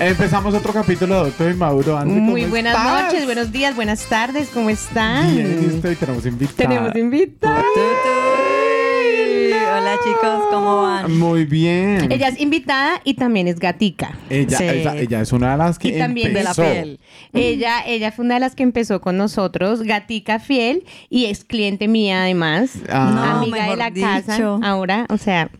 Empezamos 0.00 0.54
otro 0.54 0.72
capítulo 0.72 1.24
de 1.24 1.48
e 1.48 1.50
Inmaduro. 1.50 1.98
Andy, 1.98 2.14
Muy 2.20 2.42
¿cómo 2.42 2.50
buenas 2.52 2.76
estás? 2.76 3.04
noches, 3.04 3.24
buenos 3.24 3.50
días, 3.50 3.74
buenas 3.74 4.04
tardes, 4.08 4.48
¿cómo 4.54 4.70
están? 4.70 5.34
Bien, 5.34 5.58
y 5.62 5.66
usted, 5.74 5.90
y 5.92 5.96
tenemos 5.96 6.24
invitada. 6.24 6.56
Tenemos 6.68 6.96
invitada. 6.96 7.62
Tutuy. 7.62 9.52
Hola 9.76 9.96
chicos, 10.04 10.44
¿cómo 10.52 10.82
van? 10.82 11.18
Muy 11.18 11.44
bien. 11.46 12.12
Ella 12.12 12.28
es 12.28 12.38
invitada 12.40 13.00
y 13.04 13.14
también 13.14 13.48
es 13.48 13.58
gatica. 13.58 14.16
Ella, 14.30 14.56
Sí. 14.58 14.64
ella, 14.64 14.94
ella 14.96 15.20
es 15.20 15.32
una 15.32 15.52
de 15.52 15.58
las 15.58 15.78
que 15.80 15.88
Y 15.88 15.98
también 15.98 16.28
De 16.32 16.42
la 16.44 16.50
empezó. 16.50 16.62
piel. 16.62 17.00
Ella, 17.32 17.84
ella 17.84 18.12
fue 18.12 18.24
una 18.24 18.34
de 18.34 18.40
las 18.40 18.54
que 18.54 18.62
empezó 18.62 19.00
con 19.00 19.16
nosotros, 19.16 19.82
gatica 19.82 20.38
fiel, 20.38 20.84
y 21.10 21.24
es 21.26 21.44
cliente 21.44 21.88
mía 21.88 22.22
además, 22.22 22.70
Ah. 22.88 23.10
No, 23.14 23.22
amiga 23.40 23.56
de 23.56 23.62
mejor 23.62 23.78
la 23.78 23.90
dicho. 23.90 24.06
casa. 24.06 24.58
Ahora, 24.62 25.06
o 25.08 25.18
sea, 25.18 25.50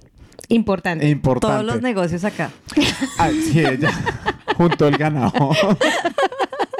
importante. 0.48 1.08
Importante. 1.08 1.54
Todos 1.54 1.66
los 1.66 1.82
negocios 1.82 2.24
acá. 2.24 2.50
Ah, 3.18 3.30
sí, 3.30 3.60
ella. 3.60 3.90
junto 4.56 4.88
el 4.88 4.96
ganado. 4.96 5.32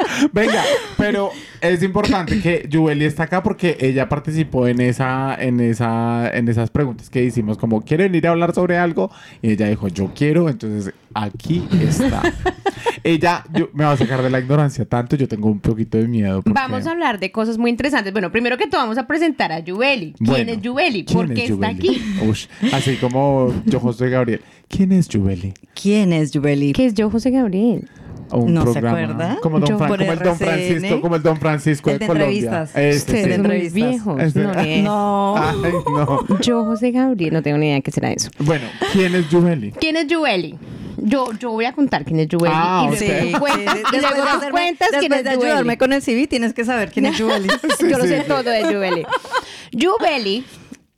Venga, 0.33 0.63
pero 0.97 1.31
es 1.61 1.83
importante 1.83 2.41
que 2.41 2.69
Jueli 2.73 3.05
está 3.05 3.25
acá 3.25 3.43
porque 3.43 3.77
ella 3.81 4.09
participó 4.09 4.67
en 4.67 4.81
esa, 4.81 5.35
en 5.41 5.61
esa, 5.61 6.31
en 6.37 6.49
esas 6.49 6.71
preguntas 6.71 7.11
que 7.11 7.23
hicimos, 7.25 7.59
como 7.59 7.83
quieren 7.83 8.15
ir 8.15 8.27
a 8.27 8.31
hablar 8.31 8.55
sobre 8.55 8.79
algo, 8.79 9.11
y 9.43 9.51
ella 9.53 9.69
dijo, 9.69 9.89
yo 9.89 10.13
quiero, 10.15 10.49
entonces 10.49 10.93
aquí 11.15 11.67
está. 11.81 12.23
ella 13.05 13.45
yo, 13.53 13.69
me 13.73 13.85
va 13.85 13.93
a 13.93 13.97
sacar 13.97 14.23
de 14.23 14.31
la 14.31 14.41
ignorancia 14.41 14.85
tanto, 14.85 15.17
yo 15.17 15.29
tengo 15.29 15.49
un 15.49 15.61
poquito 15.61 15.99
de 15.99 16.09
miedo. 16.09 16.43
porque- 16.43 16.55
Vamos 16.59 16.87
a 16.87 16.91
hablar 16.93 17.19
de 17.19 17.31
cosas 17.33 17.59
muy 17.59 17.71
interesantes. 17.71 18.13
Bueno, 18.13 18.31
primero 18.31 18.57
que 18.57 18.67
todo 18.67 18.81
vamos 18.81 18.99
a 18.99 19.07
presentar 19.07 19.53
a 19.53 19.61
Yubeli. 19.61 20.15
¿Quién 20.17 20.31
Bueno, 20.31 20.53
es? 20.53 20.59
¿quién 20.61 21.05
¿Por 21.07 21.25
es 21.27 21.33
qué 21.33 21.45
está 21.53 21.69
aquí? 21.69 22.03
Ush, 22.29 22.47
así 22.73 22.97
como 22.97 23.53
yo, 23.67 23.81
José 23.81 24.09
Gabriel. 24.11 24.41
¿Quién 24.69 24.93
es 24.93 25.09
Jueli? 25.11 25.55
¿Quién 25.81 26.13
es 26.13 26.31
Jubeli? 26.33 26.73
¿Qué 26.73 26.87
es 26.87 26.95
yo, 26.95 27.11
José 27.11 27.31
Gabriel? 27.31 27.89
Un 28.33 28.55
¿No 28.55 28.73
se 28.73 28.79
acuerda? 28.79 29.39
como, 29.43 29.59
don 29.61 29.69
Yo 29.69 29.79
Fran- 29.79 29.89
por 29.89 29.99
como 29.99 30.13
el 30.13 30.19
Don. 30.19 30.37
Francisco 30.37 31.01
como 31.01 31.17
el 31.17 31.23
Don 31.23 31.37
Francisco 31.39 31.91
El 31.91 31.99
de, 31.99 32.05
de 32.05 32.07
Colombia. 32.07 32.63
Este, 32.75 33.13
Sí, 33.19 33.25
sí. 33.25 33.33
entrevistas. 33.33 33.73
viejos. 33.75 34.21
Este- 34.23 34.41
No. 34.43 34.53
No. 34.83 35.37
Ay, 35.37 35.73
no. 35.87 36.39
Yo, 36.41 36.65
José 36.65 36.91
Gabriel, 36.91 37.33
no 37.33 37.43
tengo 37.43 37.59
ni 37.59 37.67
idea 37.67 37.77
de 37.77 37.83
qué 37.83 37.91
será 37.91 38.11
eso. 38.13 38.31
Bueno, 38.39 38.67
¿quién 38.93 39.15
es 39.15 39.27
Jubeli? 39.31 39.73
¿Quién 39.73 39.97
es 39.97 40.07
Yubeli? 40.07 40.59
Yo, 41.01 41.33
yo 41.39 41.51
voy 41.53 41.65
a 41.65 41.73
contar 41.73 42.05
quién 42.05 42.19
es 42.21 42.29
Yubeli. 42.29 42.53
Ah, 42.57 42.83
y 42.85 42.89
ok. 42.95 43.01
luego 43.01 43.15
Sí, 43.25 43.33
tú 43.33 43.39
cuentas, 43.39 43.75
sí, 43.77 43.97
y 43.97 44.01
luego 44.01 44.17
tú 44.17 44.23
hacerme- 44.23 44.51
cuentas 44.51 44.89
quién 44.91 45.01
después 45.01 45.19
es 45.19 45.25
de 45.25 45.31
ayudarme 45.31 45.79
con 45.79 45.93
el 45.93 46.03
CV, 46.03 46.27
tienes 46.27 46.53
que 46.55 46.65
saber 46.65 46.91
quién 46.91 47.07
es 47.07 47.17
Jubeli. 47.21 47.49
yo 47.89 47.99
lo 47.99 48.03
sí, 48.05 48.09
sé 48.09 48.21
sí. 48.23 48.25
todo 48.29 48.43
de 48.43 48.63
Yubeli. 48.73 49.05
Yubeli 49.73 50.45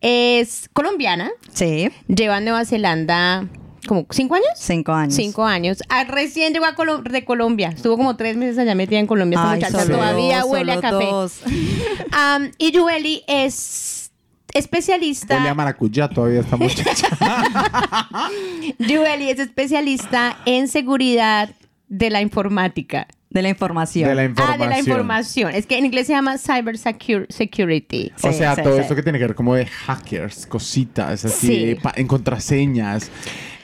es 0.01 0.69
colombiana, 0.73 1.31
Sí, 1.53 1.91
lleva 2.09 2.39
en 2.39 2.45
Nueva 2.45 2.65
Zelanda 2.65 3.45
como 3.87 4.07
cinco 4.11 4.35
años. 4.35 4.47
cinco 4.57 4.93
años. 4.93 5.15
Cinco 5.15 5.45
años. 5.45 5.79
Ah, 5.89 6.05
recién 6.05 6.53
llegó 6.53 6.67
a 6.67 6.75
Colo- 6.75 7.03
de 7.03 7.25
Colombia. 7.25 7.71
Estuvo 7.75 7.97
como 7.97 8.17
tres 8.17 8.37
meses 8.37 8.59
allá 8.59 8.75
metida 8.75 8.99
en 8.99 9.07
Colombia. 9.07 9.39
Esta 9.39 9.51
Ay, 9.51 9.57
muchacha 9.61 9.83
solo 9.85 9.97
todavía 9.97 10.41
dos, 10.41 10.51
huele 10.51 10.73
a 10.73 10.81
café. 10.81 11.05
dos. 11.05 11.41
Am, 12.13 12.51
y 12.59 12.71
Yubeli 12.73 13.23
es 13.27 14.11
especialista. 14.55 15.37
Huele 15.37 15.49
a 15.49 15.55
maracuyá 15.55 16.09
todavía 16.09 16.41
esta 16.41 16.57
muchacha. 16.57 17.07
Yubeli 18.79 19.31
es 19.31 19.39
especialista 19.39 20.37
en 20.47 20.69
seguridad 20.69 21.51
de 21.89 22.11
la 22.11 22.21
informática. 22.21 23.07
De 23.31 23.43
la 23.43 23.49
información. 23.49 24.09
de 24.09 24.15
la 24.17 24.23
Ah, 24.23 24.25
información. 24.25 24.61
de 24.61 24.75
la 24.75 24.79
información. 24.81 25.55
Es 25.55 25.67
que 25.67 25.79
en 25.79 25.87
inglés 25.87 26.09
se 26.09 26.15
llama 26.15 26.37
cyber 26.37 26.77
secu- 26.77 27.27
security. 27.29 28.11
O 28.25 28.33
sea, 28.33 28.57
sí, 28.57 28.63
todo 28.63 28.75
sí. 28.75 28.81
esto 28.81 28.97
que 28.97 29.05
tiene 29.05 29.21
que 29.21 29.27
ver 29.27 29.37
como 29.37 29.55
de 29.55 29.67
hackers, 29.67 30.47
cositas, 30.47 31.25
así, 31.25 31.77
en 31.95 32.07
contraseñas. 32.09 33.09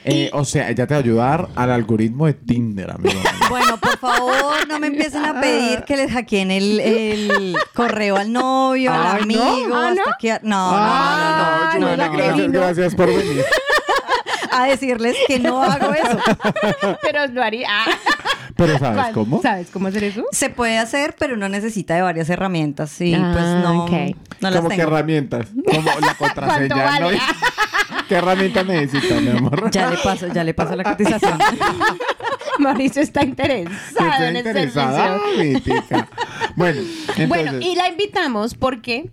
Eh, 0.09 0.29
O 0.33 0.45
sea, 0.45 0.69
ella 0.69 0.87
te 0.87 0.93
va 0.93 0.99
a 0.99 1.03
ayudar 1.03 1.49
al 1.55 1.71
algoritmo 1.71 2.25
de 2.27 2.33
Tinder, 2.33 2.89
amigo. 2.91 3.19
Bueno, 3.49 3.77
por 3.77 3.97
favor, 3.97 4.67
no 4.67 4.79
me 4.79 4.87
empiecen 4.87 5.25
a 5.25 5.39
pedir 5.41 5.83
que 5.83 5.97
les 5.97 6.11
hackeen 6.11 6.49
el, 6.51 6.79
el 6.79 7.57
correo 7.73 8.15
al 8.17 8.31
novio, 8.31 8.93
al 8.93 9.21
amigo, 9.21 9.43
Ah, 9.43 9.67
¿no? 9.67 10.01
hasta 10.01 10.17
que... 10.19 10.39
No, 10.43 10.69
Ah, 10.73 11.75
no, 11.79 11.97
no, 11.97 12.07
no, 12.07 12.37
no. 12.47 12.51
gracias 12.53 12.95
por 12.95 13.07
venir. 13.07 13.43
A 14.57 14.65
decirles 14.65 15.15
que 15.27 15.39
no 15.39 15.61
hago 15.61 15.93
eso. 15.93 16.17
Pero 17.01 17.27
lo 17.27 17.43
haría. 17.43 17.67
Ah. 17.69 17.85
Pero 18.55 18.79
¿sabes 18.79 18.97
¿Cuál? 19.01 19.13
cómo? 19.13 19.41
¿Sabes 19.41 19.67
cómo 19.71 19.87
hacer 19.87 20.03
eso? 20.05 20.23
Se 20.31 20.49
puede 20.49 20.79
hacer, 20.79 21.15
pero 21.19 21.35
uno 21.35 21.47
necesita 21.47 21.93
de 21.93 22.01
varias 22.01 22.27
herramientas. 22.29 22.91
Ah, 22.91 23.31
pues 23.33 23.45
no, 23.45 23.83
ok. 23.83 23.91
no 24.41 24.49
las 24.49 24.55
¿Cómo 24.57 24.69
qué 24.69 24.77
tengo. 24.77 24.89
herramientas? 24.89 25.47
Como 25.63 25.91
la 25.99 26.15
contraseña, 26.15 26.67
¿Cuánto 26.75 27.05
vale? 27.05 27.17
¿no? 27.17 28.05
¿Qué 28.09 28.15
herramienta 28.15 28.63
necesita, 28.63 29.21
mi 29.21 29.29
amor? 29.29 29.69
Ya 29.69 29.91
le 29.91 29.97
paso, 29.97 30.27
ya 30.33 30.43
le 30.43 30.55
paso 30.55 30.75
la 30.75 30.83
cotización. 30.91 31.37
Mauricio 32.57 33.03
está 33.03 33.23
interesado 33.23 34.23
en 34.23 34.35
el 34.37 34.47
interesada, 34.47 35.19
servicio. 35.35 36.07
Bueno, 36.55 36.79
entonces... 36.79 37.29
Bueno, 37.29 37.59
y 37.61 37.75
la 37.75 37.89
invitamos 37.89 38.55
porque 38.55 39.11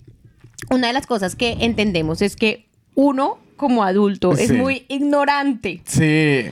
una 0.70 0.86
de 0.86 0.94
las 0.94 1.06
cosas 1.06 1.36
que 1.36 1.58
entendemos 1.60 2.22
es 2.22 2.36
que 2.36 2.66
uno 2.94 3.38
como 3.56 3.84
adulto 3.84 4.32
es 4.32 4.52
muy 4.52 4.84
ignorante 4.88 5.80
Sí, 5.84 6.44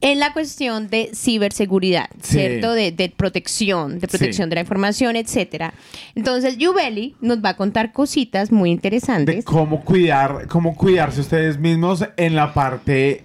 en 0.00 0.20
la 0.20 0.32
cuestión 0.32 0.88
de 0.88 1.10
ciberseguridad, 1.14 2.08
Sí. 2.22 2.38
¿cierto? 2.38 2.72
De, 2.72 2.92
de 2.92 3.08
protección, 3.10 3.98
de 3.98 4.06
protección 4.06 4.46
Sí. 4.46 4.50
de 4.50 4.54
la 4.54 4.60
información, 4.60 5.16
etcétera. 5.16 5.74
Entonces, 6.14 6.56
Yubeli 6.56 7.16
nos 7.20 7.38
va 7.44 7.50
a 7.50 7.56
contar 7.56 7.92
cositas 7.92 8.52
muy 8.52 8.70
de 8.70 8.74
interesantes. 8.74 9.44
cómo 9.44 9.84
cuidar, 9.84 10.46
cómo 10.48 10.76
cuidarse 10.76 11.20
ustedes 11.20 11.58
mismos 11.58 12.04
en 12.16 12.36
la 12.36 12.54
parte 12.54 13.24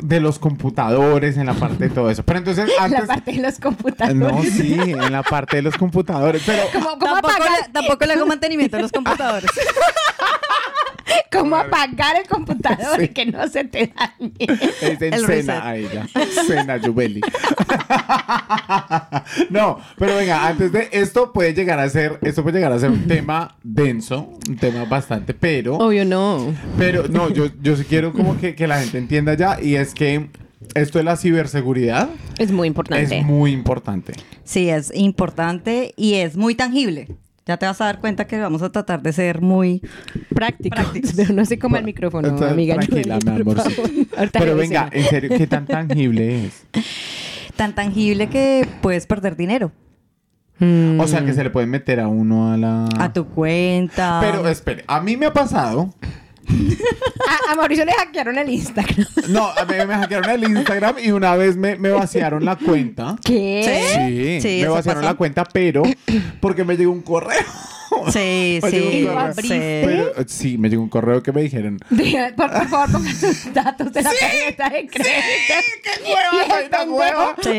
de 0.00 0.20
los 0.20 0.38
computadores, 0.38 1.38
en 1.38 1.46
la 1.46 1.54
parte 1.54 1.88
de 1.88 1.90
todo 1.90 2.10
eso. 2.10 2.22
Pero 2.22 2.38
entonces 2.38 2.68
la 2.78 2.84
antes... 2.84 3.06
parte 3.06 3.32
de 3.32 3.38
los 3.40 3.58
computadores. 3.58 4.16
No, 4.16 4.42
sí, 4.44 4.74
en 4.74 5.10
la 5.10 5.22
parte 5.24 5.56
de 5.56 5.62
los 5.62 5.76
computadores. 5.76 6.42
Pero 6.46 6.62
¿Cómo, 6.72 6.90
cómo 6.98 6.98
tampoco, 7.20 7.34
le, 7.38 7.72
tampoco 7.72 8.04
le 8.06 8.12
hago 8.12 8.26
mantenimiento 8.26 8.76
a 8.76 8.80
los 8.80 8.92
computadores. 8.92 9.50
cómo 11.32 11.56
apagar 11.56 12.16
el 12.20 12.28
computador 12.28 12.86
Sí. 12.98 13.04
y 13.04 13.08
que 13.08 13.26
no 13.26 13.46
se 13.48 13.64
te 13.64 13.92
dañe? 13.94 14.34
es 14.82 15.00
en 15.02 15.14
El 15.14 15.20
cena 15.20 15.26
reset. 15.26 15.50
a 15.50 15.76
ella. 15.76 16.06
Cena 16.46 16.80
Jubeli. 16.82 17.20
no, 19.50 19.78
pero 19.98 20.16
venga, 20.16 20.46
antes 20.46 20.72
de 20.72 20.88
esto 20.92 21.32
puede 21.32 21.54
llegar 21.54 21.78
a 21.78 21.88
ser, 21.88 22.18
esto 22.22 22.42
puede 22.42 22.58
llegar 22.58 22.72
a 22.72 22.78
ser 22.78 22.90
un 22.90 23.06
tema 23.06 23.56
denso, 23.62 24.32
un 24.48 24.56
tema 24.56 24.84
bastante, 24.84 25.34
pero, 25.34 25.76
Obvio 25.76 26.04
no. 26.04 26.54
pero 26.78 27.08
no, 27.08 27.30
yo, 27.30 27.46
yo 27.62 27.76
sí 27.76 27.84
quiero 27.84 28.12
como 28.12 28.38
que, 28.38 28.54
que 28.54 28.66
la 28.66 28.80
gente 28.80 28.98
entienda 28.98 29.34
ya 29.34 29.58
y 29.60 29.76
es 29.76 29.94
que 29.94 30.28
esto 30.74 30.98
de 30.98 31.04
la 31.04 31.16
ciberseguridad 31.16 32.08
Es 32.38 32.50
muy 32.50 32.68
importante. 32.68 33.18
es 33.18 33.24
muy 33.24 33.52
importante. 33.52 34.12
Sí, 34.44 34.68
es 34.70 34.92
importante 34.94 35.92
y 35.96 36.14
es 36.14 36.36
muy 36.36 36.54
tangible. 36.54 37.08
Ya 37.46 37.56
te 37.56 37.66
vas 37.66 37.80
a 37.80 37.84
dar 37.84 38.00
cuenta 38.00 38.26
que 38.26 38.38
vamos 38.38 38.60
a 38.62 38.70
tratar 38.70 39.02
de 39.02 39.12
ser 39.12 39.40
muy 39.40 39.80
práctico. 40.34 40.74
Prácticos. 40.76 41.12
Pero 41.16 41.32
no 41.32 41.44
se 41.44 41.58
coma 41.58 41.78
el 41.78 41.84
micrófono, 41.84 42.28
Entonces, 42.28 42.52
amiga. 42.52 42.74
Tranquila, 42.74 43.18
mi 43.24 43.40
amor. 43.40 43.62
Pero 44.32 44.56
venga, 44.56 44.88
en 44.92 45.04
serio, 45.04 45.30
¿qué 45.36 45.46
tan 45.46 45.66
tangible 45.66 46.46
es? 46.46 46.66
tan 47.56 47.74
tangible 47.74 48.28
que 48.28 48.68
puedes 48.82 49.06
perder 49.06 49.36
dinero 49.36 49.72
Mm. 50.58 51.00
O 51.00 51.06
sea, 51.06 51.24
que 51.24 51.32
se 51.32 51.44
le 51.44 51.50
puede 51.50 51.66
meter 51.66 52.00
a 52.00 52.08
uno 52.08 52.52
a 52.52 52.56
la... 52.56 52.88
a 52.98 53.12
tu 53.12 53.26
cuenta. 53.26 54.18
Pero 54.20 54.48
espere, 54.48 54.84
a 54.86 55.00
mí 55.00 55.16
me 55.16 55.26
ha 55.26 55.32
pasado 55.32 55.92
A, 57.48 57.52
a 57.52 57.54
Mauricio 57.56 57.84
le 57.84 57.92
hackearon 57.92 58.38
el 58.38 58.48
Instagram. 58.50 59.06
No, 59.28 59.48
a 59.48 59.64
mí 59.64 59.74
me 59.86 59.94
hackearon 59.94 60.30
el 60.30 60.44
Instagram 60.44 60.96
y 61.02 61.10
una 61.10 61.34
vez 61.36 61.56
me, 61.56 61.76
me 61.76 61.90
vaciaron 61.90 62.44
la 62.44 62.56
cuenta. 62.56 63.16
¿Qué? 63.24 64.40
Sí, 64.40 64.40
Sí, 64.40 64.62
me 64.62 64.68
vaciaron 64.68 65.04
la 65.04 65.14
cuenta, 65.14 65.44
pero 65.44 65.82
porque 66.40 66.64
me 66.64 66.76
llegó 66.76 66.92
un 66.92 67.02
correo. 67.02 67.42
Sí, 68.12 68.60
Oye, 68.62 68.70
sí. 68.70 68.76
¿Y 68.98 69.02
lo 69.02 69.12
sí. 69.12 69.16
abriste? 69.18 69.82
Pero, 69.84 70.12
sí, 70.28 70.58
me 70.58 70.68
llegó 70.68 70.82
un 70.82 70.88
correo 70.88 71.22
que 71.22 71.32
me 71.32 71.42
dijeron. 71.42 71.78
Por, 72.36 72.50
por 72.50 72.68
favor, 72.68 72.92
ponga 72.92 73.12
sus 73.14 73.52
datos 73.52 73.92
de 73.92 74.02
la 74.02 74.10
tarjeta 74.10 74.68
de 74.70 74.86
crédito. 74.86 75.54
¡Qué 75.82 76.12
hueva, 76.12 76.54
soy 76.60 76.68
tan 76.68 76.88
pendejo, 76.88 76.96
hueva! 76.96 77.36
Sí. 77.42 77.50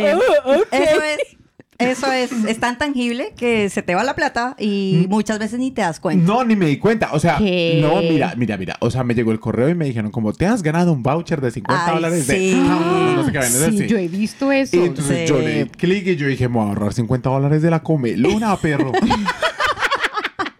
Eso 0.71 1.03
es. 1.03 1.36
Eso 1.79 2.11
es, 2.11 2.31
es 2.47 2.59
tan 2.59 2.77
tangible 2.77 3.33
que 3.37 3.69
se 3.69 3.81
te 3.83 3.93
va 3.95 4.03
la 4.03 4.15
plata 4.15 4.55
y 4.57 5.05
muchas 5.09 5.37
veces 5.39 5.59
ni 5.59 5.71
te 5.71 5.81
das 5.81 5.99
cuenta. 5.99 6.25
No, 6.25 6.43
ni 6.43 6.55
me 6.55 6.65
di 6.65 6.77
cuenta. 6.77 7.09
O 7.13 7.19
sea, 7.19 7.37
¿Qué? 7.37 7.79
no, 7.81 8.01
mira, 8.01 8.33
mira, 8.35 8.57
mira. 8.57 8.77
O 8.79 8.89
sea, 8.89 9.03
me 9.03 9.13
llegó 9.13 9.31
el 9.31 9.39
correo 9.39 9.69
y 9.69 9.75
me 9.75 9.85
dijeron, 9.85 10.09
como 10.11 10.33
te 10.33 10.45
has 10.47 10.63
ganado 10.63 10.91
un 10.91 11.03
voucher 11.03 11.39
de 11.41 11.51
50 11.51 11.85
Ay, 11.85 11.93
dólares 11.93 12.25
sí. 12.25 12.33
de. 12.51 12.53
Ah, 12.67 13.13
no 13.15 13.25
sé 13.25 13.31
qué 13.31 13.41
Sí, 13.43 13.63
así. 13.63 13.87
yo 13.87 13.97
he 13.97 14.07
visto 14.07 14.51
eso. 14.51 14.75
Y 14.75 14.79
entonces 14.85 15.21
Sí. 15.21 15.33
yo 15.33 15.39
le 15.39 15.63
di 15.65 15.69
clic 15.69 16.07
y 16.07 16.15
yo 16.15 16.27
dije, 16.27 16.47
me 16.47 16.55
voy 16.55 16.65
a 16.65 16.69
ahorrar 16.69 16.93
50 16.93 17.29
dólares 17.29 17.61
de 17.61 17.69
la 17.69 17.83
comelona, 17.83 18.55
perro. 18.57 18.91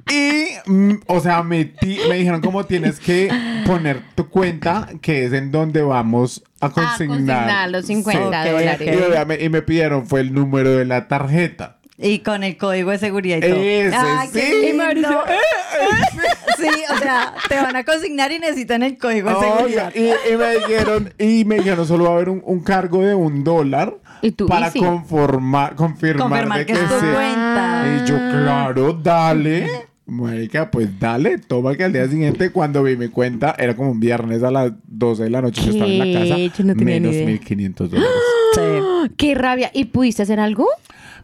y 0.10 0.70
mm, 0.72 0.94
o 1.08 1.20
sea, 1.20 1.44
metí, 1.44 1.98
me 2.10 2.16
dijeron 2.18 2.42
como 2.42 2.66
tienes 2.66 3.00
que 3.00 3.30
poner 3.66 4.02
tu 4.16 4.30
cuenta, 4.30 4.90
que 5.02 5.26
es 5.26 5.34
en 5.34 5.52
donde 5.52 5.82
vamos 5.82 6.44
a 6.60 6.70
consignar. 6.70 7.18
consignar 7.18 7.70
los 7.72 7.86
50 7.86 8.44
Sí. 8.44 8.50
dólares. 8.50 9.40
Y, 9.40 9.44
y 9.46 9.50
me 9.50 9.62
pidieron 9.62 10.08
fue 10.08 10.22
el 10.22 10.34
número 10.34 10.72
de 10.72 10.86
la 10.86 11.08
tarjeta. 11.08 11.76
Y 12.00 12.20
con 12.20 12.44
el 12.44 12.58
código 12.58 12.92
de 12.92 13.00
seguridad 13.00 13.38
y 13.38 13.42
todo. 13.42 13.56
Ese, 13.60 13.96
Ay, 13.96 14.30
qué 14.32 14.42
sí. 14.42 14.68
lindo. 14.72 15.24
Sí, 16.58 16.70
o 16.92 16.98
sea, 16.98 17.34
te 17.48 17.56
van 17.56 17.76
a 17.76 17.84
consignar 17.84 18.32
y 18.32 18.40
necesitan 18.40 18.82
el 18.82 18.98
código 18.98 19.30
de 19.30 19.36
seguridad. 19.40 19.94
y, 19.96 20.08
y 20.34 20.38
me 20.38 20.56
dijeron, 20.58 21.14
y 21.20 21.46
me 21.46 21.56
dijeron, 21.58 21.86
solo 21.88 22.06
va 22.06 22.10
a 22.12 22.14
haber 22.14 22.30
un, 22.30 22.42
un 22.44 22.62
cargo 22.64 23.04
de 23.04 23.14
un 23.14 23.44
dólar 23.44 23.94
Y 24.24 24.32
tú, 24.32 24.48
para 24.48 24.70
y 24.70 24.72
sí. 24.72 24.80
conformar, 24.80 25.76
confirmar, 25.76 26.30
Confirmar 26.30 26.58
de 26.60 26.66
que 26.66 26.74
que, 26.74 26.80
es 26.80 26.88
tu 26.90 27.00
sí. 27.00 27.06
cuenta. 27.14 27.84
Y 28.04 28.08
yo, 28.10 28.16
claro, 28.18 28.94
dale. 28.94 29.68
Marica, 30.08 30.72
pues 30.72 31.00
dale, 31.00 31.38
toma 31.38 31.76
que 31.76 31.84
al 31.84 31.92
día 31.94 32.08
siguiente 32.08 32.52
cuando 32.52 32.82
vi 32.82 32.96
mi 32.96 33.10
cuenta, 33.10 33.54
era 33.58 33.76
como 33.76 33.92
un 33.92 34.00
viernes 34.00 34.42
a 34.42 34.50
las 34.52 34.72
12 34.88 35.24
de 35.24 35.30
la 35.30 35.42
noche 35.42 35.62
que 35.64 35.70
estaba 35.72 35.90
en 35.92 36.00
la 36.14 36.20
casa, 36.22 36.38
Yo 36.38 36.64
no 36.64 36.76
tenía 36.76 36.94
menos 36.96 37.14
idea. 37.14 37.26
1500 37.28 37.92
dólares. 37.92 38.12
Sí. 38.56 39.12
¡Qué 39.18 39.36
rabia! 39.36 39.70
¿Y 39.74 39.86
pudiste 39.86 40.24
hacer 40.24 40.40
algo? 40.40 40.68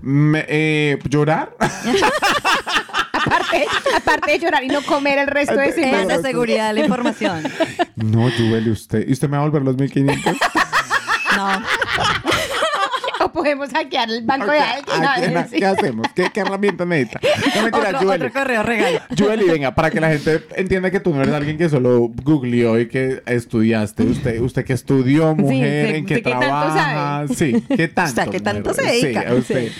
Me- 0.01 0.45
eh, 0.47 0.99
¿Llorar? 1.09 1.55
Aparte, 3.13 3.65
aparte 3.95 4.31
de 4.33 4.39
llorar 4.39 4.63
y 4.63 4.67
no 4.67 4.81
comer 4.83 5.17
el 5.19 5.27
resto 5.27 5.55
de 5.55 5.69
Es 5.69 5.75
semana. 5.75 6.03
la 6.05 6.21
seguridad 6.21 6.67
de 6.67 6.73
la 6.73 6.79
información. 6.81 7.41
no, 7.95 8.29
Juvel, 8.31 8.67
¿y 8.67 8.71
usted? 8.71 9.07
¿Y 9.07 9.13
usted 9.13 9.29
me 9.29 9.37
va 9.37 9.43
a 9.43 9.45
volver 9.47 9.61
los 9.63 9.77
1500? 9.77 10.35
No. 11.35 11.47
Podemos 13.33 13.69
hackear 13.69 14.09
el 14.09 14.21
banco 14.23 14.51
de 14.51 14.59
alguien. 14.59 15.03
a 15.03 15.13
¿A 15.13 15.15
quién- 15.15 15.33
ver 15.33 15.47
¿Qué, 15.49 15.65
hacemos? 15.65 16.07
¿Qué, 16.15 16.27
qué 16.33 16.39
herramienta 16.41 16.85
necesita? 16.85 17.19
No 17.55 17.63
mentira, 17.63 17.89
Otro, 17.97 18.11
otro 18.11 18.31
correo 18.33 18.63
regalo. 18.63 18.99
Jueli, 19.17 19.45
venga, 19.49 19.73
para 19.75 19.89
que 19.91 19.99
la 19.99 20.09
gente 20.11 20.41
entienda 20.55 20.91
que 20.91 20.99
tú 20.99 21.13
no 21.13 21.21
eres 21.21 21.33
alguien 21.33 21.57
que 21.57 21.67
solo 21.69 22.09
googleó 22.23 22.79
y 22.79 22.87
que 22.87 23.21
estudiaste. 23.25 24.03
Usted, 24.03 24.39
usted 24.41 24.63
que 24.65 24.73
estudió, 24.73 25.35
mujer, 25.35 25.89
sí, 25.89 25.95
en 25.95 26.05
qué 26.05 26.13
¿usted 26.15 26.23
qué 26.23 26.29
tanto 26.31 26.39
trabaja. 26.45 27.25
Sí, 27.35 27.63
¿qué 27.75 27.87
tanto? 27.87 28.11
O 28.11 28.15
sea, 28.15 28.27
¿qué 28.27 28.39
tanto 28.39 28.69
mujer? 28.69 28.85
se 28.85 28.91
dedica? 28.91 29.21
Sí, 29.21 29.27
a 29.27 29.33
usted. 29.33 29.71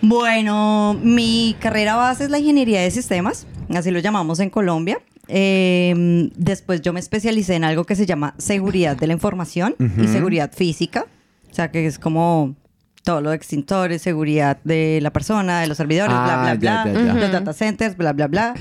Bueno, 0.00 0.96
mi 1.02 1.56
carrera 1.60 1.96
base 1.96 2.24
es 2.24 2.30
la 2.30 2.38
ingeniería 2.38 2.80
de 2.80 2.90
sistemas, 2.90 3.46
así 3.74 3.90
lo 3.90 3.98
llamamos 3.98 4.38
en 4.40 4.48
Colombia. 4.50 4.98
Eh, 5.26 6.30
después 6.36 6.80
yo 6.82 6.92
me 6.92 7.00
especialicé 7.00 7.54
en 7.56 7.64
algo 7.64 7.84
que 7.84 7.96
se 7.96 8.06
llama 8.06 8.34
seguridad 8.38 8.96
de 8.96 9.06
la 9.08 9.12
información 9.12 9.74
y 9.78 10.06
seguridad 10.06 10.52
física, 10.54 11.06
o 11.50 11.54
sea 11.54 11.70
que 11.70 11.84
es 11.86 11.98
como 11.98 12.54
todo 13.02 13.20
lo 13.20 13.30
de 13.30 13.36
extintores, 13.36 14.02
seguridad 14.02 14.58
de 14.64 14.98
la 15.02 15.10
persona, 15.12 15.60
de 15.60 15.66
los 15.66 15.76
servidores, 15.76 16.14
Ah, 16.16 16.24
bla, 16.24 16.54
bla, 16.54 16.54
ya, 16.54 16.82
bla, 16.84 16.92
ya, 17.00 17.06
ya. 17.06 17.14
los 17.14 17.32
data 17.32 17.52
centers, 17.52 17.96
bla, 17.96 18.12
bla, 18.12 18.26
bla. 18.26 18.54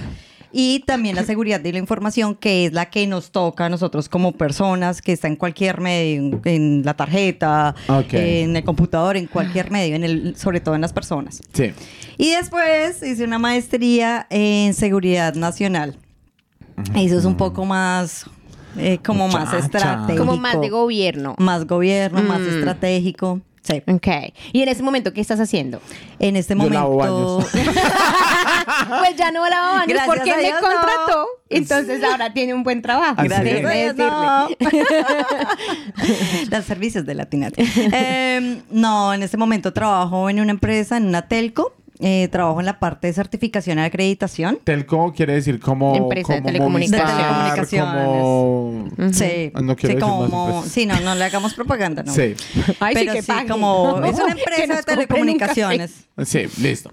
Y 0.54 0.80
también 0.88 1.16
la 1.16 1.24
seguridad 1.24 1.60
de 1.60 1.74
la 1.74 1.78
información, 1.78 2.34
que 2.34 2.66
es 2.66 2.74
la 2.74 2.89
que 2.89 3.06
nos 3.06 3.31
toca 3.31 3.66
a 3.66 3.69
nosotros 3.69 4.07
como 4.07 4.31
personas, 4.31 5.01
que 5.01 5.12
está 5.12 5.28
en 5.28 5.36
cualquier 5.36 5.81
medio, 5.81 6.39
en, 6.45 6.84
la 6.86 6.94
tarjeta, 6.95 7.75
Ok. 7.89 8.13
en 8.13 8.56
el 8.56 8.63
computador, 8.63 9.18
en 9.18 9.28
cualquier 9.28 9.69
medio, 9.72 9.95
en 9.98 10.04
el, 10.06 10.36
sobre 10.38 10.62
todo 10.62 10.74
en 10.75 10.81
las 10.81 10.94
personas. 10.94 11.42
Sí. 11.54 11.74
Y 12.18 12.31
después 12.31 13.04
hice 13.04 13.25
una 13.25 13.40
maestría 13.40 14.25
en 14.30 14.74
seguridad 14.74 15.36
nacional. 15.36 15.98
Eso 16.95 17.18
es 17.19 17.25
un 17.25 17.36
poco 17.36 17.66
más, 17.66 18.25
eh, 18.78 19.00
como 19.06 19.28
más 19.28 19.54
estratégico. 19.54 20.25
Como 20.25 20.38
más 20.38 20.62
de 20.62 20.69
gobierno. 20.69 21.36
Más 21.40 21.66
gobierno, 21.68 22.24
más 22.24 22.40
Mm. 22.40 22.48
estratégico. 22.57 23.42
Sí. 23.68 23.84
Ok. 23.88 24.08
¿Y 24.54 24.62
en 24.62 24.69
ese 24.69 24.81
momento 24.81 25.12
qué 25.12 25.19
estás 25.19 25.42
haciendo? 25.42 25.81
En 26.19 26.38
este 26.38 26.56
Yo 26.56 26.69
lavo 26.69 26.98
momento. 26.98 27.46
Pues 29.00 29.16
ya 29.16 29.31
no 29.31 29.48
la 29.48 29.60
baños 29.60 29.88
Gracias 29.88 30.08
porque 30.08 30.31
a 30.31 30.38
me 30.38 30.44
Dios, 30.44 30.62
no. 30.62 30.68
contrató. 30.68 31.28
Entonces 31.50 32.04
ahora 32.04 32.34
tiene 32.34 32.54
un 32.54 32.64
buen 32.64 32.81
trabajo. 32.81 33.16
Gracias 33.24 33.96
no. 33.96 34.50
Los 36.52 36.66
servicios 36.66 37.06
de 37.06 37.16
Latinat. 37.16 37.54
Eh, 37.58 38.62
no, 38.69 39.14
en 39.14 39.24
este 39.24 39.38
momento 39.38 39.74
trabajo 39.74 40.30
en 40.30 40.40
una 40.40 40.52
empresa, 40.52 40.98
en 40.98 41.08
una 41.08 41.28
telco. 41.28 41.74
Eh, 42.00 42.28
trabajo 42.32 42.60
en 42.60 42.68
la 42.68 42.78
parte 42.78 43.08
de 43.08 43.14
certificación 43.14 43.80
y 43.80 43.82
acreditación. 43.82 44.60
Telco 44.64 45.14
quiere 45.14 45.34
decir 45.34 45.60
como. 45.60 45.96
Empresa 45.96 46.36
de 46.36 46.42
telecomunicaciones. 46.42 47.12
Movistar, 47.12 47.56
De 47.56 47.66
telecomunicaciones. 47.66 48.14
Como... 48.22 49.14
Sí, 49.14 49.52
No 49.66 49.76
quiero 49.76 49.94
sí, 49.94 49.96
decir 49.96 50.00
más 50.00 50.30
como, 50.30 50.64
sí, 50.64 50.86
no, 50.86 51.00
no 51.00 51.16
le 51.16 51.24
hagamos 51.24 51.54
propaganda, 51.56 52.04
no. 52.04 52.14
Sí. 52.14 52.36
Ay, 52.80 52.96
sí 52.96 53.02
Pero 53.02 53.14
que 53.14 53.22
sí, 53.24 53.32
como 53.50 54.00
es 54.06 54.14
una 54.20 54.32
empresa 54.34 54.76
de 54.76 54.84
telecomunicaciones. 54.84 56.06
Sí, 56.24 56.44
listo. 56.62 56.92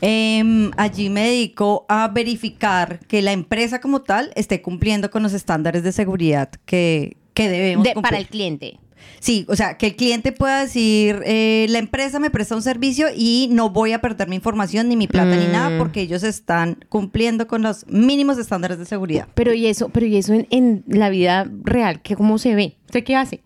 Em, 0.00 0.70
allí 0.76 1.10
me 1.10 1.22
dedico 1.24 1.84
a 1.88 2.08
verificar 2.08 3.00
que 3.08 3.20
la 3.20 3.32
empresa 3.32 3.80
como 3.80 4.00
tal 4.02 4.30
esté 4.36 4.62
cumpliendo 4.62 5.10
con 5.10 5.22
los 5.22 5.32
estándares 5.32 5.82
de 5.82 5.92
seguridad 5.92 6.50
que, 6.66 7.16
que 7.34 7.48
debemos 7.48 7.84
De- 7.84 7.94
cumplir. 7.94 8.02
para 8.10 8.18
el 8.18 8.28
cliente. 8.28 8.78
Sí, 9.20 9.44
o 9.48 9.56
sea, 9.56 9.76
que 9.78 9.86
el 9.86 9.96
cliente 9.96 10.32
pueda 10.32 10.60
decir, 10.62 11.20
eh, 11.24 11.66
la 11.70 11.78
empresa 11.78 12.18
me 12.20 12.30
presta 12.30 12.54
un 12.54 12.62
servicio 12.62 13.08
y 13.14 13.48
no 13.50 13.70
voy 13.70 13.92
a 13.92 14.00
perder 14.00 14.28
mi 14.28 14.36
información, 14.36 14.88
ni 14.88 14.96
mi 14.96 15.06
plata, 15.08 15.36
ni 15.36 15.46
nada, 15.46 15.70
Mm. 15.70 15.78
porque 15.78 16.00
ellos 16.02 16.22
están 16.22 16.78
cumpliendo 16.88 17.46
con 17.46 17.62
los 17.62 17.86
mínimos 17.88 18.38
estándares 18.38 18.78
de 18.78 18.84
seguridad. 18.84 19.26
Pero 19.34 19.52
y 19.54 19.66
eso, 19.66 19.88
pero 19.88 20.06
y 20.06 20.16
eso 20.16 20.32
en, 20.34 20.46
en 20.50 20.84
la 20.86 21.10
vida 21.10 21.50
real, 21.62 22.00
¿qué, 22.02 22.16
¿cómo 22.16 22.38
se 22.38 22.54
ve? 22.54 22.76
¿Usted 22.86 23.04
qué 23.04 23.16
hace? 23.16 23.40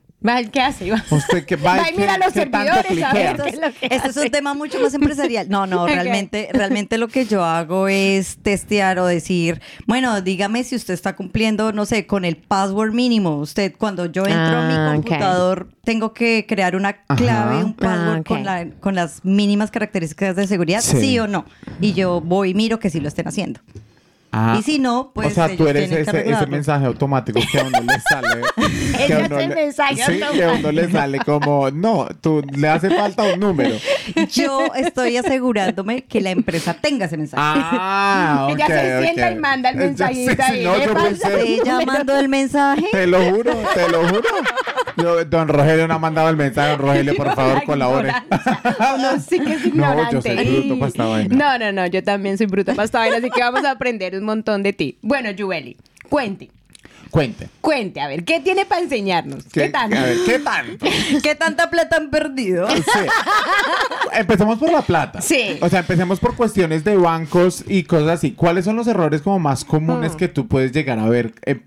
¿Qué 0.52 0.60
hace? 0.60 0.92
Usted 1.10 1.44
que 1.44 1.56
va, 1.56 1.78
mira 1.96 2.14
¿qué- 2.14 2.24
los 2.24 2.32
servidores, 2.32 2.70
a 2.70 2.74
ver 2.74 2.86
cliquea? 2.86 3.34
qué 3.36 3.48
es 3.50 3.58
lo 3.58 3.72
que 3.72 3.86
Esto 3.86 4.08
es 4.10 4.16
hace. 4.16 4.20
un 4.26 4.30
tema 4.30 4.54
mucho 4.54 4.78
más 4.80 4.94
empresarial. 4.94 5.48
No, 5.48 5.66
no, 5.66 5.86
realmente, 5.88 6.48
realmente 6.52 6.96
lo 6.98 7.08
que 7.08 7.26
yo 7.26 7.44
hago 7.44 7.88
es 7.88 8.36
testear 8.42 8.98
o 9.00 9.06
decir, 9.06 9.60
bueno, 9.86 10.20
dígame 10.22 10.62
si 10.64 10.76
usted 10.76 10.94
está 10.94 11.16
cumpliendo, 11.16 11.72
no 11.72 11.86
sé, 11.86 12.06
con 12.06 12.24
el 12.24 12.36
password 12.36 12.92
mínimo. 12.92 13.36
Usted, 13.38 13.74
cuando 13.76 14.06
yo 14.06 14.22
entro 14.26 14.38
a 14.58 14.66
Ah, 14.66 14.68
mi 14.68 14.98
ok. 14.98 15.04
computador, 15.06 15.68
tengo 15.84 16.12
que 16.14 16.46
crear 16.48 16.76
una 16.76 16.92
clave, 17.04 17.56
Ajá. 17.56 17.64
un 17.64 17.74
password 17.74 18.16
Ah, 18.16 18.20
ok. 18.20 18.26
con, 18.26 18.44
la- 18.44 18.66
con 18.80 18.94
las 18.94 19.24
mínimas 19.24 19.70
características 19.70 20.36
de 20.36 20.46
seguridad, 20.46 20.80
Sí. 20.82 20.98
sí. 21.00 21.18
o 21.18 21.26
no. 21.26 21.44
Y 21.80 21.94
yo 21.94 22.20
voy 22.20 22.50
y 22.50 22.54
miro 22.54 22.78
que 22.78 22.90
sí 22.90 23.00
lo 23.00 23.08
estén 23.08 23.26
haciendo. 23.26 23.60
Ah, 24.34 24.56
Y 24.58 24.62
si 24.62 24.78
no, 24.78 25.12
pues 25.14 25.28
o 25.28 25.30
sea, 25.30 25.54
tú 25.54 25.68
eres 25.68 25.92
ese, 25.92 26.30
ese 26.30 26.46
mensaje 26.46 26.86
automático 26.86 27.38
que 27.52 27.60
a 27.60 27.64
uno 27.64 27.80
le 27.80 28.00
sale. 28.00 28.42
que 29.06 29.12
a 29.12 29.18
es 29.20 29.26
uno 29.26 29.38
el 29.38 29.48
le- 29.50 29.54
mensaje 29.54 29.96
sí, 29.96 30.18
que 30.18 30.24
a 30.24 30.30
uno 30.30 30.42
automático. 30.54 30.72
le 30.72 30.90
sale 30.90 31.18
como, 31.18 31.70
no, 31.70 32.08
tú 32.20 32.42
le 32.56 32.68
hace 32.68 32.88
falta 32.90 33.24
un 33.24 33.40
número. 33.40 33.76
Yo 34.32 34.68
estoy 34.74 35.18
asegurándome 35.18 36.04
que 36.04 36.22
la 36.22 36.30
empresa 36.30 36.72
tenga 36.74 37.04
ese 37.06 37.18
mensaje. 37.18 37.42
Ah, 37.44 38.48
ok. 38.50 38.56
Ella 38.56 38.66
se 38.68 39.02
sienta 39.02 39.30
y 39.32 39.36
manda 39.36 39.68
el 39.70 39.76
mensajito 39.76 40.42
No, 40.62 40.94
pensé, 41.02 41.42
Ella 41.42 41.80
mandó 41.84 42.16
el 42.18 42.28
mensaje. 42.30 42.86
te 42.90 43.06
lo 43.06 43.22
juro, 43.30 43.52
te 43.74 43.88
lo 43.90 44.08
juro. 44.08 44.22
Yo, 44.96 45.24
don 45.24 45.48
Rogelio 45.48 45.88
no 45.88 45.94
ha 45.94 45.98
mandado 45.98 46.28
el 46.30 46.36
mensaje. 46.36 46.70
Don 46.70 46.78
Rogelio, 46.80 47.14
por 47.16 47.34
favor, 47.34 47.54
La 47.54 47.64
colabore. 47.64 48.12
sí 49.28 49.40
que 49.40 49.52
es 49.54 49.60
No, 49.62 49.68
ignorante. 49.68 50.14
yo 50.14 50.22
soy 50.22 50.44
bruto 50.44 50.78
para 50.78 50.88
esta 50.88 51.04
vaina. 51.06 51.36
No, 51.36 51.58
no, 51.58 51.72
no, 51.72 51.86
yo 51.86 52.02
también 52.02 52.38
soy 52.38 52.46
bruta 52.46 52.72
para 52.74 52.84
esta 52.84 52.98
vaina, 52.98 53.16
así 53.18 53.30
que 53.30 53.40
vamos 53.40 53.64
a 53.64 53.72
aprender 53.72 54.14
un 54.22 54.26
montón 54.26 54.62
de 54.62 54.72
ti. 54.72 54.98
Bueno, 55.02 55.28
Jueli, 55.38 55.76
cuente, 56.08 56.50
Cuente. 57.10 57.48
cuente, 57.60 58.00
a 58.00 58.08
ver, 58.08 58.24
¿qué 58.24 58.40
tiene 58.40 58.64
para 58.64 58.80
enseñarnos? 58.80 59.44
¿Qué? 59.52 59.70
A 59.74 59.86
ver, 59.86 60.16
¿qué 60.24 60.38
tanto? 60.38 60.86
¿Qué 61.22 61.34
tanta 61.34 61.68
plata 61.68 61.96
han 61.98 62.08
perdido? 62.10 62.66
Sí. 62.70 62.80
Empecemos 64.14 64.58
por 64.58 64.72
la 64.72 64.82
plata. 64.82 65.20
Sí. 65.20 65.58
O 65.60 65.68
sea, 65.68 65.80
empecemos 65.80 66.20
por 66.20 66.36
cuestiones 66.36 66.84
de 66.84 66.96
bancos 66.96 67.64
y 67.66 67.82
cosas 67.84 68.08
así. 68.08 68.32
¿Cuáles 68.32 68.64
son 68.64 68.76
los 68.76 68.86
errores 68.86 69.20
como 69.22 69.38
más 69.38 69.64
Mm. 69.64 69.68
comunes 69.68 70.16
que 70.16 70.28
tú 70.28 70.48
puedes 70.48 70.72
llegar 70.72 70.98
a 70.98 71.08
ver 71.08 71.34
eh, 71.44 71.60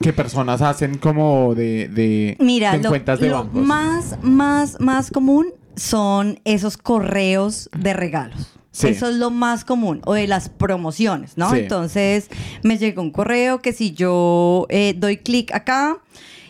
que 0.00 0.12
personas 0.12 0.60
hacen 0.62 0.98
como 0.98 1.54
de, 1.54 1.88
de 1.88 2.36
Mira, 2.38 2.74
en 2.74 2.82
lo, 2.82 2.90
cuentas 2.90 3.18
de 3.20 3.28
lo 3.30 3.38
bancos? 3.44 3.62
más, 3.62 4.18
más, 4.22 4.80
más 4.80 5.10
común 5.10 5.46
son 5.76 6.38
esos 6.44 6.76
correos 6.76 7.70
de 7.76 7.94
regalos. 7.94 8.52
Sí. 8.72 8.88
Eso 8.88 9.10
es 9.10 9.16
lo 9.16 9.30
más 9.30 9.64
común, 9.64 10.00
o 10.06 10.14
de 10.14 10.26
las 10.26 10.48
promociones, 10.48 11.36
¿no? 11.36 11.50
Sí. 11.50 11.58
Entonces, 11.58 12.28
me 12.62 12.78
llega 12.78 13.02
un 13.02 13.10
correo 13.10 13.60
que 13.60 13.74
si 13.74 13.92
yo 13.92 14.66
eh, 14.70 14.94
doy 14.96 15.18
clic 15.18 15.54
acá 15.54 15.98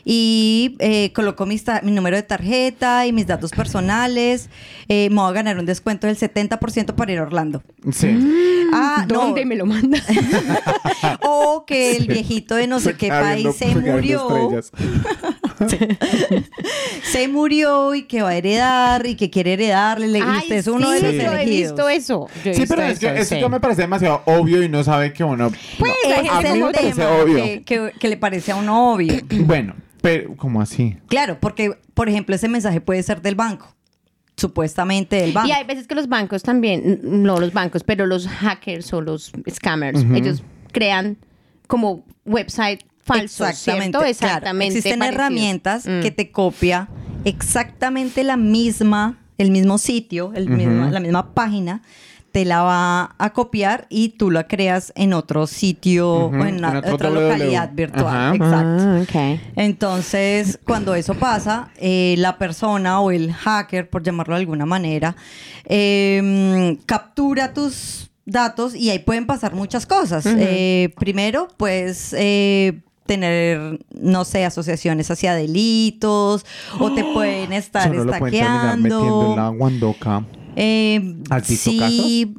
y 0.05 0.77
eh, 0.81 1.13
coloco 1.15 1.47
mi 1.47 1.61
número 1.85 2.17
de 2.17 2.23
tarjeta 2.23 3.07
y 3.07 3.13
mis 3.13 3.27
datos 3.27 3.51
personales, 3.53 4.49
eh, 4.89 5.09
me 5.11 5.17
voy 5.17 5.31
a 5.31 5.33
ganar 5.33 5.59
un 5.59 5.67
descuento 5.67 6.07
del 6.07 6.17
70% 6.19 6.95
para 6.95 7.13
ir 7.13 7.19
a 7.19 7.23
Orlando. 7.23 7.63
Sí. 7.93 8.09
Ah, 8.73 9.07
no. 9.09 9.15
¿Dónde 9.21 9.45
me 9.45 9.57
lo 9.57 9.67
manda? 9.67 9.99
O 11.25 11.65
que 11.67 11.97
el 11.97 12.07
viejito 12.07 12.55
de 12.55 12.67
no 12.67 12.81
sé 12.81 12.95
qué 12.95 13.09
país 13.09 13.55
se 13.57 13.75
murió. 13.75 14.29
se 17.03 17.29
murió 17.29 17.95
y 17.95 18.03
que 18.05 18.23
va 18.23 18.31
a 18.31 18.37
heredar 18.37 19.07
y 19.07 19.15
que 19.17 19.31
quiere 19.31 19.55
heredarle. 19.55 20.09
le- 20.09 20.23
Ay, 20.23 20.39
usted 20.43 20.57
es 20.57 20.67
uno 20.67 20.91
de 20.91 21.01
los 21.01 21.11
Sí. 21.13 21.19
yo 21.19 21.33
he 21.33 21.43
elegidos. 21.43 21.73
visto 21.75 21.89
eso. 21.89 22.29
yo 22.45 22.51
he 22.51 22.55
Sí, 22.55 22.61
visto 22.61 22.75
pero 22.77 22.89
es 22.89 22.99
que 22.99 23.07
eso, 23.07 23.15
eso 23.17 23.35
sí. 23.35 23.41
ya 23.41 23.49
me 23.49 23.61
parece 23.61 23.83
demasiado 23.83 24.23
obvio 24.27 24.63
y 24.63 24.69
no 24.69 24.83
sabe 24.85 25.13
que 25.13 25.25
uno... 25.25 25.51
Pues, 25.79 25.93
No, 26.05 26.33
a 26.33 26.41
es 26.43 26.53
mí 26.53 26.61
me 26.63 26.73
parece 26.73 26.93
tema 26.95 27.11
obvio. 27.23 27.37
que, 27.45 27.63
que- 27.65 27.93
que 27.99 28.09
le 28.09 28.17
parece 28.17 28.53
a 28.53 28.57
uno 28.57 28.93
obvio. 28.95 29.15
Bueno, 29.45 29.75
pero 30.03 30.37
¿cómo 30.37 30.61
así? 30.61 30.99
Claro, 31.09 31.39
porque, 31.41 31.79
por 31.95 32.09
ejemplo, 32.11 32.35
ese 32.35 32.49
mensaje 32.49 32.81
puede 32.83 33.03
ser 33.03 33.23
del 33.23 33.35
banco. 33.37 33.75
supuestamente 34.37 35.17
del 35.17 35.33
banco. 35.33 35.47
Y 35.49 35.53
hay 35.53 35.65
veces 35.65 35.87
que 35.87 35.95
los 35.95 36.09
bancos 36.09 36.43
también, 36.43 37.01
no 37.03 37.39
los 37.39 37.53
bancos, 37.53 37.85
pero 37.85 38.07
los 38.07 38.27
hackers 38.27 38.93
o 38.93 39.01
los 39.03 39.31
scammers, 39.49 40.05
ellos 40.15 40.43
crean 40.73 41.19
como 41.69 42.05
website 42.25 42.81
falsos, 43.05 43.55
¿cierto? 43.57 43.91
claro. 43.91 44.07
Exactamente. 44.07 44.79
Existen 44.79 44.99
parecidos. 45.01 45.21
herramientas 45.21 45.87
Mm. 45.87 46.01
que 46.01 46.11
te 46.11 46.31
copia 46.33 46.89
exactamente 47.25 48.25
la 48.25 48.37
misma, 48.37 49.19
el 49.39 49.51
mismo 49.51 49.77
sitio, 49.79 50.33
el 50.35 50.49
mismo- 50.49 50.87
la 50.91 51.01
misma 51.01 51.35
página, 51.35 51.83
te 52.33 52.45
la 52.47 52.63
va 52.63 53.15
a 53.19 53.33
copiar 53.35 53.87
y 53.91 54.09
tú 54.11 54.31
la 54.31 54.49
creas 54.49 54.93
en 54.97 55.13
otro 55.13 55.47
sitio 55.47 56.11
o 56.11 56.35
en, 56.47 56.57
una- 56.57 56.71
en 56.71 56.77
otro 56.79 56.95
otra 56.95 57.11
www. 57.11 57.21
localidad 57.21 57.71
virtual. 57.75 58.07
Ajá. 58.07 58.35
Exacto. 58.35 58.83
Ah, 58.85 59.01
ok. 59.35 59.41
Entonces, 59.57 60.59
cuando 60.65 60.95
eso 60.95 61.15
pasa, 61.15 61.69
eh, 61.77 62.15
la 62.19 62.39
persona 62.39 63.01
o 63.01 63.11
el 63.11 63.33
hacker, 63.33 63.89
por 63.91 64.03
llamarlo 64.03 64.35
de 64.35 64.41
alguna 64.41 64.65
manera, 64.67 65.15
eh, 65.67 66.79
captura 66.87 67.53
tus 67.53 68.11
datos 68.25 68.75
y 68.75 68.91
ahí 68.91 68.99
pueden 69.01 69.27
pasar 69.27 69.55
muchas 69.55 69.87
cosas. 69.87 70.25
Eh, 70.27 70.93
primero, 70.99 71.49
pues... 71.57 72.15
eh, 72.19 72.81
tener, 73.05 73.81
no 74.01 74.25
sé, 74.25 74.45
asociaciones 74.45 75.11
hacia 75.11 75.35
delitos, 75.35 76.47
o 76.79 76.95
te 76.95 77.03
pueden 77.15 77.53
estar 77.53 77.89
Solo 77.89 78.05
lo 78.05 78.13
pueden 78.13 78.39
terminar 78.41 78.79
metiendo 78.79 79.31
en 79.31 79.37
la 79.37 79.51
estaqueando. 79.51 79.97
Eh, 80.57 81.17
¿Has 81.31 81.49
visto 81.49 81.71
sí, 81.71 82.35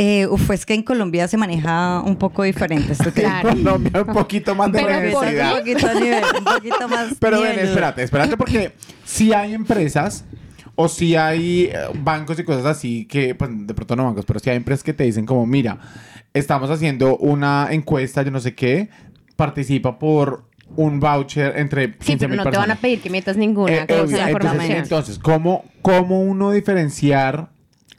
eh, 0.00 0.28
uf, 0.28 0.48
es 0.52 0.64
que 0.64 0.74
en 0.74 0.84
Colombia 0.84 1.26
se 1.26 1.36
maneja 1.36 2.02
un 2.02 2.14
poco 2.14 2.44
diferente 2.44 2.94
tema. 3.12 3.40
Claro. 3.40 3.48
Colombia, 3.48 4.02
un 4.06 4.14
poquito 4.14 4.54
más 4.54 4.70
de 4.70 4.78
Pero 4.78 4.86
¿por 4.86 4.96
universidad. 4.96 5.52
Un 5.52 5.58
poquito, 5.58 5.94
nivel, 5.94 6.24
un 6.38 6.44
poquito 6.44 6.88
más. 6.88 7.14
Pero 7.18 7.40
ven, 7.40 7.58
espérate, 7.58 8.02
espérate, 8.04 8.36
porque 8.36 8.74
si 9.04 9.32
hay 9.32 9.54
empresas 9.54 10.24
o 10.76 10.88
si 10.88 11.16
hay 11.16 11.64
eh, 11.64 11.74
bancos 12.00 12.38
y 12.38 12.44
cosas 12.44 12.64
así 12.64 13.06
que, 13.06 13.34
pues 13.34 13.50
de 13.52 13.74
pronto 13.74 13.96
no 13.96 14.04
bancos, 14.04 14.24
pero 14.24 14.38
si 14.38 14.50
hay 14.50 14.56
empresas 14.56 14.84
que 14.84 14.92
te 14.92 15.02
dicen 15.02 15.26
como, 15.26 15.44
mira, 15.46 15.78
estamos 16.32 16.70
haciendo 16.70 17.16
una 17.16 17.66
encuesta, 17.72 18.22
yo 18.22 18.30
no 18.30 18.38
sé 18.38 18.54
qué, 18.54 18.90
participa 19.34 19.98
por 19.98 20.47
un 20.76 21.00
voucher 21.00 21.54
entre 21.56 21.92
15 21.96 22.04
Sí, 22.04 22.16
pero 22.18 22.28
mil 22.28 22.36
no 22.38 22.50
te 22.50 22.56
van 22.56 22.70
a 22.70 22.76
pedir 22.76 23.00
que 23.00 23.10
metas 23.10 23.36
ninguna 23.36 23.72
Eh, 23.74 23.86
cosa 23.86 24.26
de 24.26 24.30
entonces, 24.32 24.70
entonces, 24.70 25.18
¿cómo, 25.18 25.64
¿cómo 25.82 26.20
uno 26.20 26.50
diferenciar 26.52 27.48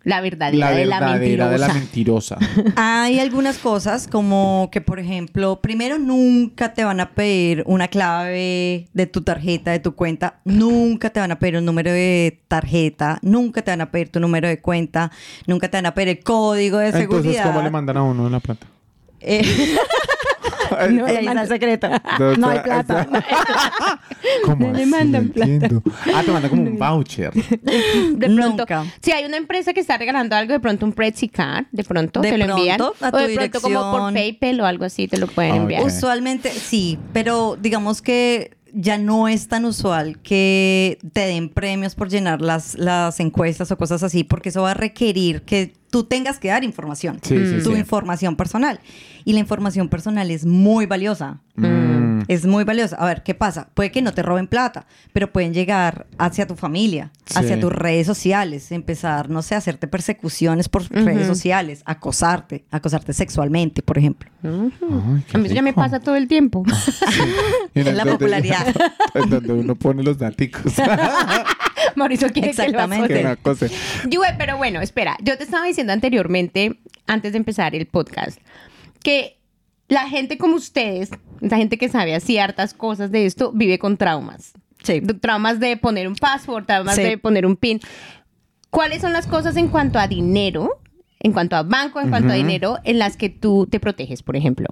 la 0.06 0.22
verdadera 0.22 0.72
la 0.72 0.76
de 0.78 0.86
la 0.86 1.00
verdadera 1.02 1.50
de 1.50 1.58
la 1.58 1.68
mentirosa. 1.74 2.38
mentirosa? 2.38 2.74
Hay 2.78 3.20
algunas 3.20 3.58
cosas 3.58 4.08
como 4.08 4.70
que, 4.72 4.80
por 4.80 4.98
ejemplo, 5.00 5.60
primero 5.62 6.00
nunca 6.00 6.74
te 6.74 6.86
van 6.86 7.02
a 7.02 7.12
pedir 7.12 7.64
una 7.68 7.90
clave 7.90 8.88
de 8.94 9.06
tu 9.08 9.22
tarjeta, 9.24 9.72
de 9.72 9.80
tu 9.80 9.96
cuenta, 9.96 10.40
nunca 10.46 11.10
te 11.10 11.20
van 11.20 11.32
a 11.32 11.38
pedir 11.40 11.58
un 11.58 11.66
número 11.66 11.92
de 11.92 12.40
tarjeta, 12.48 13.20
nunca 13.22 13.62
te 13.62 13.72
van 13.72 13.82
a 13.82 13.92
pedir 13.92 14.10
tu 14.10 14.20
número 14.22 14.48
de 14.48 14.62
cuenta, 14.62 15.12
nunca 15.48 15.68
te 15.70 15.78
van 15.78 15.86
a 15.88 15.94
pedir 15.94 16.10
el 16.10 16.24
código 16.24 16.78
de 16.78 16.92
seguridad. 16.94 17.26
Entonces, 17.26 17.42
¿cómo 17.46 17.62
le 17.62 17.70
mandan 17.70 17.98
a 17.98 18.04
uno 18.04 18.30
la 18.30 18.40
plata? 18.40 18.68
Eh, 19.20 19.44
No, 20.92 21.06
ahí 21.06 21.16
está 21.28 21.42
el 21.42 21.48
secreto. 21.48 21.90
No 22.38 22.50
hay 22.50 22.60
plata. 22.60 23.08
¿Cómo 24.46 24.68
No 24.68 24.74
le 24.74 24.84
así? 24.84 24.90
mandan 24.92 25.32
No 25.36 25.44
entiendo. 25.44 25.84
Ah, 26.14 26.22
te 26.26 26.32
mandan 26.32 26.50
como 26.50 26.64
un 26.64 26.78
voucher. 26.80 27.32
De 27.34 28.28
pronto, 28.28 28.58
Nunca. 28.66 28.86
si 29.02 29.12
hay 29.12 29.26
una 29.26 29.38
empresa 29.38 29.74
que 29.74 29.80
está 29.80 29.98
regalando 29.98 30.36
algo, 30.36 30.54
de 30.54 30.60
pronto 30.60 30.86
un 30.86 30.94
Prezi 30.94 31.30
Card, 31.30 31.66
de 31.72 31.84
pronto 31.84 32.22
De 32.22 32.32
te 32.32 32.38
lo 32.38 32.58
envían. 32.58 32.82
a 32.82 32.86
o 32.86 32.92
tu 33.12 33.18
de 33.18 33.36
pronto 33.36 33.62
como 33.62 33.92
por. 33.92 34.14
PayPal 34.14 34.62
o 34.62 34.66
algo 34.66 34.86
así 34.86 35.08
te 35.08 35.18
lo 35.18 35.28
pueden 35.28 35.56
enviar. 35.56 35.84
Usualmente 35.84 36.50
sí, 36.52 36.98
pero 37.14 37.58
digamos 37.60 38.02
que 38.02 38.58
ya 38.72 38.98
no 39.00 39.28
es 39.28 39.48
tan 39.48 39.66
usual 39.66 40.20
que 40.22 41.00
te 41.14 41.22
den 41.22 41.50
premios 41.50 41.96
por 41.96 42.10
llenar 42.10 42.40
las, 42.42 42.76
las 42.78 43.20
encuestas 43.20 43.72
o 43.72 43.78
cosas 43.78 44.04
así, 44.04 44.24
porque 44.24 44.50
eso 44.50 44.62
va 44.62 44.72
a 44.72 44.76
requerir 44.76 45.42
que 45.42 45.74
tú 45.90 46.04
tengas 46.04 46.40
que 46.40 46.50
dar 46.50 46.64
información, 46.64 47.20
Sí, 47.22 47.36
sí, 47.46 47.64
tu 47.64 47.74
sí. 47.74 47.80
información 47.80 48.36
personal. 48.36 48.80
Y 49.26 49.34
la 49.34 49.40
información 49.40 49.90
personal 49.90 50.30
es 50.32 50.46
muy 50.46 50.86
valiosa. 50.86 51.40
Mm. 51.56 52.09
Es 52.30 52.46
muy 52.46 52.64
valiosa. 52.64 52.96
A 52.98 53.06
ver, 53.08 53.24
¿qué 53.24 53.34
pasa? 53.34 53.70
Puede 53.74 53.92
que 53.92 54.04
no 54.04 54.14
te 54.14 54.22
roben 54.22 54.46
plata, 54.48 54.86
pero 55.14 55.34
pueden 55.34 55.52
llegar 55.52 56.06
hacia 56.20 56.46
tu 56.46 56.56
familia, 56.56 57.12
Sí. 57.26 57.34
hacia 57.40 57.60
tus 57.60 57.74
redes 57.74 58.06
sociales, 58.06 58.72
empezar, 58.72 59.30
no 59.32 59.42
sé, 59.42 59.56
a 59.56 59.58
hacerte 59.58 59.88
persecuciones 59.88 60.70
por 60.70 60.88
redes 60.92 61.26
sociales, 61.26 61.82
acosarte, 61.86 62.66
acosarte 62.70 63.14
sexualmente, 63.14 63.82
por 63.82 63.98
ejemplo. 63.98 64.30
Ay, 64.44 64.72
A 65.34 65.38
mí 65.40 65.46
eso 65.48 65.56
ya 65.56 65.64
me 65.64 65.74
pasa 65.74 66.00
todo 66.00 66.16
el 66.16 66.28
tiempo. 66.28 66.64
Es 67.74 67.86
la 67.86 67.92
donde- 68.04 68.12
popularidad. 68.12 68.76
en 69.16 69.30
donde 69.30 69.52
uno 69.54 69.74
pone 69.76 70.04
los 70.04 70.18
daticos. 70.20 70.74
Mauricio 71.96 72.30
quiere 72.30 72.50
Exactamente. 72.52 73.08
que 73.08 73.14
lo 73.16 73.20
una 73.22 73.36
cosa. 73.38 73.66
Yue, 74.08 74.28
pero 74.38 74.58
bueno, 74.58 74.82
espera. 74.82 75.18
Yo 75.24 75.36
te 75.38 75.44
estaba 75.46 75.66
diciendo 75.66 75.94
anteriormente, 75.94 76.80
antes 77.08 77.32
de 77.32 77.38
empezar 77.40 77.74
el 77.76 77.88
podcast, 77.88 78.38
que 79.04 79.39
la 79.90 80.08
gente 80.08 80.38
como 80.38 80.56
ustedes, 80.56 81.10
la 81.42 81.58
gente 81.58 81.78
que 81.78 81.90
sabe 81.90 82.16
así 82.16 82.38
hartas 82.38 82.74
cosas 82.74 83.12
de 83.12 83.26
esto, 83.26 83.52
vive 83.54 83.78
con 83.80 83.98
traumas. 83.98 84.54
Sí. 84.84 85.02
Traumas 85.02 85.60
de 85.60 85.76
poner 85.76 86.08
un 86.08 86.16
password, 86.16 86.66
traumas 86.66 86.96
Sí. 86.96 87.02
de 87.04 87.18
poner 87.18 87.46
un 87.46 87.58
pin. 87.58 87.80
¿Cuáles 88.70 89.02
son 89.02 89.12
las 89.14 89.28
cosas 89.28 89.58
en 89.58 89.68
cuanto 89.68 90.00
a 90.00 90.08
dinero, 90.08 90.80
en 91.20 91.34
cuanto 91.34 91.56
a 91.56 91.64
banco, 91.64 92.00
en 92.00 92.10
cuanto 92.10 92.30
a 92.30 92.36
dinero, 92.36 92.78
en 92.86 93.00
las 93.00 93.18
que 93.18 93.30
tú 93.30 93.68
te 93.70 93.80
proteges, 93.80 94.24
por 94.24 94.36
ejemplo? 94.36 94.68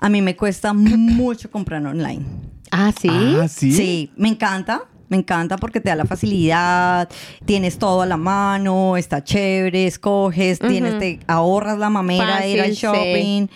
A 0.00 0.08
mí 0.08 0.22
me 0.22 0.36
cuesta 0.36 0.72
mucho 0.72 1.50
comprar 1.50 1.84
online. 1.84 2.24
Ah, 2.70 2.92
sí. 2.98 3.08
Ah, 3.10 3.48
sí. 3.48 3.72
Sí, 3.72 4.10
me 4.16 4.28
encanta. 4.28 4.82
Me 5.08 5.16
encanta 5.16 5.56
porque 5.56 5.80
te 5.80 5.88
da 5.88 5.94
la 5.94 6.04
facilidad, 6.04 7.08
tienes 7.44 7.78
todo 7.78 8.02
a 8.02 8.06
la 8.06 8.16
mano, 8.16 8.96
está 8.96 9.22
chévere, 9.22 9.86
escoges, 9.86 10.58
tienes, 10.58 10.98
te 10.98 11.20
ahorras 11.28 11.78
la 11.78 11.90
mamera 11.90 12.40
de 12.40 12.50
ir 12.50 12.60
al 12.60 12.74
Fácil, 12.76 13.48
sí. 13.48 13.50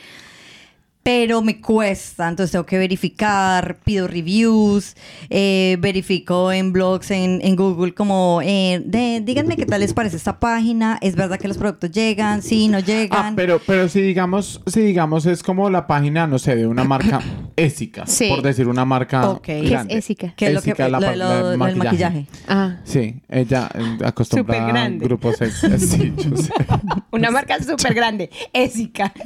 Pero 1.03 1.41
me 1.41 1.63
cuesta, 1.63 2.29
entonces 2.29 2.53
tengo 2.53 2.67
que 2.67 2.77
verificar, 2.77 3.79
pido 3.85 4.07
reviews, 4.07 4.97
eh, 5.31 5.79
verifico 5.81 6.53
en 6.53 6.75
blogs, 6.75 7.11
en, 7.11 7.41
en 7.43 7.57
Google, 7.57 7.95
como, 7.95 8.41
eh, 8.45 8.83
de- 8.85 9.23
díganme 9.25 9.57
qué 9.57 9.65
tal 9.65 9.81
les 9.81 9.95
parece 9.95 10.19
esta 10.19 10.39
página, 10.39 10.99
es 11.01 11.17
verdad 11.17 11.39
que 11.39 11.49
los 11.49 11.57
productos 11.57 11.91
llegan, 11.91 12.43
sí, 12.43 12.69
no 12.69 12.77
Ah, 12.77 12.81
llegan. 12.81 13.35
pero, 13.35 13.63
pero 13.67 13.89
si 13.89 14.03
digamos, 14.03 14.61
si 14.67 14.81
digamos 14.83 15.25
es 15.25 15.43
como 15.43 15.71
la 15.71 15.87
página, 15.87 16.27
no 16.27 16.39
sé, 16.39 16.55
de 16.55 16.67
una 16.67 16.85
marca 16.85 17.21
ésica, 17.57 18.07
Sí. 18.07 18.29
por 18.29 18.43
decir 18.43 18.69
una 18.69 18.85
marca 18.85 19.31
Ok. 19.31 19.41
¿Qué 19.43 19.61
es 19.65 19.71
grande. 19.71 19.95
ésica? 19.97 20.35
¿Qué 20.37 20.49
es 20.49 20.53
lo 20.53 20.61
que 20.61 20.75
la 20.77 20.89
lo, 20.91 21.01
la 21.01 21.17
lo- 21.17 21.49
del 21.51 21.77
maquillaje? 21.77 22.27
Ah, 22.47 22.77
Sí, 22.85 23.23
ella 23.31 23.71
eh, 23.75 24.05
acostumbra 24.05 24.67
a 24.85 24.89
grupos 24.91 25.41
ex- 25.41 25.61
Sí, 25.79 26.13
yo 26.15 26.37
sé. 26.37 26.53
una 27.11 27.31
marca 27.31 27.59
súper 27.63 27.95
grande. 27.95 28.29
Ésica. 28.53 29.13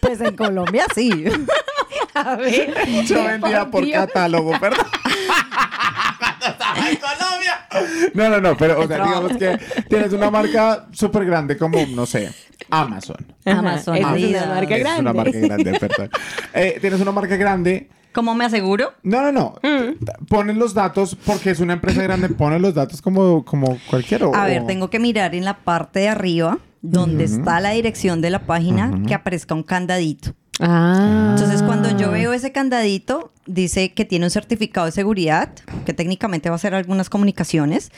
Pues 0.00 0.20
en 0.20 0.36
Colombia 0.36 0.84
sí. 0.94 0.99
A 2.14 2.36
ver. 2.36 2.74
Yo 3.06 3.24
vendía 3.24 3.70
por 3.70 3.88
catálogo, 3.90 4.52
perdón. 4.60 4.84
Cuando 6.18 6.46
estaba 6.46 6.90
en 6.90 6.96
Colombia. 6.96 8.10
No, 8.14 8.28
no, 8.28 8.40
no, 8.40 8.56
pero 8.56 8.80
o 8.80 8.86
sea, 8.86 9.04
digamos 9.04 9.36
que 9.36 9.58
tienes 9.88 10.12
una 10.12 10.30
marca 10.30 10.86
súper 10.92 11.24
grande 11.24 11.56
como, 11.56 11.78
no 11.86 12.04
sé, 12.06 12.30
Amazon. 12.70 13.16
Amazon, 13.46 13.96
es 13.96 14.04
una 14.04 14.46
marca 14.54 14.76
Es 14.76 14.80
grande. 14.82 15.00
una 15.00 15.12
marca 15.12 15.38
grande, 15.38 15.78
perdón. 15.78 16.10
Eh, 16.52 16.78
tienes 16.80 17.00
una 17.00 17.12
marca 17.12 17.36
grande. 17.36 17.88
¿Cómo 18.12 18.34
me 18.34 18.44
aseguro? 18.44 18.92
No, 19.04 19.22
no, 19.22 19.30
no. 19.32 19.54
Mm. 19.62 20.24
Ponen 20.26 20.58
los 20.58 20.74
datos 20.74 21.14
porque 21.24 21.50
es 21.50 21.60
una 21.60 21.74
empresa 21.74 22.02
grande. 22.02 22.28
Ponen 22.28 22.60
los 22.60 22.74
datos 22.74 23.00
como, 23.00 23.44
como 23.44 23.78
cualquiera. 23.88 24.26
o- 24.26 24.34
A 24.34 24.46
ver, 24.46 24.62
o- 24.62 24.66
tengo 24.66 24.90
que 24.90 24.98
mirar 24.98 25.34
en 25.36 25.44
la 25.44 25.58
parte 25.58 26.00
de 26.00 26.08
arriba, 26.08 26.58
donde 26.82 27.24
está 27.24 27.60
la 27.60 27.70
dirección 27.70 28.20
de 28.20 28.30
la 28.30 28.40
página, 28.40 28.90
que 29.06 29.14
aparezca 29.14 29.54
un 29.54 29.62
candadito. 29.62 30.32
Ah. 30.60 31.34
Entonces, 31.34 31.62
cuando 31.62 31.96
yo 31.96 32.10
veo 32.10 32.32
ese 32.32 32.52
candadito, 32.52 33.32
dice 33.46 33.92
que 33.92 34.04
tiene 34.04 34.26
un 34.26 34.30
certificado 34.30 34.86
de 34.86 34.92
seguridad, 34.92 35.50
que 35.84 35.92
técnicamente 35.92 36.48
va 36.48 36.54
a 36.54 36.56
hacer 36.56 36.74
algunas 36.74 37.08
comunicaciones, 37.08 37.90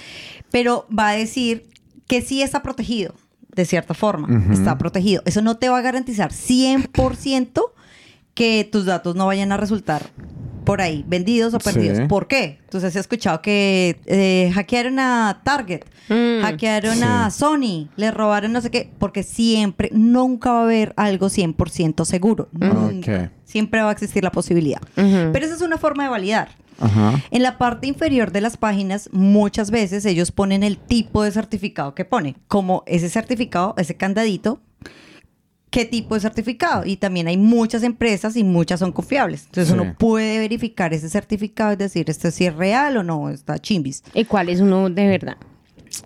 pero 0.50 0.86
va 0.96 1.10
a 1.10 1.12
decir 1.12 1.68
que 2.06 2.22
sí 2.22 2.42
está 2.42 2.62
protegido, 2.62 3.14
de 3.54 3.64
cierta 3.64 3.94
forma, 3.94 4.44
está 4.52 4.78
protegido. 4.78 5.22
Eso 5.24 5.42
no 5.42 5.56
te 5.56 5.68
va 5.68 5.78
a 5.78 5.82
garantizar 5.82 6.30
100% 6.30 7.62
que 8.34 8.68
tus 8.70 8.86
datos 8.86 9.14
no 9.14 9.26
vayan 9.26 9.52
a 9.52 9.56
resultar 9.56 10.10
por 10.64 10.80
ahí 10.80 11.04
vendidos 11.06 11.54
o 11.54 11.58
perdidos. 11.58 11.98
Sí. 11.98 12.04
¿Por 12.06 12.26
qué? 12.28 12.58
Entonces 12.64 12.94
he 12.96 13.00
escuchado 13.00 13.42
que 13.42 14.00
eh, 14.06 14.50
hackearon 14.54 14.98
a 14.98 15.40
Target, 15.44 15.82
Mm. 16.08 16.42
hackearon 16.42 16.96
Sí. 16.96 17.02
a 17.04 17.30
Sony, 17.30 17.88
le 17.96 18.10
robaron 18.10 18.52
no 18.52 18.60
sé 18.60 18.70
qué, 18.70 18.90
porque 18.98 19.22
siempre, 19.22 19.88
nunca 19.92 20.50
va 20.52 20.60
a 20.60 20.64
haber 20.64 20.92
algo 20.96 21.28
100% 21.28 22.04
seguro. 22.04 22.48
Nunca. 22.52 23.24
Ok. 23.24 23.30
Siempre 23.44 23.82
va 23.82 23.90
a 23.90 23.92
existir 23.92 24.22
la 24.24 24.32
posibilidad. 24.32 24.80
Pero 24.94 25.38
esa 25.44 25.54
es 25.54 25.60
una 25.62 25.78
forma 25.78 26.02
de 26.04 26.08
validar. 26.08 26.48
Ajá. 26.80 27.22
En 27.30 27.42
la 27.44 27.58
parte 27.58 27.86
inferior 27.86 28.32
de 28.32 28.40
las 28.40 28.56
páginas, 28.56 29.08
muchas 29.12 29.70
veces 29.70 30.04
ellos 30.04 30.32
ponen 30.32 30.64
el 30.64 30.78
tipo 30.78 31.22
de 31.22 31.30
certificado 31.30 31.94
que 31.94 32.04
pone, 32.04 32.34
como 32.48 32.82
ese 32.86 33.08
certificado, 33.08 33.74
ese 33.78 33.94
candadito, 33.96 34.60
qué 35.72 35.84
tipo 35.86 36.14
de 36.14 36.20
certificado. 36.20 36.84
Y 36.86 36.96
también 36.98 37.26
hay 37.26 37.36
muchas 37.38 37.82
empresas 37.82 38.36
y 38.36 38.44
muchas 38.44 38.78
son 38.78 38.92
confiables. 38.92 39.46
Entonces 39.46 39.74
Sí. 39.74 39.80
uno 39.80 39.94
puede 39.98 40.38
verificar 40.38 40.92
ese 40.94 41.08
certificado 41.08 41.72
y 41.72 41.76
decir, 41.76 42.08
este 42.10 42.30
sí 42.30 42.44
es 42.46 42.54
real 42.54 42.96
o 42.98 43.02
no, 43.02 43.30
está 43.30 43.58
chimbis. 43.58 44.04
¿Y 44.14 44.24
cuál 44.26 44.50
es 44.50 44.60
uno 44.60 44.88
de 44.90 45.06
verdad? 45.08 45.36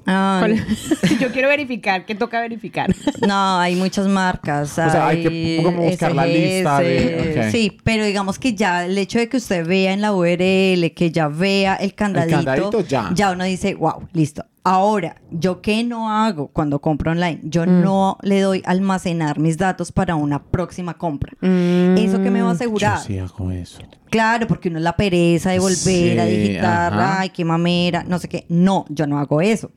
Ah, 0.06 0.38
¿Cuál- 0.40 0.64
Yo 1.20 1.30
quiero 1.32 1.48
verificar. 1.48 2.06
¿Qué 2.06 2.14
toca 2.14 2.40
verificar? 2.40 2.92
No, 3.26 3.58
hay 3.58 3.74
muchas 3.76 4.06
marcas. 4.08 4.70
sea, 4.70 5.08
hay 5.08 5.22
que 5.22 5.60
como 5.64 5.82
buscar 5.82 6.14
la 6.14 6.26
lista 6.26 6.78
de-. 6.80 7.48
Sí, 7.50 7.76
pero 7.84 8.04
digamos 8.04 8.38
que 8.38 8.54
ya 8.54 8.84
el 8.84 8.96
hecho 8.98 9.18
de 9.18 9.28
que 9.28 9.36
usted 9.38 9.66
vea 9.66 9.92
en 9.92 10.00
la 10.00 10.12
URL, 10.12 10.92
que 10.94 11.10
ya 11.12 11.28
vea 11.28 11.74
el 11.76 11.94
candadito, 11.94 12.36
candadito, 12.36 12.80
ya. 13.14 13.32
uno 13.32 13.44
dice, 13.44 13.74
wow, 13.74 14.06
listo. 14.12 14.44
Ahora, 14.68 15.14
¿yo 15.30 15.62
qué 15.62 15.84
no 15.84 16.10
hago 16.10 16.48
cuando 16.48 16.80
compro 16.80 17.12
online? 17.12 17.38
Yo 17.44 17.64
Mm. 17.66 17.82
no 17.82 18.18
le 18.22 18.40
doy 18.40 18.62
almacenar 18.66 19.38
mis 19.38 19.56
datos 19.58 19.92
para 19.92 20.16
una 20.16 20.42
próxima 20.42 20.94
compra. 20.94 21.34
¿Eso 21.40 22.20
que 22.20 22.32
me 22.32 22.42
va 22.42 22.48
a 22.48 22.52
asegurar? 22.54 22.98
Yo 22.98 23.04
sí 23.04 23.16
hago 23.16 23.52
eso. 23.52 23.78
Claro, 24.10 24.48
porque 24.48 24.68
uno 24.68 24.78
es 24.78 24.82
la 24.82 24.96
pereza 24.96 25.50
de 25.52 25.60
volver 25.60 26.18
a 26.18 26.24
digitar, 26.24 26.92
ajá. 26.92 27.20
ay, 27.20 27.30
qué 27.30 27.44
mamera, 27.44 28.02
no 28.08 28.18
sé 28.18 28.28
qué. 28.28 28.44
No, 28.48 28.86
yo 28.88 29.06
no 29.06 29.20
hago 29.20 29.40
eso. 29.40 29.70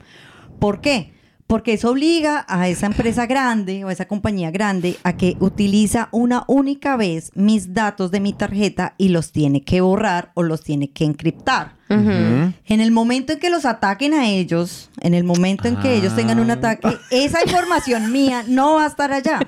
¿Por 0.58 0.82
qué? 0.82 1.14
Porque 1.46 1.74
eso 1.74 1.92
obliga 1.92 2.46
a 2.50 2.68
esa 2.68 2.88
empresa 2.88 3.28
grande 3.28 3.86
o 3.86 3.90
a 3.90 3.92
esa 3.92 4.08
compañía 4.08 4.50
grande 4.50 4.98
a 5.04 5.18
que 5.18 5.38
utiliza 5.40 6.10
una 6.12 6.46
única 6.48 6.98
vez 6.98 7.32
mis 7.36 7.76
datos 7.76 8.10
de 8.10 8.22
mi 8.22 8.34
tarjeta 8.34 8.96
y 8.98 9.10
los 9.10 9.32
tiene 9.32 9.62
que 9.62 9.82
borrar 9.82 10.32
o 10.34 10.42
los 10.42 10.64
tiene 10.64 10.90
que 10.90 11.06
encriptar. 11.06 11.78
En 11.90 12.54
el 12.82 12.92
momento 12.92 13.34
en 13.34 13.40
que 13.40 13.50
los 13.50 13.66
ataquen 13.66 14.14
a 14.14 14.28
ellos, 14.30 14.90
en 15.02 15.16
el 15.16 15.24
momento 15.24 15.68
en 15.68 15.76
que 15.78 15.96
ellos 15.96 16.16
tengan 16.16 16.40
un 16.40 16.52
Ah. 16.52 16.54
ataque, 16.54 16.88
esa 17.10 17.42
información 17.44 18.12
mía 18.12 18.44
no 18.48 18.76
va 18.76 18.84
a 18.84 18.88
estar 18.88 19.12
allá. 19.12 19.40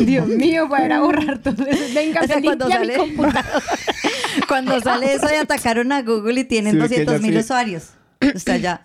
Dios 0.00 0.26
mío, 0.26 0.68
para 0.68 0.86
ir 0.86 0.92
a 0.92 1.00
borrar 1.00 1.38
todo 1.38 1.64
eso. 1.66 1.84
Venga, 1.94 2.22
O 2.22 2.26
sea, 2.26 2.36
se 2.36 2.42
cuando 2.42 2.66
mi 2.66 2.72
sale- 2.72 2.96
computadora. 2.96 3.44
Cuando 4.48 4.78
sale 4.80 5.14
eso 5.14 5.26
de 5.28 5.38
atacaron 5.38 5.92
a 5.92 6.02
Google 6.02 6.40
y 6.40 6.44
tienen 6.44 6.72
Sí, 6.74 6.78
que 6.78 6.82
200 7.04 7.20
mil 7.22 7.32
sí. 7.32 7.38
usuarios. 7.38 7.90
Usted 8.34 8.60
ya, 8.60 8.82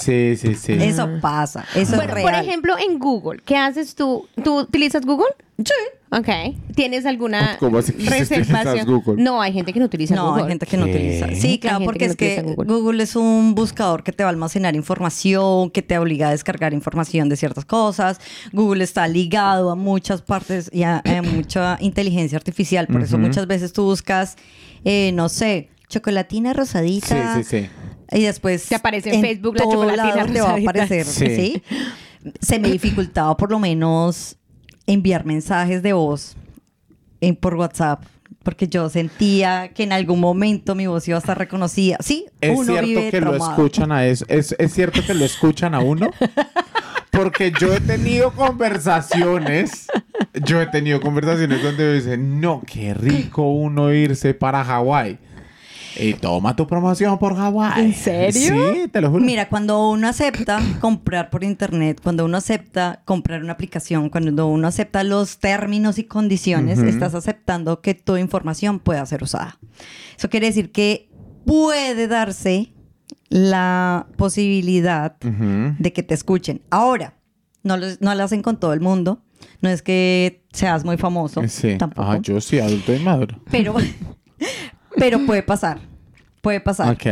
Sí, 0.00 0.36
sí, 0.36 0.54
sí. 0.54 0.72
eso 0.74 1.08
pasa, 1.20 1.64
eso 1.74 1.96
Bueno, 1.96 2.14
es 2.16 2.22
por 2.22 2.30
real. 2.32 2.44
ejemplo, 2.46 2.74
en 2.78 2.98
Google, 2.98 3.40
¿qué 3.44 3.56
haces 3.56 3.94
tú? 3.94 4.28
¿Tú 4.44 4.60
utilizas 4.60 5.04
Google? 5.04 5.26
Sí. 5.58 5.72
Ok. 6.10 6.28
¿Tienes 6.74 7.04
alguna 7.04 7.56
¿Cómo 7.60 7.76
así 7.78 7.92
que 7.92 7.98
utilizas 8.04 8.28
reservación? 8.30 8.86
Google? 8.86 9.22
No, 9.22 9.42
hay 9.42 9.52
gente 9.52 9.72
que 9.74 9.78
no 9.78 9.84
utiliza 9.86 10.14
no, 10.14 10.28
Google. 10.30 10.44
hay 10.44 10.48
gente 10.48 10.66
que 10.66 10.76
no 10.78 10.86
¿Qué? 10.86 10.90
utiliza. 10.92 11.28
Sí, 11.34 11.58
claro, 11.58 11.84
porque 11.84 11.98
que 11.98 12.06
no 12.06 12.10
es 12.12 12.16
que 12.16 12.42
Google. 12.42 12.66
Google. 12.80 13.02
es 13.02 13.14
un 13.14 13.54
buscador 13.54 14.02
que 14.02 14.12
te 14.12 14.22
va 14.22 14.30
a 14.30 14.32
almacenar 14.32 14.74
información, 14.74 15.68
que 15.70 15.82
te 15.82 15.98
obliga 15.98 16.28
a 16.28 16.30
descargar 16.30 16.72
información 16.72 17.28
de 17.28 17.36
ciertas 17.36 17.66
cosas. 17.66 18.20
Google 18.52 18.84
está 18.84 19.06
ligado 19.06 19.70
a 19.70 19.74
muchas 19.74 20.22
partes 20.22 20.70
y 20.72 20.82
a, 20.84 21.02
a 21.04 21.22
mucha 21.22 21.76
inteligencia 21.80 22.36
artificial. 22.38 22.86
Por 22.86 23.02
eso 23.02 23.18
muchas 23.18 23.46
veces 23.46 23.74
tú 23.74 23.84
buscas, 23.84 24.36
eh, 24.84 25.12
no 25.12 25.28
sé, 25.28 25.68
chocolatina 25.90 26.54
rosadita. 26.54 27.34
Sí, 27.36 27.44
sí, 27.44 27.60
sí. 27.62 28.16
Y 28.18 28.22
después 28.22 28.66
Te 28.66 28.74
aparece 28.76 29.14
en 29.14 29.20
Facebook 29.20 29.56
la 29.56 29.62
todo 29.64 29.72
chocolatina 29.74 30.14
lado 30.16 30.32
te 30.32 30.40
va 30.40 30.46
a 30.46 30.50
rosadita. 30.56 30.70
aparecer, 30.70 31.04
Sí. 31.04 31.26
¿sí? 31.36 31.62
Se 32.40 32.58
me 32.58 32.70
dificultaba 32.70 33.36
por 33.36 33.50
lo 33.50 33.58
menos 33.58 34.36
enviar 34.88 35.24
mensajes 35.24 35.82
de 35.82 35.92
voz 35.92 36.34
en, 37.20 37.36
por 37.36 37.54
WhatsApp. 37.54 38.02
Porque 38.42 38.66
yo 38.66 38.88
sentía 38.88 39.68
que 39.74 39.82
en 39.82 39.92
algún 39.92 40.20
momento 40.20 40.74
mi 40.74 40.86
voz 40.86 41.06
iba 41.06 41.18
a 41.18 41.20
estar 41.20 41.36
reconocida. 41.36 41.98
Sí, 42.00 42.26
Es 42.40 42.58
uno 42.58 42.64
cierto 42.64 42.86
vive 42.86 43.10
que 43.10 43.20
lo 43.20 43.36
escuchan 43.36 43.92
a 43.92 44.06
eso. 44.06 44.24
Es, 44.28 44.56
es 44.58 44.72
cierto 44.72 45.02
que 45.06 45.12
lo 45.12 45.24
escuchan 45.24 45.74
a 45.74 45.80
uno. 45.80 46.10
Porque 47.10 47.52
yo 47.60 47.74
he 47.74 47.80
tenido 47.80 48.32
conversaciones. 48.32 49.88
Yo 50.44 50.62
he 50.62 50.66
tenido 50.66 51.00
conversaciones 51.00 51.62
donde 51.62 51.94
dicen, 51.94 52.40
no, 52.40 52.62
qué 52.66 52.94
rico 52.94 53.42
uno 53.50 53.92
irse 53.92 54.34
para 54.34 54.64
Hawái. 54.64 55.18
Y 55.96 56.14
toma 56.14 56.54
tu 56.54 56.66
promoción 56.66 57.18
por 57.18 57.34
Hawái. 57.36 57.80
¿En 57.84 57.94
serio? 57.94 58.72
Sí, 58.74 58.88
te 58.88 59.00
lo 59.00 59.10
juro. 59.10 59.24
Mira, 59.24 59.48
cuando 59.48 59.90
uno 59.90 60.08
acepta 60.08 60.60
comprar 60.80 61.30
por 61.30 61.44
internet, 61.44 62.00
cuando 62.02 62.24
uno 62.24 62.36
acepta 62.36 63.02
comprar 63.04 63.42
una 63.42 63.52
aplicación, 63.54 64.08
cuando 64.10 64.46
uno 64.46 64.68
acepta 64.68 65.02
los 65.04 65.38
términos 65.38 65.98
y 65.98 66.04
condiciones, 66.04 66.78
Ujú. 66.78 66.88
estás 66.88 67.14
aceptando 67.14 67.80
que 67.80 67.94
tu 67.94 68.16
información 68.16 68.78
pueda 68.80 69.04
ser 69.06 69.22
usada. 69.22 69.58
Eso 70.16 70.28
quiere 70.28 70.46
decir 70.48 70.70
que 70.72 71.08
puede 71.46 72.06
darse 72.08 72.72
la 73.28 74.06
posibilidad 74.16 75.16
Ujú. 75.24 75.74
de 75.78 75.92
que 75.92 76.02
te 76.02 76.14
escuchen. 76.14 76.62
Ahora, 76.70 77.14
no 77.62 77.76
lo, 77.76 77.86
no 78.00 78.14
lo 78.14 78.22
hacen 78.24 78.42
con 78.42 78.58
todo 78.60 78.72
el 78.72 78.80
mundo. 78.80 79.22
No 79.60 79.68
es 79.68 79.82
que 79.82 80.44
seas 80.52 80.84
muy 80.84 80.96
famoso. 80.96 81.42
Sí. 81.48 81.76
Tampoco. 81.78 82.08
Ah, 82.10 82.18
yo 82.20 82.40
sí, 82.40 82.58
adulto 82.58 82.94
y 82.94 82.98
maduro. 83.00 83.40
Pero, 83.50 83.74
pero 84.98 85.24
puede 85.26 85.42
pasar. 85.42 85.80
Puede 86.40 86.60
pasar. 86.60 86.92
Ok. 86.92 87.06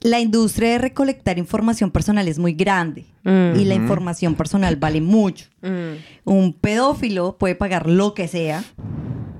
La 0.00 0.20
industria 0.20 0.70
de 0.70 0.78
recolectar 0.78 1.38
información 1.38 1.90
personal 1.90 2.28
es 2.28 2.38
muy 2.38 2.52
grande 2.52 3.06
y 3.24 3.64
la 3.64 3.74
información 3.74 4.34
personal 4.36 4.76
vale 4.76 5.00
mucho. 5.00 5.46
Mm. 5.62 6.30
Un 6.30 6.52
pedófilo 6.52 7.36
puede 7.38 7.56
pagar 7.56 7.88
lo 7.88 8.14
que 8.14 8.28
sea 8.28 8.62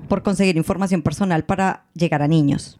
por 0.09 0.23
conseguir 0.23 0.57
información 0.57 1.01
personal 1.03 1.45
para 1.45 1.85
llegar 1.93 2.21
a 2.21 2.27
niños. 2.27 2.79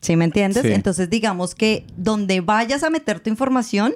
¿Sí 0.00 0.16
me 0.16 0.24
entiendes? 0.24 0.62
Sí. 0.62 0.72
Entonces, 0.72 1.08
digamos 1.08 1.54
que 1.54 1.86
donde 1.96 2.40
vayas 2.40 2.82
a 2.82 2.90
meter 2.90 3.20
tu 3.20 3.30
información, 3.30 3.94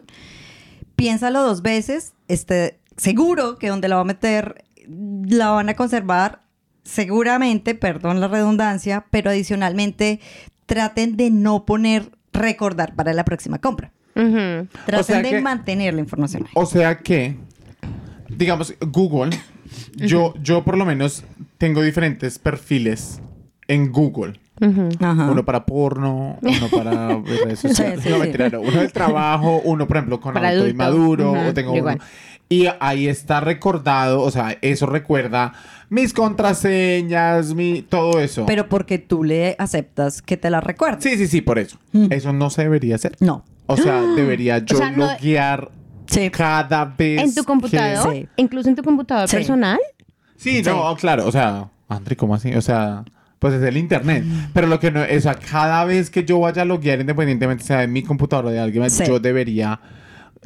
piénsalo 0.95 1.43
dos 1.43 1.63
veces. 1.63 2.15
Esté 2.29 2.79
seguro 2.97 3.59
que 3.59 3.69
donde 3.69 3.89
la 3.89 3.97
va 3.97 4.03
a 4.03 4.05
meter 4.05 4.65
la 4.89 5.51
van 5.51 5.69
a 5.69 5.75
conservar 5.75 6.46
seguramente, 6.87 7.75
perdón 7.75 8.21
la 8.21 8.29
redundancia, 8.29 9.05
pero 9.11 9.31
adicionalmente 9.31 10.21
traten 10.67 11.17
de 11.17 11.31
no 11.31 11.65
poner 11.67 12.11
recordar 12.33 12.95
para 12.95 13.13
la 13.13 13.25
próxima 13.25 13.59
compra. 13.59 13.93
Traten 14.15 15.05
sea 15.05 15.23
de 15.23 15.31
que- 15.31 15.41
mantener 15.43 15.95
la 15.95 16.01
información 16.01 16.45
ahí. 16.45 16.53
O 16.55 16.65
sea 16.65 16.99
que, 16.99 17.37
digamos, 18.29 18.75
Google, 18.81 19.37
yo, 19.95 20.33
yo 20.43 20.65
por 20.65 20.79
lo 20.79 20.85
menos 20.87 21.25
tengo 21.59 21.83
diferentes 21.83 22.39
perfiles 22.39 23.21
en 23.69 23.93
Google. 23.93 24.41
Uno 24.59 25.45
para 25.45 25.67
porno, 25.67 26.39
uno 26.41 26.69
para 26.71 27.19
redes 27.19 27.59
sociales. 27.61 28.01
Sí, 28.01 28.05
sí, 28.05 28.09
no, 28.09 28.15
sí. 28.17 28.21
mentira, 28.23 28.49
no. 28.49 28.61
Uno 28.63 28.81
del 28.81 28.91
trabajo, 28.93 29.61
uno, 29.65 29.87
por 29.87 29.99
ejemplo, 29.99 30.19
con 30.19 30.33
Para 30.33 30.49
adulto 30.49 30.65
adulto. 30.65 30.83
inmaduro, 30.85 31.33
Ujú, 31.33 31.49
o 31.51 31.55
tengo 31.55 31.73
uno. 31.75 31.99
Y 32.49 32.67
ahí 32.81 33.07
está 33.09 33.41
recordado, 33.41 34.23
o 34.23 34.31
sea, 34.31 34.57
eso 34.63 34.87
recuerda 34.87 35.53
mis 35.89 36.13
contraseñas, 36.13 37.55
mi, 37.55 37.83
todo 37.83 38.21
eso. 38.21 38.47
Pero 38.47 38.69
porque 38.69 38.99
tú 38.99 39.25
le 39.25 39.57
aceptas 39.59 40.23
que 40.23 40.37
te 40.37 40.51
la 40.51 40.61
recuerde. 40.61 40.99
sí, 41.01 41.17
sí, 41.17 41.27
sí, 41.29 41.41
por 41.41 41.59
eso. 41.59 41.79
Mm. 41.93 42.07
Eso 42.11 42.33
no 42.33 42.51
se 42.51 42.63
debería 42.63 42.97
hacer. 42.97 43.17
No. 43.21 43.45
O 43.67 43.77
sea, 43.77 44.01
debería 44.17 44.59
yo 44.59 44.77
sea, 44.79 44.91
no- 44.91 45.07
loguear 45.13 45.71
Sí. 46.07 46.31
cada 46.31 46.85
vez. 46.85 47.21
¿En 47.21 47.35
tu 47.35 47.43
computador? 47.45 48.13
Sí. 48.15 48.29
¿Incluso 48.37 48.69
en 48.69 48.77
tu 48.77 48.83
computador 48.83 49.29
Sí. 49.29 49.37
personal? 49.37 49.79
Sí, 50.37 50.63
no, 50.63 50.95
claro, 50.97 51.27
o 51.27 51.33
sea, 51.33 51.69
André, 51.89 52.15
¿cómo 52.15 52.35
así? 52.35 52.53
O 52.55 52.61
sea, 52.61 53.05
pues 53.39 53.55
es 53.55 53.63
el 53.63 53.77
internet. 53.77 54.25
Pero 54.53 54.67
lo 54.67 54.79
que 54.79 54.91
no, 54.91 55.01
o 55.03 55.21
sea, 55.21 55.35
cada 55.35 55.85
vez 55.85 56.11
que 56.11 56.25
yo 56.25 56.39
vaya 56.41 56.63
a 56.63 56.65
loguear, 56.65 57.01
independientemente 57.01 57.65
sea 57.65 57.83
en 57.83 57.93
mi 57.93 58.03
computador 58.03 58.47
o 58.47 58.51
de 58.51 58.61
alguien 58.61 58.87
yo 59.07 59.19
debería 59.19 59.81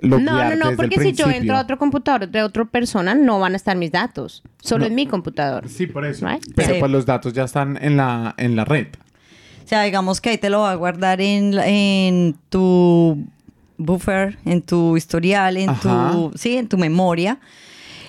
No, 0.03 0.19
no, 0.19 0.55
no, 0.57 0.77
porque 0.77 0.99
si 1.01 1.13
yo 1.13 1.29
entro 1.29 1.57
a 1.57 1.61
otro 1.63 1.77
computador 1.79 2.29
de 2.29 2.43
otra 2.43 2.65
persona, 2.65 3.15
no 3.15 3.39
van 3.41 3.53
a 3.55 3.57
estar 3.57 3.77
mis 3.77 3.91
datos. 3.93 4.43
Solo 4.63 4.83
No. 4.83 4.87
en 4.87 4.95
mi 4.95 5.07
computador. 5.07 5.69
Sí, 5.69 5.87
por 5.87 6.05
eso. 6.07 6.27
Right? 6.27 6.43
Pero 6.55 6.75
Sí. 6.75 6.81
pues 6.81 6.91
los 6.93 7.05
datos 7.07 7.33
ya 7.33 7.45
están 7.45 7.79
en 7.83 7.97
la, 7.97 8.35
en 8.39 8.57
la 8.57 8.65
red. 8.65 8.87
O 9.65 9.69
sea, 9.69 9.83
digamos 9.83 10.21
que 10.21 10.31
ahí 10.31 10.39
te 10.39 10.49
lo 10.51 10.61
va 10.61 10.73
a 10.73 10.75
guardar 10.75 11.21
en, 11.21 11.55
en 11.59 12.37
tu 12.49 13.25
buffer, 13.77 14.39
en 14.45 14.63
tu 14.63 14.97
historial, 14.97 15.57
en 15.57 15.71
Ajá. 15.71 16.11
tu, 16.13 16.33
sí, 16.37 16.57
en 16.57 16.69
tu 16.69 16.77
memoria. 16.79 17.39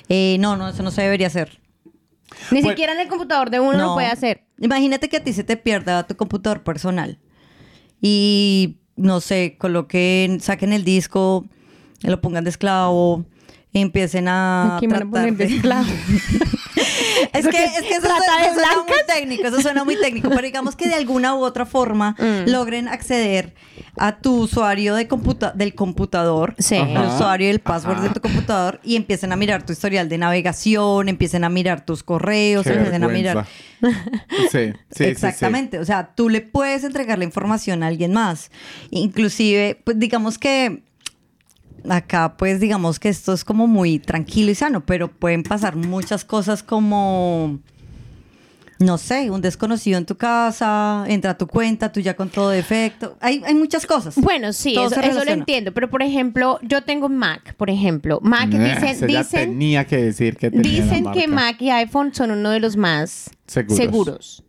Eh, 0.09 0.37
no, 0.39 0.55
no, 0.57 0.69
eso 0.69 0.83
no 0.83 0.91
se 0.91 1.01
debería 1.03 1.27
hacer. 1.27 1.59
Ni 2.51 2.59
Bueno. 2.61 2.69
siquiera 2.69 2.93
en 2.93 2.99
el 3.01 3.07
computador 3.07 3.49
de 3.49 3.59
uno 3.59 3.77
lo 3.77 3.93
puede 3.95 4.07
hacer. 4.07 4.43
Imagínate 4.59 5.09
que 5.09 5.17
a 5.17 5.23
ti 5.23 5.33
se 5.33 5.43
te 5.43 5.57
pierda 5.57 6.07
tu 6.07 6.15
computador 6.15 6.63
personal 6.63 7.17
y 8.01 8.77
no 8.95 9.19
sé, 9.21 9.55
coloquen, 9.57 10.39
saquen 10.41 10.73
el 10.73 10.83
disco, 10.83 11.45
lo 12.03 12.21
pongan 12.21 12.43
de 12.43 12.49
esclavo, 12.49 13.25
y 13.73 13.79
empiecen 13.81 14.27
a 14.27 14.77
Aquí 14.77 14.87
me 14.87 14.93
van 14.99 15.07
a 15.07 15.11
tratar 15.11 15.33
de 15.33 15.45
esclavo. 15.45 15.87
Es 17.33 17.47
que, 17.47 17.63
es 17.63 17.71
que 17.83 17.93
eso, 17.93 18.01
¿Trata 18.01 18.23
suena- 18.23 18.41
de 18.41 18.47
eso 18.47 18.55
suena 18.55 18.83
muy 18.83 18.97
técnico, 19.07 19.47
eso 19.47 19.61
suena 19.61 19.83
muy 19.83 19.95
técnico, 19.99 20.29
pero 20.29 20.41
digamos 20.41 20.75
que 20.75 20.87
de 20.87 20.95
alguna 20.95 21.35
u 21.35 21.43
otra 21.43 21.65
forma 21.65 22.15
Mm. 22.17 22.49
logren 22.49 22.87
acceder 22.87 23.53
a 23.97 24.17
tu 24.19 24.41
usuario 24.41 24.95
de 24.95 25.07
computa 25.07 25.51
del 25.51 25.73
computador, 25.75 26.55
Sí. 26.57 26.75
el 26.75 26.97
usuario 26.97 27.47
y 27.47 27.51
el 27.51 27.59
password 27.59 27.97
Ajá. 27.99 28.07
de 28.07 28.09
tu 28.13 28.21
computador 28.21 28.79
y 28.83 28.95
empiecen 28.95 29.31
a 29.31 29.35
mirar 29.35 29.65
tu 29.65 29.71
historial 29.73 30.09
de 30.09 30.17
navegación, 30.17 31.09
empiecen 31.09 31.43
a 31.43 31.49
mirar 31.49 31.85
tus 31.85 32.03
correos, 32.03 32.63
Qué 32.65 32.73
empiecen 32.73 33.03
a 33.03 33.07
mirar... 33.07 33.45
Sí, 33.79 33.87
sí, 34.51 34.73
sí, 34.91 35.03
Exactamente, 35.05 35.79
o 35.79 35.85
sea, 35.85 36.13
tú 36.15 36.29
le 36.29 36.41
puedes 36.41 36.83
entregar 36.83 37.17
la 37.19 37.25
información 37.25 37.83
a 37.83 37.87
alguien 37.87 38.13
más. 38.13 38.51
Inclusive, 38.89 39.79
pues 39.83 39.99
digamos 39.99 40.37
que 40.37 40.83
acá, 41.89 42.35
pues 42.37 42.59
digamos 42.59 42.99
que 42.99 43.09
esto 43.09 43.33
es 43.33 43.43
como 43.43 43.67
muy 43.67 43.99
tranquilo 43.99 44.51
y 44.51 44.55
sano, 44.55 44.85
pero 44.85 45.07
pueden 45.09 45.43
pasar 45.43 45.75
muchas 45.75 46.25
cosas 46.25 46.63
como, 46.63 47.59
no 48.79 48.97
sé, 48.97 49.29
un 49.29 49.41
desconocido 49.41 49.97
en 49.97 50.05
tu 50.05 50.15
casa, 50.15 51.05
entra 51.07 51.31
a 51.31 51.37
tu 51.37 51.47
cuenta, 51.47 51.91
tú 51.91 51.99
ya 51.99 52.15
con 52.15 52.29
todo 52.29 52.49
defecto. 52.49 53.17
Hay, 53.19 53.41
hay 53.45 53.55
muchas 53.55 53.85
cosas. 53.85 54.15
Bueno, 54.15 54.53
sí, 54.53 54.75
eso, 54.77 55.23
lo 55.23 55.31
entiendo. 55.31 55.71
Pero, 55.73 55.89
por 55.89 56.01
ejemplo, 56.01 56.59
yo 56.63 56.83
tengo 56.83 57.09
Mac, 57.09 57.53
por 57.55 57.69
ejemplo. 57.69 58.19
Mac 58.21 58.49
Eh, 58.53 58.75
dicen, 58.75 59.07
dicen, 59.07 59.49
tenía 59.51 59.85
que 59.85 59.97
decir 59.97 60.37
que 60.37 60.49
tenía 60.51 60.71
la 60.71 60.83
dicen 60.85 61.11
que 61.13 61.27
marca. 61.27 61.51
Mac 61.53 61.61
y 61.61 61.69
iPhone 61.69 62.13
son 62.13 62.31
uno 62.31 62.49
de 62.49 62.59
los 62.59 62.75
más 62.77 63.29
Seguros. 63.47 63.77
seguros. 63.77 64.43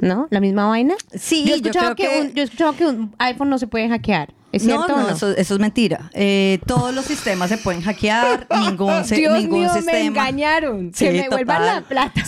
¿No? 0.00 0.28
¿La 0.30 0.40
misma 0.40 0.66
vaina? 0.68 0.94
Sí, 1.12 1.44
yo 1.44 1.54
he 1.54 1.60
yo 1.60 1.70
escuchado, 1.70 1.94
creo 1.96 2.08
que, 2.10 2.14
que- 2.20 2.20
Un, 2.28 2.34
yo 2.34 2.42
he 2.42 2.44
escuchado 2.44 2.72
que 2.74 2.86
un 2.86 3.14
iPhone 3.18 3.48
no 3.50 3.58
se 3.58 3.66
puede 3.66 3.88
hackear. 3.88 4.32
¿Es 4.50 4.62
no, 4.64 4.76
cierto 4.76 4.94
o 4.94 4.96
no, 4.96 5.08
no? 5.08 5.14
Eso, 5.14 5.30
eso 5.36 5.54
es 5.54 5.60
mentira. 5.60 6.10
Eh, 6.14 6.60
todos 6.66 6.94
los 6.94 7.04
sistemas 7.04 7.50
se 7.50 7.58
pueden 7.58 7.82
hackear, 7.82 8.46
ningún, 8.60 9.04
se- 9.04 9.16
Dios 9.16 9.38
ningún 9.42 9.60
mío, 9.60 9.72
sistema. 9.74 9.92
me 9.98 10.06
engañaron. 10.06 10.92
Sí, 10.94 11.04
que 11.06 11.12
me 11.12 11.28
vuelvan 11.28 11.58
total. 11.58 11.74
la 11.82 11.88
plata. 11.88 12.22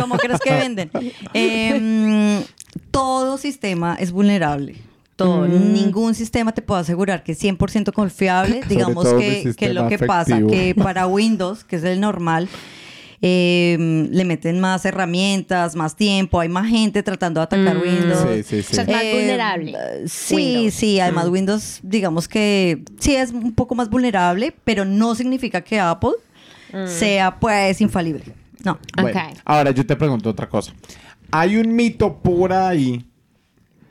¿Cómo 0.00 0.16
crees 0.18 0.40
que 0.40 0.52
venden? 0.52 0.90
Em, 1.32 2.42
todo 2.90 3.38
sistema 3.38 3.96
es 3.98 4.12
vulnerable. 4.12 4.76
Todo. 5.16 5.46
Mm. 5.48 5.72
Ningún 5.72 6.14
sistema 6.14 6.52
te 6.52 6.60
puede 6.62 6.80
asegurar 6.82 7.22
que 7.24 7.32
es 7.32 7.42
100% 7.42 7.92
confiable. 7.92 8.60
Digamos 8.68 9.06
que, 9.14 9.54
que 9.56 9.72
lo 9.72 9.88
que 9.88 9.98
pasa, 9.98 10.38
que 10.48 10.74
para 10.80 11.06
Windows, 11.06 11.64
que 11.64 11.76
es 11.76 11.84
el 11.84 12.00
normal, 12.00 12.48
em, 13.26 14.10
le 14.10 14.24
meten 14.26 14.60
más 14.60 14.84
herramientas, 14.84 15.74
más 15.76 15.96
tiempo, 15.96 16.40
hay 16.40 16.50
más 16.50 16.68
gente 16.68 17.02
tratando 17.02 17.40
de 17.40 17.44
atacar 17.44 17.76
Mm. 17.76 17.80
Windows. 17.80 18.18
Sí, 18.34 18.42
sí, 18.42 18.58
O 18.58 18.62
sí. 18.62 18.74
sea, 18.74 18.84
es 18.84 18.90
más 18.90 19.02
Eh, 19.02 19.12
vulnerable. 19.14 19.78
Sí, 20.08 20.34
Windows. 20.34 20.74
sí, 20.74 21.00
además 21.00 21.26
Mm. 21.28 21.32
Windows, 21.32 21.80
digamos 21.82 22.28
que 22.28 22.82
sí 22.98 23.16
es 23.16 23.30
un 23.30 23.54
poco 23.54 23.74
más 23.74 23.88
vulnerable, 23.88 24.54
pero 24.64 24.84
no 24.84 25.14
significa 25.14 25.62
que 25.62 25.80
Apple 25.80 26.12
Mm. 26.72 26.86
sea 26.86 27.38
pues 27.40 27.80
infalible. 27.80 28.24
No. 28.62 28.78
Bueno, 29.00 29.20
ahora 29.46 29.70
yo 29.70 29.86
te 29.86 29.96
pregunto 29.96 30.28
otra 30.28 30.48
cosa. 30.48 30.74
Hay 31.30 31.56
un 31.56 31.74
mito 31.74 32.18
por 32.22 32.52
ahí 32.52 33.06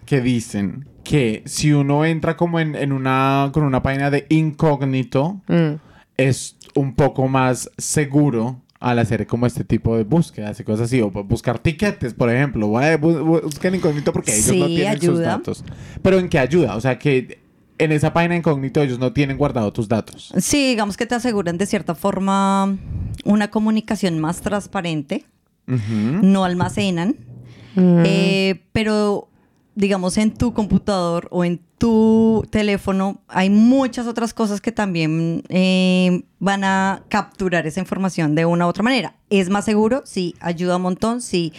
que 0.05 0.21
dicen 0.21 0.85
que 1.03 1.41
si 1.45 1.73
uno 1.73 2.05
entra 2.05 2.37
como 2.37 2.59
en, 2.59 2.75
en 2.75 2.91
una 2.91 3.49
con 3.53 3.63
una 3.63 3.81
página 3.81 4.09
de 4.11 4.25
incógnito 4.29 5.41
Mm. 5.47 5.75
es 6.17 6.55
un 6.75 6.93
poco 6.95 7.27
más 7.27 7.69
seguro 7.77 8.61
al 8.83 8.99
hacer 8.99 9.25
como 9.25 9.45
este 9.45 9.63
tipo 9.63 9.95
de 9.97 10.03
búsquedas 10.03 10.59
y 10.59 10.63
cosas 10.63 10.87
así 10.87 10.99
o 11.01 11.09
buscar 11.09 11.57
tiquetes, 11.59 12.13
por 12.13 12.29
ejemplo, 12.29 12.67
Voy 12.67 12.83
a 12.83 12.99
bu- 12.99 13.21
bu- 13.23 13.41
buscar 13.43 13.73
incógnito 13.73 14.11
porque 14.11 14.31
ellos 14.35 14.47
no 14.57 14.67
Sí, 14.67 14.75
tienen 14.75 14.99
sus 14.99 15.09
ayuda. 15.09 15.27
datos. 15.27 15.63
Pero 16.01 16.19
¿en 16.19 16.27
qué 16.29 16.37
ayuda? 16.39 16.75
O 16.75 16.81
sea, 16.81 16.99
que 16.99 17.39
en 17.77 17.91
esa 17.91 18.13
página 18.13 18.35
incógnito 18.35 18.81
ellos 18.81 18.99
no 18.99 19.13
tienen 19.13 19.37
guardado 19.37 19.71
tus 19.73 19.87
datos. 19.87 20.33
Sí, 20.37 20.67
digamos 20.69 20.97
que 20.97 21.05
te 21.05 21.15
aseguran 21.15 21.57
de 21.57 21.65
cierta 21.65 21.95
forma 21.95 22.77
una 23.25 23.49
comunicación 23.49 24.19
más 24.19 24.41
transparente, 24.41 25.25
no 25.65 26.43
almacenan, 26.43 27.15
Mm. 27.75 28.03
eh, 28.05 28.61
pero 28.73 29.29
digamos 29.75 30.17
en 30.17 30.31
tu 30.31 30.53
computador 30.53 31.27
o 31.31 31.43
en 31.43 31.59
tu 31.77 32.47
teléfono 32.49 33.21
hay 33.27 33.49
muchas 33.49 34.07
otras 34.07 34.33
cosas 34.33 34.61
que 34.61 34.71
también 34.71 35.43
eh, 35.49 36.23
van 36.39 36.63
a 36.63 37.03
capturar 37.09 37.67
esa 37.67 37.79
información 37.79 38.35
de 38.35 38.45
una 38.45 38.65
u 38.65 38.69
otra 38.69 38.83
manera. 38.83 39.15
¿Es 39.29 39.49
más 39.49 39.65
seguro? 39.65 40.03
Sí, 40.05 40.35
ayuda 40.39 40.77
un 40.77 40.83
montón, 40.83 41.21
sí. 41.21 41.53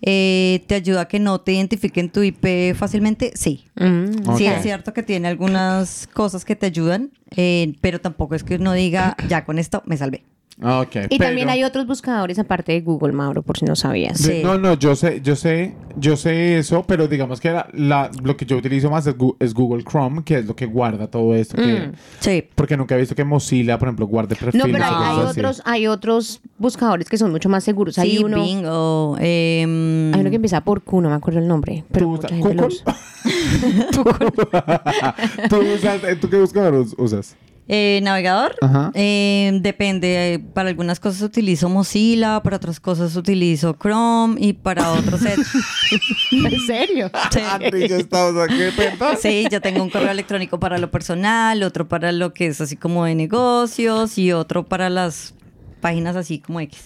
Eh, 0.00 0.64
¿Te 0.66 0.76
ayuda 0.76 1.02
a 1.02 1.08
que 1.08 1.18
no 1.18 1.40
te 1.40 1.52
identifiquen 1.52 2.10
tu 2.10 2.22
IP 2.22 2.74
fácilmente? 2.76 3.32
Sí. 3.34 3.64
Mm. 3.76 4.36
Sí, 4.36 4.46
es 4.46 4.62
cierto 4.62 4.92
que 4.92 5.02
tiene 5.02 5.28
algunas 5.28 6.08
cosas 6.12 6.44
que 6.44 6.56
te 6.56 6.66
ayudan, 6.66 7.10
eh, 7.36 7.74
pero 7.80 8.00
tampoco 8.00 8.34
es 8.34 8.44
que 8.44 8.56
uno 8.56 8.72
diga, 8.72 9.16
ya 9.28 9.44
con 9.44 9.58
esto 9.58 9.82
me 9.86 9.96
salvé. 9.96 10.24
Ah, 10.60 10.84
Y 11.08 11.18
también 11.18 11.48
hay 11.50 11.62
otros 11.62 11.86
buscadores 11.86 12.38
aparte 12.38 12.72
de 12.72 12.80
Google, 12.80 13.12
Mauro, 13.12 13.42
por 13.42 13.56
si 13.56 13.64
no 13.64 13.76
sabías. 13.76 14.18
Sí. 14.18 14.40
No, 14.42 14.58
no, 14.58 14.74
yo 14.74 14.96
sé, 14.96 15.20
yo 15.22 15.36
sé, 15.36 15.74
yo 15.96 16.16
sé 16.16 16.58
eso, 16.58 16.82
pero 16.84 17.06
digamos 17.06 17.40
que 17.40 17.50
la, 17.52 17.68
la- 17.72 18.10
lo 18.24 18.36
que 18.36 18.44
yo 18.44 18.56
utilizo 18.56 18.90
más 18.90 19.06
es, 19.06 19.14
es 19.38 19.54
Google 19.54 19.84
Chrome, 19.84 20.24
que 20.24 20.38
es 20.38 20.46
lo 20.46 20.56
que 20.56 20.66
guarda 20.66 21.06
todo 21.08 21.34
esto. 21.34 21.56
que- 21.56 21.62
Mm. 21.78 21.92
Sí. 22.18 22.44
porque 22.56 22.76
nunca 22.76 22.96
he 22.96 22.98
visto 22.98 23.14
que 23.14 23.22
Mozilla, 23.24 23.78
por 23.78 23.86
ejemplo, 23.88 24.06
guarde 24.06 24.34
perfiles. 24.34 24.66
No, 24.66 24.72
pero 24.72 24.84
hay, 24.84 25.16
hay 25.20 25.24
otros, 25.26 25.62
hay 25.64 25.86
otros 25.86 26.40
buscadores 26.58 27.08
que 27.08 27.18
son 27.18 27.30
mucho 27.30 27.48
más 27.48 27.62
seguros. 27.62 27.96
Hay 27.98 28.16
Sí, 28.16 28.24
uno, 28.24 28.42
Bing 28.42 28.64
o, 28.66 29.16
em, 29.20 30.12
hay 30.12 30.20
uno 30.20 30.30
que 30.30 30.36
empieza 30.36 30.60
por 30.62 30.82
Q, 30.82 31.00
no 31.00 31.08
me 31.08 31.14
acuerdo 31.14 31.38
el 31.38 31.46
nombre. 31.46 31.84
Pero 31.92 32.06
¿Tú, 32.06 32.10
mucha 32.12 32.28
gente 32.28 32.54
lo 32.54 32.66
usa. 32.66 32.96
¿Tú, 35.48 35.56
usas, 35.56 36.02
eh, 36.04 36.16
¿Tú 36.20 36.28
qué 36.28 36.38
buscador 36.38 36.74
us- 36.74 36.94
usas? 36.98 37.36
Eh, 37.68 38.00
navegador. 38.02 38.54
Em, 38.94 39.60
depende. 39.60 40.34
eh, 40.34 40.38
Para 40.38 40.70
algunas 40.70 40.98
cosas 41.00 41.22
utilizo 41.22 41.68
Mozilla, 41.68 42.42
para 42.42 42.56
otras 42.56 42.80
cosas 42.80 43.14
utilizo 43.16 43.76
Chrome 43.80 44.36
y 44.40 44.54
para 44.54 44.90
otros 44.92 45.22
Edge. 45.24 45.42
¿En 46.32 46.60
serio? 46.66 47.10
Sí. 47.30 47.40
Andri, 47.40 47.88
ya 47.88 47.96
estamos 47.96 48.42
aquí. 48.42 48.58
Sí, 49.20 49.46
yo 49.50 49.60
tengo 49.60 49.82
un 49.82 49.90
correo 49.90 50.10
electrónico 50.10 50.58
para 50.58 50.78
lo 50.78 50.90
personal, 50.90 51.62
otro 51.62 51.88
para 51.88 52.12
lo 52.12 52.32
que 52.34 52.46
es 52.48 52.60
así 52.60 52.76
como 52.76 53.04
de 53.04 53.14
negocios 53.14 54.18
y 54.18 54.32
otro 54.32 54.64
para 54.66 54.88
las 54.90 55.34
páginas 55.80 56.16
así 56.16 56.38
como 56.40 56.60
X. 56.60 56.80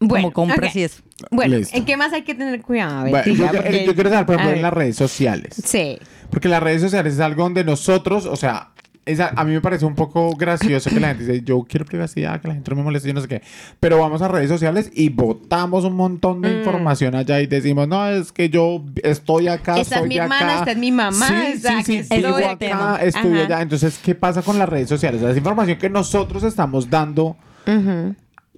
como 0.00 0.32
compras 0.32 0.74
y 0.76 0.82
eso. 0.84 1.02
Bueno, 1.30 1.56
Listo. 1.58 1.76
¿en 1.76 1.84
qué 1.84 1.96
más 1.96 2.12
hay 2.12 2.22
que 2.22 2.34
tener 2.34 2.60
cuidado? 2.62 3.08
Bueno, 3.08 3.32
yo, 3.32 3.46
Porque- 3.48 3.84
yo 3.86 3.94
quiero 3.94 4.10
saber, 4.10 4.26
por 4.26 4.34
ejemplo, 4.36 4.56
en 4.56 4.62
las 4.62 4.72
redes 4.72 4.94
sociales. 4.96 5.60
Sí. 5.64 5.98
Porque 6.30 6.48
las 6.48 6.62
redes 6.62 6.80
sociales 6.82 7.14
es 7.14 7.20
algo 7.20 7.42
donde 7.42 7.64
nosotros, 7.64 8.24
o 8.26 8.36
sea, 8.36 8.70
esa- 9.08 9.32
a 9.34 9.44
mí 9.44 9.52
me 9.52 9.60
parece 9.60 9.84
un 9.84 9.94
poco 9.94 10.34
gracioso 10.36 10.90
que 10.90 11.00
la 11.00 11.08
gente 11.08 11.24
dice, 11.26 11.42
yo 11.44 11.64
quiero 11.68 11.84
privacidad, 11.84 12.40
que 12.40 12.48
la 12.48 12.54
gente 12.54 12.70
no 12.70 12.76
me 12.76 12.82
moleste, 12.84 13.08
yo 13.08 13.14
no 13.14 13.20
sé 13.20 13.28
qué. 13.28 13.42
Pero 13.80 13.98
vamos 13.98 14.22
a 14.22 14.28
redes 14.28 14.48
sociales 14.48 14.90
y 14.94 15.08
botamos 15.08 15.84
un 15.84 15.94
montón 15.96 16.38
Mm. 16.38 16.42
de 16.42 16.58
información 16.58 17.14
allá 17.14 17.40
y 17.40 17.46
decimos, 17.46 17.88
no, 17.88 18.06
es 18.08 18.32
que 18.32 18.48
yo 18.50 18.84
estoy 19.02 19.48
acá, 19.48 19.78
Esta 19.78 19.96
es 19.96 20.00
soy 20.00 20.08
mi 20.08 20.18
acá. 20.18 20.24
hermana, 20.24 20.58
esta 20.58 20.70
es 20.72 20.78
mi 20.78 20.92
mamá, 20.92 21.26
Sí, 21.28 21.34
esta 21.54 21.78
sí, 21.82 21.84
sí, 21.84 21.96
estoy 21.98 22.24
acá. 22.44 22.96
estudio 23.02 23.34
Ajá. 23.42 23.44
allá. 23.46 23.62
Entonces, 23.62 23.98
¿qué 24.02 24.14
pasa 24.14 24.42
con 24.42 24.58
las 24.58 24.68
redes 24.68 24.88
sociales? 24.88 25.20
Esa 25.22 25.36
información 25.36 25.78
que 25.78 25.90
nosotros 25.90 26.42
estamos 26.44 26.90
dando, 26.90 27.36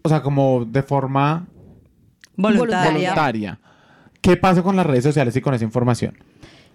o 0.02 0.08
sea, 0.08 0.22
como 0.22 0.64
de 0.64 0.82
forma 0.82 1.46
Voluntaria. 2.36 2.90
voluntaria. 3.10 3.58
¿Qué 4.20 4.36
pasa 4.36 4.62
con 4.62 4.76
las 4.76 4.86
redes 4.86 5.04
sociales 5.04 5.34
y 5.36 5.40
con 5.40 5.54
esa 5.54 5.64
información? 5.64 6.16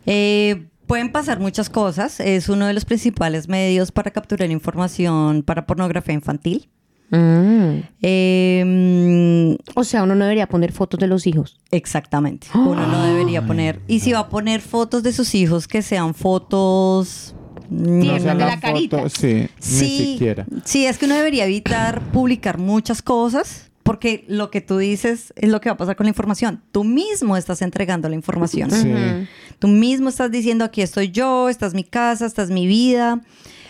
Eh, 0.05 0.65
pueden 0.88 1.12
pasar 1.12 1.39
muchas 1.39 1.69
cosas. 1.69 2.19
Es 2.19 2.50
uno 2.50 2.67
de 2.67 2.74
los 2.74 2.86
principales 2.86 3.48
medios 3.48 3.91
para 3.91 4.12
capturar 4.12 4.50
información 4.52 5.43
para 5.43 5.65
pornografía 5.65 6.13
infantil. 6.13 6.69
Mm. 7.12 7.82
Eh, 8.02 9.58
O 9.76 9.84
sea, 9.84 10.04
uno 10.04 10.15
no 10.15 10.24
debería 10.26 10.48
poner 10.48 10.71
fotos 10.71 11.00
de 11.00 11.08
los 11.08 11.28
hijos. 11.28 11.60
exactamente. 11.71 12.48
Uno 12.56 12.86
no 12.88 13.06
debería 13.08 13.45
poner. 13.45 13.80
Y 13.88 14.00
si 14.00 14.12
va 14.13 14.19
a 14.19 14.30
poner 14.30 14.62
fotos 14.62 15.04
de 15.04 15.13
sus 15.13 15.36
hijos, 15.36 15.67
que 15.67 15.82
sean 15.82 16.13
fotos. 16.13 17.36
Tiernas, 17.69 18.21
sea 18.21 18.36
de 18.36 18.45
la 18.45 18.60
carita. 18.60 19.10
Sí, 19.10 19.48
Sí, 19.60 19.84
ni 19.84 20.13
siquiera. 20.13 20.45
sí, 20.65 20.86
es 20.86 20.98
que 21.00 21.06
uno 21.06 21.15
debería 21.15 21.45
evitar 21.45 22.02
publicar 22.12 22.58
muchas 22.60 23.02
cosas 23.02 23.71
porque 23.86 24.26
lo 24.28 24.50
que 24.50 24.62
tú 24.62 24.80
dices 24.80 25.32
es 25.36 25.48
lo 25.48 25.62
que 25.62 25.69
va 25.69 25.76
a 25.76 25.78
pasar 25.78 25.95
con 25.95 26.06
la 26.06 26.10
información. 26.10 26.63
Tú 26.71 26.84
mismo 26.84 27.38
estás 27.38 27.62
entregando 27.62 28.10
la 28.10 28.15
información. 28.15 28.71
Sí. 28.71 28.91
Tú 29.60 29.67
mismo 29.67 30.10
estás 30.10 30.32
diciendo 30.32 30.65
aquí 30.65 30.82
estoy 30.82 31.12
yo, 31.12 31.50
esta 31.50 31.67
es 31.67 31.76
mi 31.76 31.84
casa, 31.84 32.26
esta 32.26 32.41
es 32.41 32.50
mi 32.50 32.65
vida. 32.65 33.21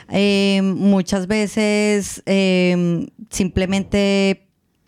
Eh, 0.10 0.62
muchas 0.64 1.28
veces 1.28 2.24
eh, 2.28 3.08
simplemente 3.30 4.45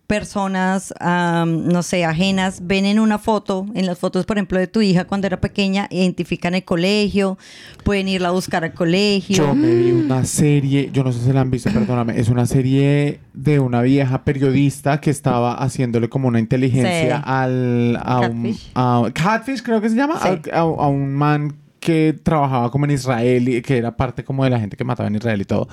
personas, 0.07 0.93
am, 0.99 1.67
no 1.67 1.83
sé, 1.83 2.05
ajenas, 2.05 2.61
ven 2.65 2.85
en 2.85 2.97
una 2.99 3.19
foto, 3.19 3.65
en 3.75 3.85
las 3.85 3.99
fotos, 3.99 4.25
por 4.25 4.37
ejemplo, 4.37 4.57
de 4.57 4.67
tu 4.67 4.81
hija 4.81 5.03
cuando 5.05 5.27
era 5.27 5.39
pequeña, 5.41 5.87
identifican 5.91 6.55
el 6.55 6.63
colegio, 6.63 7.37
pueden 7.83 8.07
irla 8.07 8.29
a 8.29 8.31
buscar 8.31 8.63
al 8.63 8.73
colegio. 8.73 9.35
Yo 9.35 9.53
me 9.53 9.73
vi 9.75 9.91
una 9.91 10.23
serie, 10.25 10.89
yo 10.93 11.03
no 11.03 11.11
sé 11.11 11.19
si 11.23 11.33
la 11.33 11.41
han 11.41 11.51
visto, 11.51 11.69
perdóname, 11.71 12.19
es 12.19 12.29
una 12.29 12.45
serie 12.45 13.19
de 13.33 13.59
una 13.59 13.81
vieja 13.81 14.23
periodista 14.23 14.99
que 15.01 15.09
estaba 15.11 15.53
haciéndole 15.55 16.07
como 16.09 16.27
una 16.29 16.39
inteligencia 16.39 17.17
Sí. 17.17 17.21
al 17.25 17.99
a 18.01 18.19
un 18.21 18.43
Catfish. 18.43 18.71
a- 18.75 19.09
Catfish 19.13 19.61
creo 19.61 19.81
que 19.81 19.89
se 19.89 19.95
llama, 19.95 20.19
Sí. 20.21 20.49
a, 20.51 20.57
a- 20.57 20.61
a 20.61 20.87
un 20.87 21.13
man 21.13 21.53
que 21.87 22.19
trabajaba 22.21 22.69
como 22.69 22.83
en 22.83 22.91
Israel 22.91 23.47
y 23.47 23.61
que 23.61 23.77
era 23.77 23.95
parte 23.95 24.25
como 24.25 24.43
de 24.43 24.49
la 24.49 24.59
gente 24.59 24.75
que 24.75 24.83
mataba 24.83 25.07
en 25.07 25.15
Israel 25.15 25.39
y 25.39 25.45
todo. 25.45 25.69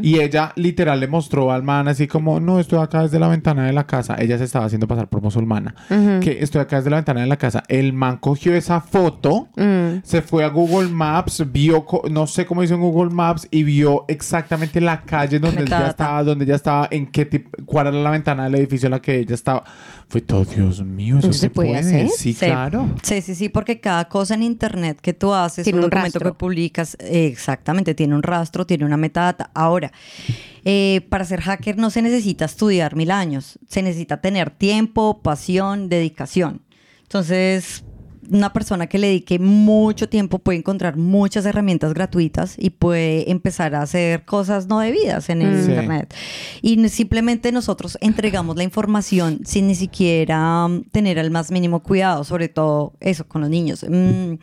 Y 0.00 0.18
ella 0.18 0.52
literal 0.56 0.98
le 0.98 1.08
mostró 1.08 1.52
al 1.52 1.62
man 1.62 1.88
así 1.88 2.06
como, 2.06 2.40
no, 2.40 2.58
estoy 2.58 2.78
acá 2.78 3.02
desde 3.02 3.18
la 3.18 3.28
ventana 3.28 3.66
de 3.66 3.74
la 3.74 3.86
casa. 3.86 4.16
Ella 4.18 4.38
se 4.38 4.44
estaba 4.44 4.64
haciendo 4.64 4.88
pasar 4.88 5.08
por 5.08 5.20
musulmana. 5.20 5.74
Que 6.22 6.38
estoy 6.40 6.62
acá 6.62 6.76
desde 6.78 6.88
la 6.88 6.96
ventana 6.96 7.20
de 7.20 7.26
la 7.26 7.36
casa. 7.36 7.64
El 7.68 7.92
man 7.92 8.16
cogió 8.16 8.54
esa 8.54 8.80
foto, 8.80 9.48
Mm. 9.56 10.00
se 10.04 10.22
fue 10.22 10.42
a 10.44 10.48
Google 10.48 10.88
Maps, 10.88 11.44
vio, 11.52 11.84
no 12.10 12.26
sé 12.26 12.46
cómo 12.46 12.62
hizo 12.62 12.74
en 12.74 12.80
Google 12.80 13.10
Maps 13.14 13.46
y 13.50 13.62
vio 13.62 14.06
exactamente 14.08 14.80
la 14.80 15.02
calle 15.02 15.38
donde 15.38 15.62
ella 15.64 15.88
estaba, 15.88 16.24
donde 16.24 16.46
ella 16.46 16.54
estaba, 16.54 16.88
en 16.90 17.06
qué 17.08 17.26
tipo, 17.26 17.50
cuál 17.66 17.88
era 17.88 17.98
la 17.98 18.10
ventana 18.10 18.44
del 18.44 18.54
edificio 18.54 18.86
en 18.86 18.92
la 18.92 19.02
que 19.02 19.18
ella 19.18 19.34
estaba. 19.34 19.64
Fue 20.10 20.22
todo, 20.22 20.44
Dios 20.46 20.82
mío, 20.82 21.18
eso 21.18 21.28
¿Eso 21.28 21.32
se 21.34 21.38
se 21.40 21.50
puede 21.50 21.68
puede. 21.68 21.80
hacer? 21.80 22.08
Sí, 22.08 22.32
claro. 22.34 22.88
Sí, 23.02 23.20
sí, 23.20 23.34
sí, 23.34 23.48
porque 23.50 23.78
cada 23.78 24.08
cosa 24.08 24.34
en 24.34 24.42
internet 24.42 24.98
que 25.02 25.12
tú 25.12 25.34
haces 25.34 25.38
haces, 25.58 25.64
Tiene 25.64 25.80
un 25.80 25.84
un 25.84 25.90
documento 25.90 26.18
rastro. 26.18 26.32
que 26.32 26.38
publicas, 26.38 26.96
eh, 27.00 27.26
exactamente, 27.26 27.94
tiene 27.94 28.14
un 28.14 28.22
rastro, 28.22 28.64
tiene 28.66 28.86
una 28.86 28.96
metadata. 28.96 29.50
Ahora, 29.54 29.92
eh, 30.64 31.02
para 31.10 31.24
ser 31.26 31.42
hacker 31.42 31.76
no 31.76 31.90
se 31.90 32.00
necesita 32.00 32.46
estudiar 32.46 32.96
mil 32.96 33.10
años, 33.10 33.58
se 33.68 33.82
necesita 33.82 34.20
tener 34.22 34.50
tiempo, 34.50 35.20
pasión, 35.22 35.88
dedicación. 35.90 36.62
Entonces, 37.02 37.84
una 38.30 38.52
persona 38.52 38.86
que 38.86 38.98
le 38.98 39.06
dedique 39.08 39.38
mucho 39.38 40.08
tiempo 40.08 40.38
puede 40.38 40.58
encontrar 40.58 40.96
muchas 40.96 41.46
herramientas 41.46 41.94
gratuitas 41.94 42.54
y 42.58 42.70
puede 42.70 43.30
empezar 43.30 43.74
a 43.74 43.82
hacer 43.82 44.24
cosas 44.24 44.66
no 44.66 44.80
debidas 44.80 45.28
en 45.30 45.42
el 45.42 45.48
Mm. 45.52 45.62
Sí. 45.64 45.70
Internet. 45.70 46.14
Y 46.62 46.88
simplemente 46.88 47.52
nosotros 47.52 47.96
entregamos 48.00 48.56
la 48.56 48.62
información 48.64 49.40
sin 49.44 49.66
ni 49.66 49.74
siquiera 49.74 50.68
mm, 50.68 50.84
tener 50.92 51.18
el 51.18 51.30
más 51.30 51.50
mínimo 51.50 51.80
cuidado, 51.82 52.24
sobre 52.24 52.48
todo 52.48 52.92
eso 53.00 53.26
con 53.26 53.40
los 53.40 53.50
niños. 53.50 53.84
Mm, 53.88 54.34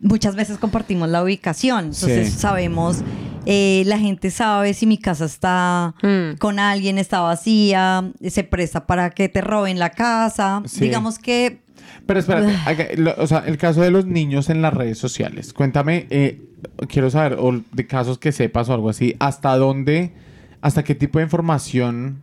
muchas 0.00 0.34
veces 0.36 0.58
compartimos 0.58 1.08
la 1.08 1.22
ubicación, 1.22 1.86
entonces 1.86 2.32
Sí. 2.32 2.38
sabemos, 2.38 2.98
eh, 3.46 3.82
la 3.86 3.98
gente 3.98 4.30
sabe 4.30 4.72
si 4.74 4.86
mi 4.86 4.98
casa 4.98 5.24
está 5.24 5.94
Mm. 6.02 6.36
con 6.38 6.58
alguien, 6.58 6.98
está 6.98 7.20
vacía, 7.20 8.10
se 8.28 8.44
presta 8.44 8.86
para 8.86 9.10
que 9.10 9.28
te 9.28 9.40
roben 9.40 9.78
la 9.78 9.90
casa. 9.90 10.62
Sí. 10.66 10.80
Digamos 10.80 11.18
que 11.18 11.60
Pero 12.06 12.20
espérate, 12.20 12.54
acá, 12.66 12.86
lo- 12.96 13.14
o 13.18 13.26
sea, 13.26 13.44
el 13.46 13.56
caso 13.58 13.80
de 13.82 13.90
los 13.90 14.06
niños 14.06 14.48
en 14.50 14.62
las 14.62 14.72
redes 14.74 14.98
sociales. 14.98 15.52
Cuéntame, 15.52 16.06
eh, 16.10 16.40
quiero 16.88 17.10
saber, 17.10 17.36
o 17.38 17.62
de 17.72 17.86
casos 17.86 18.18
que 18.18 18.32
sepas 18.32 18.68
o 18.68 18.74
algo 18.74 18.88
así, 18.90 19.14
¿hasta 19.18 19.56
dónde, 19.56 20.12
hasta 20.60 20.82
qué 20.84 20.94
tipo 20.94 21.18
de 21.18 21.24
información 21.24 22.22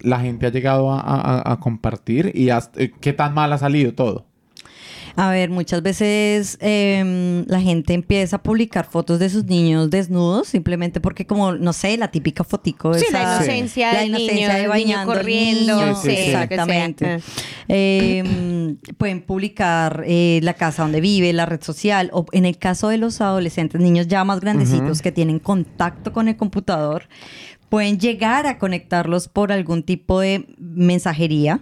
la 0.00 0.18
gente 0.20 0.46
ha 0.46 0.50
llegado 0.50 0.90
a, 0.92 1.00
a- 1.00 1.52
a 1.52 1.60
compartir 1.60 2.32
y 2.34 2.50
hasta- 2.50 2.80
eh, 2.82 2.92
qué 3.00 3.12
tan 3.12 3.34
mal 3.34 3.52
ha 3.52 3.58
salido 3.58 3.94
todo? 3.94 4.26
A 5.16 5.30
ver, 5.30 5.50
muchas 5.50 5.82
veces 5.82 6.56
em, 6.60 7.44
la 7.46 7.60
gente 7.60 7.92
empieza 7.94 8.36
a 8.36 8.42
publicar 8.42 8.86
fotos 8.86 9.18
de 9.18 9.28
sus 9.28 9.44
niños 9.44 9.90
desnudos 9.90 10.48
simplemente 10.48 11.00
porque 11.00 11.26
como, 11.26 11.52
no 11.52 11.72
sé, 11.72 11.96
la 11.98 12.10
típica 12.10 12.44
fotico 12.44 12.94
Sí, 12.94 13.04
esa- 13.08 13.22
la 13.22 13.34
inocencia 13.36 13.92
la 13.92 13.98
del 14.00 14.08
inocencia 14.08 14.34
niño, 14.36 14.48
de 14.48 14.54
niño 14.58 14.68
bañando 14.70 15.12
al 15.12 15.18
corriendo, 15.18 15.76
niño, 15.80 15.94
sí, 15.96 16.10
sí, 16.10 16.16
sí. 16.16 16.22
exactamente. 16.22 17.20
Em, 17.68 18.76
pueden 18.98 19.22
publicar 19.22 20.04
eh, 20.06 20.40
la 20.42 20.54
casa 20.54 20.82
donde 20.82 21.00
vive, 21.00 21.32
la 21.32 21.46
red 21.46 21.62
social, 21.62 22.10
o 22.12 22.26
en 22.32 22.44
el 22.44 22.58
caso 22.58 22.88
de 22.88 22.98
los 22.98 23.20
adolescentes, 23.20 23.80
niños 23.80 24.08
ya 24.08 24.24
más 24.24 24.40
grandecitos 24.40 25.02
que 25.02 25.12
tienen 25.12 25.38
contacto 25.38 26.12
con 26.12 26.28
el 26.28 26.36
computador, 26.36 27.08
pueden 27.72 27.98
llegar 27.98 28.46
a 28.46 28.58
conectarlos 28.58 29.28
por 29.28 29.50
algún 29.50 29.82
tipo 29.82 30.20
de 30.20 30.44
mensajería 30.58 31.60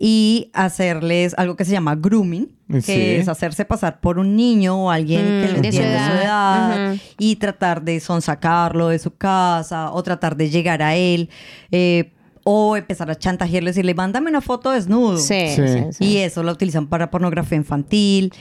y 0.00 0.50
hacerles 0.54 1.34
algo 1.36 1.56
que 1.56 1.66
se 1.66 1.72
llama 1.72 1.94
grooming, 1.94 2.48
que 2.70 2.80
Sí. 2.80 2.92
es 3.20 3.28
hacerse 3.28 3.66
pasar 3.66 4.00
por 4.00 4.18
un 4.18 4.34
niño 4.34 4.84
o 4.86 4.90
alguien 4.90 5.20
que 5.20 5.26
Mm, 5.26 5.40
lo 5.40 5.46
de 5.46 5.48
su 5.50 5.56
entiende 5.66 5.98
su 5.98 6.12
edad. 6.12 6.22
edad 6.22 6.96
y 7.18 7.36
tratar 7.36 7.82
de 7.82 8.00
sonsacarlo 8.00 8.88
de 8.88 8.98
su 8.98 9.14
casa 9.14 9.92
o 9.92 10.02
tratar 10.02 10.36
de 10.36 10.48
llegar 10.48 10.82
a 10.82 10.96
él 10.96 11.28
eh, 11.70 12.12
o 12.44 12.78
empezar 12.78 13.10
a 13.10 13.14
chantajearlo 13.14 13.68
y 13.68 13.72
decirle, 13.72 13.92
mándame 13.94 14.30
una 14.30 14.40
foto 14.40 14.70
desnudo. 14.70 15.18
Sí, 15.18 15.48
Sí. 15.54 15.62
sí, 15.68 15.78
sí. 15.92 16.04
Y 16.04 16.16
eso 16.16 16.42
lo 16.42 16.52
utilizan 16.52 16.86
para 16.86 17.10
pornografía 17.10 17.56
infantil. 17.58 18.32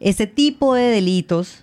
Ese 0.00 0.26
tipo 0.26 0.74
de 0.74 0.84
delitos 0.84 1.62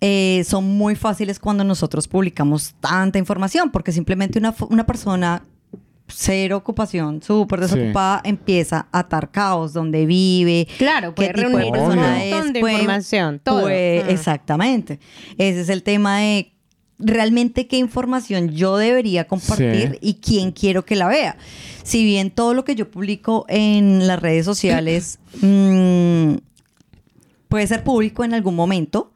eh, 0.00 0.44
son 0.46 0.64
muy 0.76 0.94
fáciles 0.94 1.38
cuando 1.38 1.64
nosotros 1.64 2.06
publicamos 2.08 2.74
tanta 2.80 3.18
información, 3.18 3.70
porque 3.70 3.92
simplemente 3.92 4.38
una, 4.38 4.54
una 4.70 4.86
persona 4.86 5.42
cero 6.10 6.56
ocupación, 6.56 7.20
súper 7.22 7.58
Sí. 7.66 7.74
desocupada, 7.76 8.20
empieza 8.24 8.86
a 8.92 9.00
atar 9.00 9.30
caos, 9.30 9.72
donde 9.74 10.06
vive, 10.06 10.66
Claro, 10.78 11.14
puede 11.14 11.28
qué 11.32 11.34
tipo 11.34 11.48
de 11.48 11.64
reunir 11.64 11.72
un 11.80 11.86
montón 11.96 12.04
es, 12.20 12.52
de 12.54 12.60
puede- 12.60 12.74
información, 12.74 13.40
todo. 13.44 13.60
puede- 13.62 14.04
Mm. 14.04 14.08
Exactamente. 14.10 15.00
Ese 15.36 15.60
es 15.60 15.68
el 15.68 15.82
tema 15.82 16.18
de 16.20 16.52
realmente 17.00 17.66
qué 17.66 17.76
información 17.76 18.48
yo 18.50 18.76
debería 18.76 19.26
compartir 19.26 19.90
Sí. 19.92 19.98
y 20.00 20.14
quién 20.14 20.52
quiero 20.52 20.84
que 20.84 20.96
la 20.96 21.08
vea. 21.08 21.36
Si 21.82 22.02
bien 22.04 22.30
todo 22.30 22.54
lo 22.54 22.64
que 22.64 22.74
yo 22.74 22.90
publico 22.90 23.44
en 23.48 24.06
las 24.06 24.20
redes 24.20 24.44
sociales 24.46 25.18
mm, 25.42 26.34
puede 27.48 27.66
ser 27.66 27.84
público 27.84 28.24
en 28.24 28.34
algún 28.34 28.54
momento, 28.56 29.12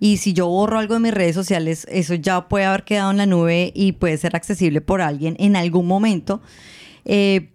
y 0.00 0.16
si 0.18 0.32
yo 0.32 0.46
borro 0.48 0.78
algo 0.78 0.94
de 0.94 1.00
mis 1.00 1.14
redes 1.14 1.34
sociales, 1.34 1.86
eso 1.90 2.14
ya 2.14 2.48
puede 2.48 2.64
haber 2.64 2.84
quedado 2.84 3.10
en 3.10 3.16
la 3.18 3.26
nube 3.26 3.72
y 3.74 3.92
puede 3.92 4.16
ser 4.18 4.36
accesible 4.36 4.80
por 4.80 5.00
alguien 5.02 5.36
en 5.38 5.56
algún 5.56 5.86
momento. 5.86 6.40
Eh, 7.04 7.50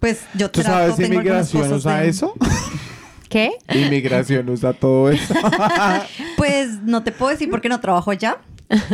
pues 0.00 0.20
yo 0.34 0.50
¿Tú 0.50 0.62
trato, 0.62 0.96
sabes 0.96 1.46
si 1.48 1.56
cosas 1.58 1.72
usa 1.72 1.98
de- 1.98 2.08
eso? 2.08 2.34
¿Qué? 3.28 3.52
Inmigración 3.72 4.48
usa 4.50 4.72
todo 4.72 5.10
eso. 5.10 5.34
Pues 6.36 6.82
no 6.82 7.02
te 7.04 7.12
puedo 7.12 7.30
decir 7.30 7.48
porque 7.50 7.68
no 7.68 7.80
trabajo 7.80 8.10
allá. 8.10 8.38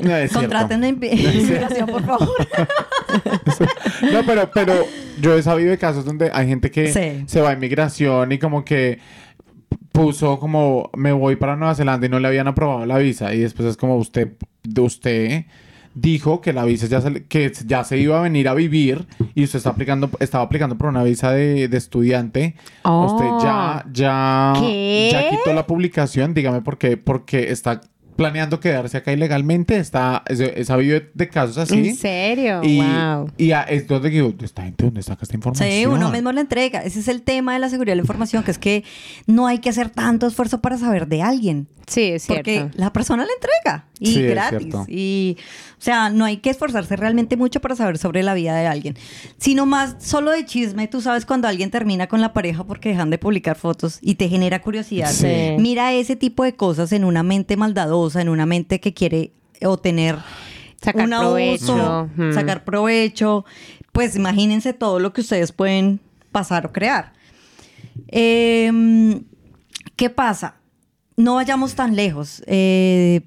No, 0.02 0.14
es 0.16 0.30
cierto. 0.30 0.40
Contraten 0.40 0.84
a 0.84 0.88
inmigración, 0.88 1.86
por 1.88 2.04
favor. 2.04 2.28
No, 4.12 4.24
pero, 4.26 4.50
pero 4.52 4.74
yo 5.20 5.36
he 5.36 5.42
sabido 5.42 5.70
de 5.70 5.78
casos 5.78 6.04
donde 6.04 6.30
hay 6.32 6.46
gente 6.48 6.70
que 6.70 6.92
Sí. 6.92 7.24
se 7.26 7.40
va 7.40 7.50
a 7.50 7.52
inmigración 7.54 8.30
y 8.32 8.38
como 8.38 8.64
que 8.64 8.98
puso 9.98 10.38
como 10.38 10.90
me 10.96 11.12
voy 11.12 11.36
para 11.36 11.56
Nueva 11.56 11.74
Zelanda 11.74 12.06
y 12.06 12.10
no 12.10 12.20
le 12.20 12.28
habían 12.28 12.46
aprobado 12.48 12.86
la 12.86 12.98
visa 12.98 13.34
y 13.34 13.40
después 13.40 13.68
es 13.68 13.76
como 13.76 13.96
usted 13.96 14.32
usted 14.80 15.44
dijo 15.94 16.40
que 16.40 16.52
la 16.52 16.64
visa 16.64 16.86
ya 16.86 17.00
se, 17.00 17.24
que 17.26 17.50
ya 17.66 17.82
se 17.82 17.98
iba 17.98 18.18
a 18.18 18.22
venir 18.22 18.46
a 18.48 18.54
vivir 18.54 19.06
y 19.34 19.42
usted 19.42 19.56
está 19.56 19.70
aplicando 19.70 20.08
estaba 20.20 20.44
aplicando 20.44 20.78
por 20.78 20.88
una 20.88 21.02
visa 21.02 21.32
de, 21.32 21.66
de 21.68 21.76
estudiante 21.76 22.54
Oh. 22.84 23.06
usted 23.06 23.26
ya 23.44 23.84
ya 23.92 24.52
¿Qué? 24.60 25.08
ya 25.10 25.30
quitó 25.30 25.52
la 25.52 25.66
publicación 25.66 26.32
dígame 26.32 26.62
por 26.62 26.78
qué 26.78 26.96
porque 26.96 27.50
está 27.50 27.80
planeando 28.18 28.58
quedarse 28.58 28.96
acá 28.96 29.12
ilegalmente 29.12 29.78
está 29.78 30.24
he 30.28 30.64
sabido 30.64 31.00
de, 31.14 31.28
casos 31.28 31.56
así 31.56 31.88
¿En 31.90 31.94
serio? 31.96 32.60
y, 32.64 32.78
wow. 32.80 33.30
y 33.38 33.52
a- 33.52 33.62
es 33.62 33.86
donde 33.86 34.10
digo, 34.10 34.34
esta 34.42 34.64
gente, 34.64 34.84
¿dónde 34.84 35.04
saca 35.04 35.20
esta 35.22 35.36
información? 35.36 35.70
Sí, 35.70 35.86
uno 35.86 36.10
mismo 36.10 36.32
la 36.32 36.40
entrega. 36.40 36.80
Ese 36.82 36.98
es 36.98 37.06
el 37.06 37.22
tema 37.22 37.52
de 37.52 37.60
la 37.60 37.68
seguridad 37.68 37.92
de 37.92 37.96
la 37.98 38.02
información, 38.02 38.42
que 38.42 38.50
es 38.50 38.58
que 38.58 38.82
no 39.28 39.46
hay 39.46 39.58
que 39.60 39.68
hacer 39.68 39.90
tanto 39.90 40.26
esfuerzo 40.26 40.60
para 40.60 40.76
saber 40.78 41.06
de 41.06 41.22
alguien. 41.22 41.68
Sí, 41.86 42.02
es 42.02 42.24
cierto. 42.24 42.50
Porque 42.50 42.68
la 42.76 42.92
persona 42.92 43.24
la 43.24 43.32
entrega 43.32 43.86
y 43.98 44.12
Sí, 44.12 44.24
es 44.24 44.30
gratis. 44.30 44.74
Y, 44.88 45.36
o 45.78 45.80
sea, 45.80 46.10
no 46.10 46.26
hay 46.26 46.36
que 46.38 46.50
esforzarse 46.50 46.96
realmente 46.96 47.36
mucho 47.38 47.60
para 47.60 47.76
saber 47.76 47.96
sobre 47.96 48.22
la 48.22 48.34
vida 48.34 48.54
de 48.56 48.66
alguien. 48.66 48.96
Sino 49.38 49.64
más 49.64 49.96
solo 49.98 50.30
de 50.30 50.44
chisme. 50.44 50.86
Tú 50.88 51.00
sabes 51.00 51.24
cuando 51.24 51.48
alguien 51.48 51.70
termina 51.70 52.06
con 52.06 52.20
la 52.20 52.34
pareja 52.34 52.64
porque 52.64 52.90
dejan 52.90 53.08
de 53.08 53.16
publicar 53.16 53.56
fotos 53.56 53.98
y 54.02 54.16
te 54.16 54.28
genera 54.28 54.60
curiosidad. 54.60 55.10
Sí. 55.10 55.56
Mira 55.58 55.94
ese 55.94 56.14
tipo 56.14 56.44
de 56.44 56.54
cosas 56.56 56.92
en 56.92 57.04
una 57.04 57.22
mente 57.22 57.56
maldadosa, 57.56 58.07
en 58.16 58.28
una 58.28 58.46
mente 58.46 58.80
que 58.80 58.94
quiere 58.94 59.32
obtener 59.62 60.16
Sacar 60.82 61.04
un 61.04 61.10
provecho. 61.10 61.72
abuso, 61.74 62.10
Mm. 62.16 62.32
sacar 62.32 62.64
provecho. 62.64 63.44
Pues 63.92 64.14
imagínense 64.16 64.72
todo 64.72 64.98
lo 65.00 65.12
que 65.12 65.22
ustedes 65.22 65.52
pueden 65.52 66.00
pasar 66.30 66.66
o 66.66 66.72
crear. 66.72 67.12
Em, 68.08 69.24
¿Qué 69.96 70.10
pasa? 70.10 70.54
No 71.16 71.34
vayamos 71.34 71.74
tan 71.74 71.96
lejos. 71.96 72.42
Eh, 72.46 73.22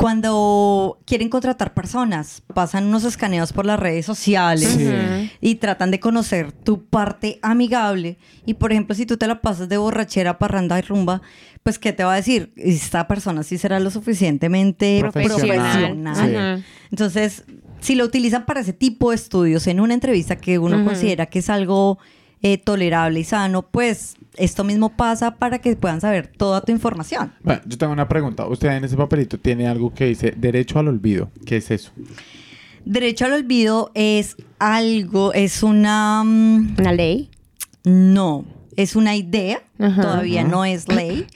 cuando 0.00 0.98
quieren 1.04 1.28
contratar 1.28 1.74
personas, 1.74 2.42
pasan 2.54 2.86
unos 2.86 3.04
escaneos 3.04 3.52
por 3.52 3.66
las 3.66 3.78
redes 3.78 4.06
sociales 4.06 4.70
Sí. 4.70 5.30
y 5.42 5.56
tratan 5.56 5.90
de 5.90 6.00
conocer 6.00 6.52
tu 6.52 6.86
parte 6.86 7.38
amigable. 7.42 8.16
Y 8.46 8.54
por 8.54 8.72
ejemplo, 8.72 8.94
si 8.94 9.04
tú 9.04 9.18
te 9.18 9.26
la 9.26 9.42
pasas 9.42 9.68
de 9.68 9.76
borrachera, 9.76 10.38
parranda 10.38 10.78
y 10.78 10.82
rumba, 10.82 11.20
pues 11.62 11.78
¿qué 11.78 11.92
te 11.92 12.02
va 12.02 12.14
a 12.14 12.16
decir? 12.16 12.50
Esta 12.56 13.06
persona 13.08 13.42
sí 13.42 13.58
será 13.58 13.78
lo 13.78 13.90
suficientemente 13.90 15.00
Profesional. 15.00 16.64
Entonces, 16.90 17.44
si 17.80 17.94
lo 17.94 18.06
utilizan 18.06 18.46
para 18.46 18.60
ese 18.60 18.72
tipo 18.72 19.10
de 19.10 19.16
estudios 19.16 19.66
en 19.66 19.80
una 19.80 19.92
entrevista 19.92 20.36
que 20.36 20.58
uno 20.58 20.82
considera 20.82 21.26
que 21.26 21.40
es 21.40 21.50
algo 21.50 21.98
eh, 22.42 22.58
tolerable 22.58 23.20
y 23.20 23.24
sano, 23.24 23.62
pues 23.62 24.16
esto 24.36 24.64
mismo 24.64 24.90
pasa 24.96 25.36
para 25.36 25.58
que 25.58 25.76
puedan 25.76 26.00
saber 26.00 26.28
toda 26.28 26.62
tu 26.62 26.72
información. 26.72 27.32
Bueno, 27.42 27.60
yo 27.66 27.76
tengo 27.76 27.92
una 27.92 28.08
pregunta. 28.08 28.46
Usted 28.46 28.68
en 28.68 28.84
ese 28.84 28.96
papelito 28.96 29.38
tiene 29.38 29.66
algo 29.68 29.92
que 29.92 30.06
dice 30.06 30.32
derecho 30.36 30.78
al 30.78 30.88
olvido. 30.88 31.30
¿Qué 31.44 31.58
es 31.58 31.70
eso? 31.70 31.90
Derecho 32.84 33.26
al 33.26 33.34
olvido 33.34 33.90
es 33.94 34.36
algo, 34.58 35.34
es 35.34 35.62
una... 35.62 36.22
mm, 36.24 36.76
¿Una 36.78 36.92
ley? 36.92 37.30
No, 37.84 38.44
es 38.76 38.96
una 38.96 39.16
idea, 39.16 39.62
Ajá. 39.78 40.00
todavía 40.02 40.44
no 40.44 40.64
es 40.64 40.88
ley. 40.88 41.26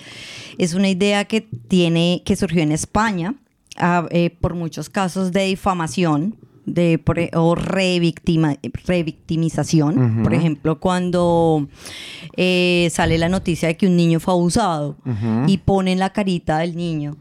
Es 0.56 0.74
una 0.74 0.88
idea 0.88 1.24
que 1.24 1.40
tiene, 1.42 2.22
que 2.24 2.36
surgió 2.36 2.62
en 2.62 2.72
España 2.72 3.34
ah, 3.76 4.06
eh, 4.10 4.30
por 4.40 4.54
muchos 4.54 4.88
casos 4.88 5.32
de 5.32 5.44
difamación 5.44 6.36
de, 6.66 6.98
por 6.98 7.18
e- 7.18 7.30
o 7.34 7.54
revictima- 7.54 8.58
revictimización. 8.86 10.22
Por 10.22 10.34
ejemplo, 10.34 10.80
cuando 10.80 11.68
eh, 12.36 12.88
sale 12.92 13.18
la 13.18 13.28
noticia 13.28 13.68
de 13.68 13.76
que 13.76 13.86
un 13.86 13.96
niño 13.96 14.20
fue 14.20 14.34
abusado 14.34 14.96
y 15.46 15.58
ponen 15.58 15.98
la 15.98 16.10
carita 16.12 16.58
del 16.58 16.76
niño 16.76 17.16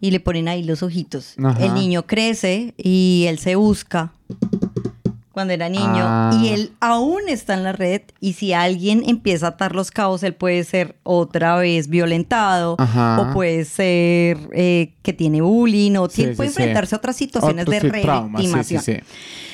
y 0.00 0.10
le 0.10 0.20
ponen 0.20 0.48
ahí 0.48 0.62
los 0.64 0.82
ojitos. 0.82 1.34
El 1.60 1.74
niño 1.74 2.06
crece 2.06 2.74
y 2.78 3.24
él 3.28 3.38
se 3.38 3.54
busca 3.56 4.12
cuando 5.40 5.54
era 5.54 5.68
niño 5.70 6.04
Ah. 6.06 6.30
y 6.40 6.48
él 6.48 6.72
aún 6.80 7.22
está 7.28 7.54
en 7.54 7.62
la 7.64 7.72
red 7.72 8.02
y 8.20 8.34
si 8.34 8.52
alguien 8.52 9.02
empieza 9.06 9.46
a 9.46 9.48
atar 9.50 9.74
los 9.74 9.90
cabos, 9.90 10.22
él 10.22 10.34
puede 10.34 10.62
ser 10.64 10.96
otra 11.02 11.56
vez 11.56 11.88
violentado 11.88 12.76
Ajá. 12.78 13.20
o 13.20 13.32
puede 13.32 13.64
ser 13.64 14.36
eh, 14.52 14.92
que 15.02 15.12
tiene 15.14 15.40
bullying 15.40 15.96
o 15.96 16.08
Sí, 16.10 16.22
puede 16.36 16.50
sí, 16.50 16.54
sí. 16.56 16.60
enfrentarse 16.62 16.94
a 16.94 16.98
otras 16.98 17.16
situaciones 17.16 17.62
Otros, 17.66 17.82
de 17.82 17.90
sí. 18.78 18.92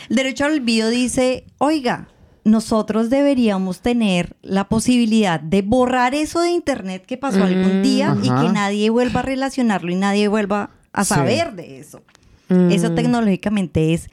El 0.08 0.16
derecho 0.16 0.44
al 0.44 0.52
olvido 0.54 0.90
dice, 0.90 1.44
oiga, 1.58 2.08
nosotros 2.44 3.10
deberíamos 3.10 3.80
tener 3.80 4.36
la 4.42 4.68
posibilidad 4.68 5.40
de 5.40 5.62
borrar 5.62 6.14
eso 6.14 6.40
de 6.40 6.50
internet 6.50 7.04
que 7.06 7.16
pasó 7.16 7.42
algún 7.44 7.82
día 7.82 8.16
y 8.22 8.28
que 8.28 8.52
nadie 8.52 8.90
vuelva 8.90 9.20
a 9.20 9.22
relacionarlo 9.24 9.90
y 9.90 9.96
nadie 9.96 10.28
vuelva 10.28 10.70
a 10.92 11.04
Sí. 11.04 11.14
saber 11.14 11.54
de 11.54 11.78
eso. 11.80 12.02
Mm. 12.48 12.70
Eso 12.70 12.92
tecnológicamente 12.92 13.94
es 13.94 14.08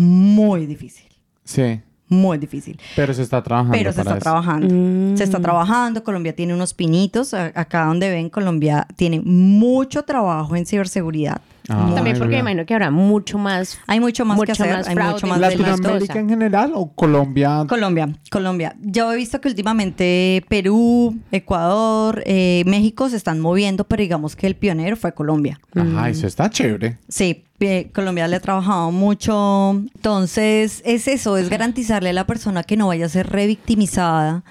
muy 0.00 0.66
difícil, 0.66 1.06
Sí, 1.44 1.80
muy 2.08 2.38
difícil. 2.38 2.78
pero 2.96 3.12
se 3.14 3.22
está 3.22 3.42
trabajando 3.42 3.76
Pero 3.76 3.92
se 3.92 3.96
para 4.02 4.10
está 4.10 4.16
eso. 4.18 4.22
trabajando. 4.22 4.66
Mm. 4.74 5.16
Se 5.16 5.24
está 5.24 5.40
trabajando. 5.40 6.02
Colombia 6.02 6.34
tiene 6.34 6.54
unos 6.54 6.74
pinitos. 6.74 7.34
A- 7.34 7.52
Acá 7.54 7.84
donde 7.84 8.08
ven, 8.10 8.30
Colombia 8.30 8.86
tiene 8.96 9.20
mucho 9.20 10.02
trabajo 10.04 10.56
en 10.56 10.66
ciberseguridad. 10.66 11.40
Ah, 11.72 11.92
También 11.94 12.18
porque 12.18 12.34
me 12.34 12.40
imagino 12.40 12.66
que 12.66 12.74
habrá 12.74 12.90
mucho 12.90 13.38
más. 13.38 13.78
Hay 13.86 14.00
mucho 14.00 14.24
más 14.24 14.40
que 14.40 14.52
hacer. 14.52 14.76
más 14.76 14.88
hay 14.88 14.96
mucho 14.96 15.26
más. 15.28 15.38
¿Latinoamérica 15.38 16.18
en 16.18 16.28
general 16.28 16.72
o 16.74 16.92
Colombia? 16.92 17.64
Colombia, 17.68 18.08
Colombia. 18.30 18.74
Yo 18.80 19.12
he 19.12 19.16
visto 19.16 19.40
que 19.40 19.48
últimamente 19.48 20.44
Perú, 20.48 21.16
Ecuador, 21.30 22.22
eh, 22.26 22.64
México 22.66 23.08
se 23.08 23.16
están 23.16 23.38
moviendo, 23.38 23.84
pero 23.84 24.00
digamos 24.00 24.34
que 24.34 24.48
el 24.48 24.56
pionero 24.56 24.96
fue 24.96 25.14
Colombia. 25.14 25.60
Ajá, 25.74 26.08
eso 26.08 26.26
está 26.26 26.50
chévere. 26.50 26.98
Sí, 27.08 27.44
eh, 27.60 27.90
Colombia 27.94 28.26
le 28.26 28.36
ha 28.36 28.40
trabajado 28.40 28.90
mucho. 28.90 29.72
Entonces, 29.94 30.82
es 30.84 31.06
eso, 31.06 31.36
es 31.36 31.50
garantizarle 31.50 32.10
a 32.10 32.12
la 32.14 32.26
persona 32.26 32.64
que 32.64 32.76
no 32.76 32.88
vaya 32.88 33.06
a 33.06 33.08
ser 33.08 33.28
revictimizada. 33.28 34.42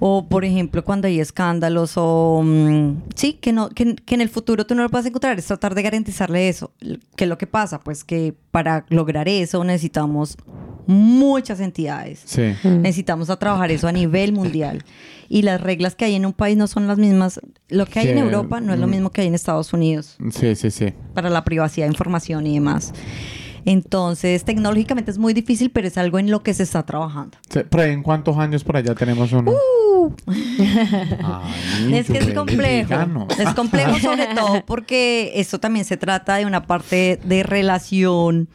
O, 0.00 0.28
por 0.28 0.44
ejemplo, 0.44 0.84
cuando 0.84 1.08
hay 1.08 1.20
escándalos 1.20 1.94
o... 1.96 2.42
mm, 2.44 3.02
sí, 3.14 3.34
que, 3.34 3.52
no, 3.52 3.68
que, 3.70 3.96
que 3.96 4.14
en 4.14 4.20
el 4.20 4.28
futuro 4.28 4.66
tú 4.66 4.74
no 4.74 4.82
lo 4.82 4.88
puedas 4.88 5.06
encontrar. 5.06 5.38
Es 5.38 5.46
tratar 5.46 5.74
de 5.74 5.82
garantizarle 5.82 6.48
eso. 6.48 6.72
¿Qué 7.16 7.24
es 7.24 7.28
lo 7.28 7.38
que 7.38 7.46
pasa? 7.46 7.80
Pues 7.80 8.04
que 8.04 8.34
para 8.50 8.84
lograr 8.88 9.28
eso 9.28 9.62
necesitamos 9.64 10.36
muchas 10.86 11.60
entidades. 11.60 12.22
Sí. 12.24 12.54
Necesitamos 12.64 13.28
a 13.28 13.36
trabajar 13.38 13.70
eso 13.70 13.86
a 13.88 13.92
nivel 13.92 14.32
mundial. 14.32 14.84
Y 15.30 15.42
las 15.42 15.60
reglas 15.60 15.94
que 15.94 16.06
hay 16.06 16.14
en 16.14 16.24
un 16.24 16.32
país 16.32 16.56
no 16.56 16.66
son 16.66 16.86
las 16.86 16.96
mismas. 16.96 17.38
Lo 17.68 17.84
que 17.84 17.98
hay 17.98 18.08
en 18.08 18.16
Europa 18.16 18.60
no 18.60 18.72
es 18.72 18.80
lo 18.80 18.86
mm. 18.86 18.90
mismo 18.90 19.10
que 19.10 19.20
hay 19.20 19.26
en 19.26 19.34
Estados 19.34 19.74
Unidos 19.74 20.16
Sí, 20.30 20.54
sí, 20.54 20.70
sí. 20.70 20.94
para 21.12 21.28
la 21.28 21.44
privacidad 21.44 21.84
de 21.86 21.92
información 21.92 22.46
y 22.46 22.54
demás. 22.54 22.94
Entonces, 23.70 24.44
tecnológicamente 24.44 25.10
es 25.10 25.18
muy 25.18 25.34
difícil, 25.34 25.70
pero 25.70 25.86
es 25.88 25.98
algo 25.98 26.18
en 26.18 26.30
lo 26.30 26.42
que 26.42 26.54
se 26.54 26.62
está 26.62 26.84
trabajando. 26.86 27.36
Sí, 27.50 27.60
¿Pero 27.68 27.82
en 27.82 28.02
cuántos 28.02 28.38
años 28.38 28.64
por 28.64 28.78
allá 28.78 28.94
tenemos 28.94 29.30
uno? 29.32 29.52
Ay, 31.22 31.94
es 31.94 32.06
que 32.06 32.18
es 32.18 32.32
complejo. 32.32 32.94
Es 33.38 33.54
complejo 33.54 33.98
sobre 34.00 34.26
todo 34.34 34.64
porque 34.64 35.32
esto 35.34 35.58
también 35.60 35.84
se 35.84 35.96
trata 35.96 36.36
de 36.36 36.46
una 36.46 36.66
parte 36.66 37.18
de 37.24 37.42
relación 37.42 38.48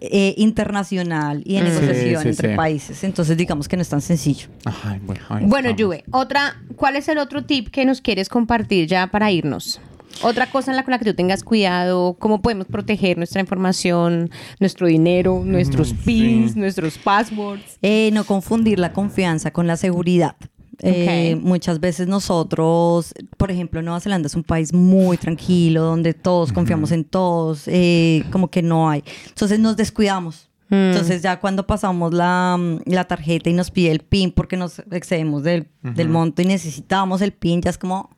eh, 0.00 0.34
internacional 0.38 1.42
y 1.44 1.54
de 1.56 1.60
Mm. 1.62 1.64
negociación 1.64 2.22
Sí, 2.22 2.22
sí, 2.22 2.28
entre 2.28 2.50
sí. 2.52 2.56
países. 2.56 3.04
Entonces, 3.04 3.36
digamos 3.36 3.66
que 3.68 3.76
no 3.76 3.82
es 3.82 3.88
tan 3.88 4.00
sencillo. 4.00 4.46
Ay, 4.64 5.00
bueno, 5.02 5.20
Bueno. 5.42 5.74
Juve, 5.76 6.04
otra, 6.10 6.56
¿cuál 6.76 6.96
es 6.96 7.08
el 7.08 7.18
otro 7.18 7.44
tip 7.44 7.68
que 7.68 7.84
nos 7.84 8.00
quieres 8.00 8.28
compartir 8.28 8.86
ya 8.86 9.08
para 9.08 9.30
irnos? 9.30 9.80
Otra 10.22 10.50
cosa 10.50 10.70
en 10.72 10.76
la 10.76 10.82
con 10.84 10.92
la 10.92 10.98
que 10.98 11.04
tú 11.04 11.14
tengas 11.14 11.42
cuidado, 11.44 12.16
cómo 12.18 12.42
podemos 12.42 12.66
proteger 12.66 13.16
nuestra 13.18 13.40
información, 13.40 14.30
nuestro 14.58 14.86
dinero, 14.86 15.42
nuestros 15.44 15.92
Mm, 15.92 15.96
pins, 16.04 16.52
sí. 16.52 16.58
nuestros 16.58 16.98
passwords. 16.98 17.78
Eh, 17.82 18.10
no 18.12 18.24
confundir 18.24 18.78
la 18.78 18.92
confianza 18.92 19.52
con 19.52 19.66
la 19.66 19.76
seguridad. 19.76 20.36
Eh, 20.80 21.34
Ok. 21.36 21.42
Muchas 21.42 21.80
veces 21.80 22.06
nosotros, 22.06 23.12
por 23.36 23.50
ejemplo, 23.50 23.82
Nueva 23.82 24.00
Zelanda 24.00 24.26
es 24.26 24.34
un 24.34 24.44
país 24.44 24.72
muy 24.72 25.16
tranquilo, 25.16 25.82
donde 25.82 26.14
todos 26.14 26.52
confiamos 26.52 26.92
en 26.92 27.04
todos, 27.04 27.64
eh, 27.66 28.24
como 28.30 28.48
que 28.48 28.62
no 28.62 28.88
hay. 28.88 29.02
Entonces 29.28 29.58
nos 29.58 29.76
descuidamos. 29.76 30.48
Mm. 30.68 30.74
Entonces 30.74 31.22
ya 31.22 31.40
cuando 31.40 31.66
pasamos 31.66 32.12
la, 32.12 32.58
la 32.84 33.04
tarjeta 33.04 33.48
y 33.50 33.54
nos 33.54 33.70
pide 33.70 33.90
el 33.90 34.00
PIN 34.00 34.30
porque 34.32 34.56
nos 34.56 34.80
excedemos 34.90 35.42
del, 35.42 35.66
del 35.82 36.08
monto 36.08 36.42
y 36.42 36.44
necesitamos 36.44 37.22
el 37.22 37.32
PIN, 37.32 37.62
ya 37.62 37.70
es 37.70 37.78
como... 37.78 38.10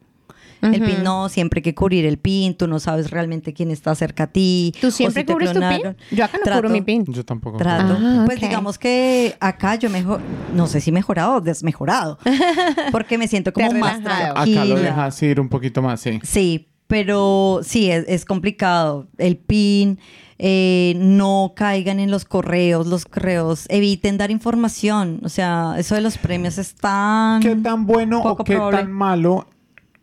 El 0.63 0.83
PIN 0.83 1.03
no, 1.03 1.29
siempre 1.29 1.59
hay 1.59 1.63
que 1.63 1.75
cubrir 1.75 2.05
el 2.05 2.19
PIN, 2.19 2.55
tú 2.55 2.67
no 2.67 2.79
sabes 2.81 3.11
realmente 3.11 3.53
quién 3.55 3.71
está 3.71 3.95
cerca 3.95 4.25
a 4.25 4.27
ti. 4.27 4.75
¿Tú 4.81 4.89
o 4.89 4.91
siempre 4.91 5.23
si 5.23 5.27
te 5.27 5.33
cubres 5.33 5.51
tu 5.53 5.59
clonaron. 5.59 5.95
PIN? 5.95 6.19
Yo 6.19 6.25
acá 6.25 6.39
no 6.39 6.45
Trato- 6.45 6.59
cubro 6.61 6.71
mi 6.71 6.81
PIN. 6.83 7.05
Yo 7.07 7.25
tampoco. 7.25 7.59
Trato. 7.59 7.97
Ah, 7.99 8.23
Pues 8.27 8.41
digamos 8.41 8.79
que 8.79 9.37
acá 9.41 9.77
yo 9.77 9.89
mejor, 9.91 10.21
no 10.55 10.67
sé 10.67 10.81
si 10.81 10.93
mejorado 10.93 11.37
o 11.37 11.41
desmejorado, 11.41 12.19
porque 12.93 13.19
me 13.19 13.29
siento 13.29 13.53
como 13.53 13.71
más 13.73 14.03
tranquila. 14.03 14.31
Acá 14.61 14.65
lo 14.65 14.77
dejas 14.77 15.23
ir 15.23 15.41
un 15.41 15.49
poquito 15.49 15.83
más, 15.83 16.01
sí. 16.01 16.21
Sí, 16.23 16.69
pero 16.87 17.61
sí, 17.63 17.91
es, 17.91 18.05
es 18.09 18.25
complicado. 18.25 19.07
El 19.19 19.37
PIN, 19.37 19.99
eh, 20.43 20.95
no 20.97 21.53
caigan 21.55 22.01
en 22.01 22.11
los 22.11 22.25
correos, 22.25 22.87
los 22.87 23.05
correos, 23.05 23.67
eviten 23.69 24.17
dar 24.19 24.31
información. 24.31 25.21
O 25.23 25.29
sea, 25.29 25.75
eso 25.79 25.95
de 25.95 26.01
los 26.01 26.17
premios 26.19 26.57
es 26.59 26.75
tan... 26.75 27.43
¿Qué 27.43 27.55
tan 27.57 27.87
bueno 27.87 28.21
o 28.21 28.23
poco 28.23 28.45
qué 28.45 28.55
probable. 28.55 28.79
tan 28.79 28.91
malo 28.93 29.47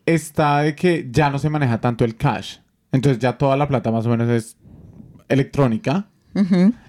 está 0.07 0.61
de 0.61 0.75
que 0.75 1.07
ya 1.11 1.29
no 1.29 1.37
se 1.37 1.49
maneja 1.51 1.79
tanto 1.79 2.03
el 2.03 2.15
cash? 2.15 2.57
Entonces 2.91 3.19
ya 3.19 3.37
toda 3.37 3.55
la 3.57 3.67
plata 3.67 3.91
más 3.91 4.05
o 4.05 4.09
menos 4.09 4.27
es 4.29 4.57
electrónica. 5.29 6.07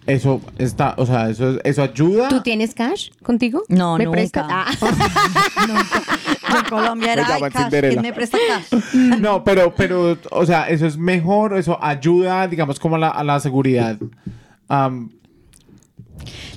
Eso 0.06 0.42
está, 0.58 0.94
o 0.98 1.06
sea, 1.06 1.30
eso, 1.30 1.58
eso 1.64 1.82
ayuda. 1.82 2.28
¿Tú 2.28 2.42
tienes 2.42 2.74
cash 2.74 3.08
contigo? 3.22 3.62
No, 3.70 3.96
¿Me 3.96 4.04
nunca. 4.04 4.16
prestas? 4.16 4.46
Ah. 4.48 4.66
En 6.58 6.64
Colombia 6.64 7.12
era, 7.12 7.22
Me 7.22 7.28
"Ay, 7.28 7.34
llaman 7.34 7.50
cash, 7.52 7.62
Cinderella". 7.64 7.92
¿quién 7.94 8.02
me 8.02 8.12
presta 8.12 8.38
cash? 8.48 8.80
No, 9.20 9.44
pero, 9.44 9.74
pero, 9.74 10.16
o 10.30 10.46
sea, 10.46 10.68
eso 10.68 10.86
es 10.86 10.96
mejor, 10.96 11.56
eso 11.56 11.78
ayuda, 11.82 12.46
digamos, 12.48 12.78
como 12.80 12.96
a 12.96 12.98
la, 12.98 13.08
a 13.08 13.22
la 13.24 13.38
seguridad. 13.40 13.98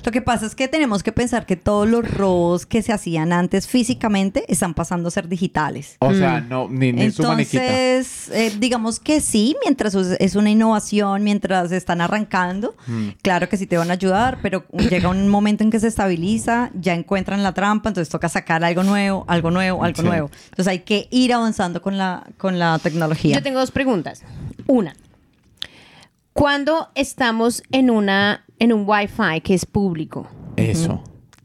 Lo 0.04 0.12
que 0.12 0.22
pasa 0.22 0.46
es 0.46 0.54
que 0.54 0.68
tenemos 0.68 1.02
que 1.02 1.12
pensar 1.12 1.46
que 1.46 1.56
todos 1.56 1.88
los 1.88 2.08
robos 2.10 2.66
que 2.66 2.82
se 2.82 2.92
hacían 2.92 3.32
antes 3.32 3.66
físicamente 3.66 4.44
están 4.48 4.74
pasando 4.74 5.08
a 5.08 5.10
ser 5.10 5.28
digitales. 5.28 5.96
o 6.00 6.12
sea, 6.14 6.40
no, 6.40 6.68
ni, 6.68 6.92
ni 6.92 7.10
su 7.10 7.22
maniquita. 7.22 7.64
Entonces, 7.64 8.28
eh, 8.32 8.52
digamos 8.58 9.00
que 9.00 9.20
sí, 9.20 9.56
mientras 9.64 9.94
es- 9.94 10.16
es 10.20 10.34
una 10.36 10.50
innovación, 10.50 11.22
mientras 11.24 11.72
están 11.72 12.00
arrancando, 12.00 12.74
Mm. 12.86 13.08
claro 13.22 13.48
que 13.48 13.56
sí 13.56 13.66
te 13.66 13.76
van 13.76 13.90
a 13.90 13.94
ayudar, 13.94 14.38
pero 14.42 14.64
llega 14.90 15.08
un 15.08 15.28
momento 15.28 15.62
en 15.64 15.70
que 15.70 15.80
se 15.80 15.88
estabiliza, 15.88 16.70
ya 16.74 16.94
encuentran 16.94 17.42
la 17.42 17.52
trampa, 17.54 17.88
entonces 17.90 18.10
toca 18.10 18.28
sacar 18.28 18.64
algo 18.64 18.82
nuevo, 18.82 19.24
algo 19.28 19.50
nuevo, 19.50 19.84
algo 19.84 20.02
Sí. 20.02 20.06
nuevo. 20.08 20.30
Entonces 20.44 20.68
hay 20.68 20.80
que 20.80 21.08
ir 21.10 21.32
avanzando 21.32 21.80
con 21.82 21.96
la, 21.98 22.26
con 22.38 22.58
la 22.58 22.78
tecnología. 22.78 23.36
Yo 23.36 23.42
tengo 23.42 23.58
dos 23.60 23.70
preguntas. 23.70 24.22
Una, 24.66 24.94
cuando 26.32 26.88
estamos 26.94 27.62
en 27.72 27.90
una 27.90 28.44
en 28.58 28.72
un 28.72 28.84
Wi-Fi 28.88 29.40
que 29.42 29.54
es 29.54 29.66
público, 29.66 30.28
Eso. 30.56 31.02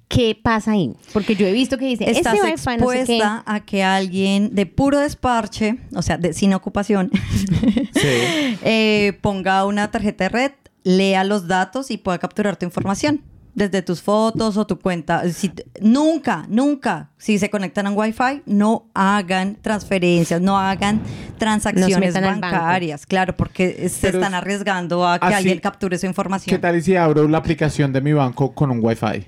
¿qué 0.07 0.39
pasa 0.41 0.71
ahí? 0.71 0.93
Porque 1.13 1.35
yo 1.35 1.45
he 1.47 1.51
visto 1.51 1.77
que 1.77 1.85
dice, 1.85 2.09
Estás 2.09 2.35
este 2.35 2.45
Wi-Fi 2.51 2.77
no 2.77 2.89
sé 2.91 2.95
qué. 2.95 2.99
expuesta 3.17 3.43
a 3.45 3.65
que 3.65 3.83
alguien 3.83 4.53
de 4.55 4.65
puro 4.67 4.99
desparche, 4.99 5.77
o 5.95 6.01
sea, 6.01 6.17
de, 6.17 6.33
sin 6.33 6.53
ocupación, 6.53 7.09
Sí. 7.93 8.57
eh, 8.63 9.17
ponga 9.21 9.65
una 9.65 9.89
tarjeta 9.91 10.25
de 10.25 10.29
red, 10.29 10.51
lea 10.83 11.23
los 11.23 11.47
datos 11.47 11.91
y 11.91 11.97
pueda 11.97 12.17
capturar 12.19 12.55
tu 12.57 12.65
información. 12.65 13.21
Desde 13.57 13.81
tus 13.81 14.03
fotos 14.03 14.55
o 14.55 14.67
tu 14.67 14.77
cuenta. 14.77 15.27
Si 15.33 15.51
nunca, 15.81 16.45
nunca, 16.47 17.09
si 17.17 17.39
se 17.39 17.49
conectan 17.49 17.87
a 17.87 17.89
un 17.89 17.97
Wi-Fi, 17.97 18.43
no 18.45 18.85
hagan 18.93 19.57
transferencias, 19.63 20.39
no 20.39 20.59
hagan 20.59 21.01
transacciones 21.39 22.13
bancarias. 22.13 23.07
Claro, 23.07 23.35
porque 23.35 23.89
se 23.89 24.07
Pero 24.07 24.19
están 24.19 24.33
es- 24.33 24.37
arriesgando 24.37 25.07
a 25.07 25.17
que 25.17 25.25
así- 25.25 25.35
alguien 25.35 25.59
capture 25.59 25.97
su 25.97 26.05
información. 26.05 26.55
¿Qué 26.55 26.59
tal 26.61 26.75
y 26.77 26.81
si 26.83 26.95
abro 26.95 27.27
la 27.27 27.39
aplicación 27.39 27.91
de 27.91 27.99
mi 28.01 28.13
banco 28.13 28.53
con 28.53 28.69
un 28.69 28.79
Wi-Fi? 28.79 29.27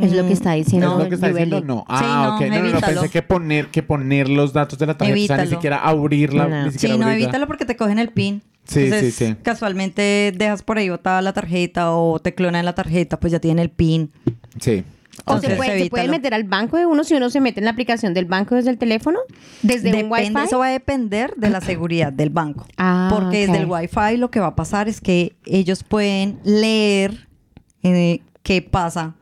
Es 0.00 0.12
lo 0.12 0.24
que 0.26 0.32
está 0.32 0.52
diciendo. 0.52 0.92
¿Es 0.92 1.02
lo 1.02 1.08
que 1.08 1.14
está 1.16 1.28
diciendo? 1.28 1.60
No. 1.62 1.84
Ah, 1.88 1.98
Sí, 1.98 2.04
no, 2.06 2.36
ok. 2.36 2.40
No, 2.62 2.68
no, 2.68 2.74
no. 2.74 2.80
Pensé 2.80 3.08
que 3.10 3.22
poner, 3.22 3.66
que 3.72 3.82
poner 3.82 4.28
los 4.28 4.52
datos 4.52 4.78
de 4.78 4.86
la 4.86 4.96
tarjeta, 4.96 5.20
o 5.34 5.36
sea, 5.36 5.44
ni 5.44 5.50
siquiera 5.50 5.78
abrirla, 5.78 6.46
No. 6.48 6.62
ni 6.64 6.70
Sí, 6.70 6.78
siquiera 6.78 6.96
no, 6.96 7.06
abrirla. 7.06 7.24
evítalo 7.24 7.46
porque 7.48 7.64
te 7.66 7.76
cogen 7.76 7.98
el 7.98 8.08
PIN. 8.10 8.42
Sí, 8.64 8.84
Entonces, 8.84 9.14
sí, 9.14 9.26
sí. 9.26 9.36
Casualmente 9.42 10.32
dejas 10.36 10.62
por 10.62 10.78
ahí 10.78 10.88
botada 10.88 11.20
la 11.20 11.32
tarjeta 11.32 11.92
o 11.92 12.18
te 12.20 12.34
clonan 12.34 12.64
la 12.64 12.74
tarjeta, 12.74 13.18
pues 13.18 13.32
ya 13.32 13.40
tiene 13.40 13.62
el 13.62 13.70
PIN. 13.70 14.12
Sí. 14.60 14.84
O 15.24 15.34
Entonces, 15.34 15.50
se 15.50 15.56
puede, 15.56 15.82
se 15.84 15.90
puede 15.90 16.08
meter 16.08 16.32
al 16.32 16.44
banco 16.44 16.78
de 16.78 16.86
uno 16.86 17.04
si 17.04 17.14
uno 17.14 17.28
se 17.28 17.40
mete 17.40 17.60
en 17.60 17.64
la 17.66 17.72
aplicación 17.72 18.14
del 18.14 18.24
banco 18.24 18.54
desde 18.54 18.70
el 18.70 18.78
teléfono, 18.78 19.18
desde 19.62 19.90
un 19.90 20.08
Depende, 20.08 20.14
Wi-Fi. 20.14 20.46
eso 20.46 20.58
va 20.58 20.66
a 20.68 20.70
depender 20.70 21.34
de 21.36 21.50
la 21.50 21.60
seguridad 21.60 22.12
del 22.12 22.30
banco. 22.30 22.66
Ah, 22.78 23.08
Porque 23.12 23.46
desde 23.46 23.58
el 23.58 23.66
Wi-Fi 23.66 24.16
lo 24.16 24.30
que 24.30 24.40
va 24.40 24.48
a 24.48 24.56
pasar 24.56 24.88
es 24.88 25.00
que 25.00 25.36
ellos 25.44 25.84
pueden 25.84 26.40
leer 26.44 27.28
eh, 27.82 28.20
qué 28.42 28.62
pasa 28.62 29.14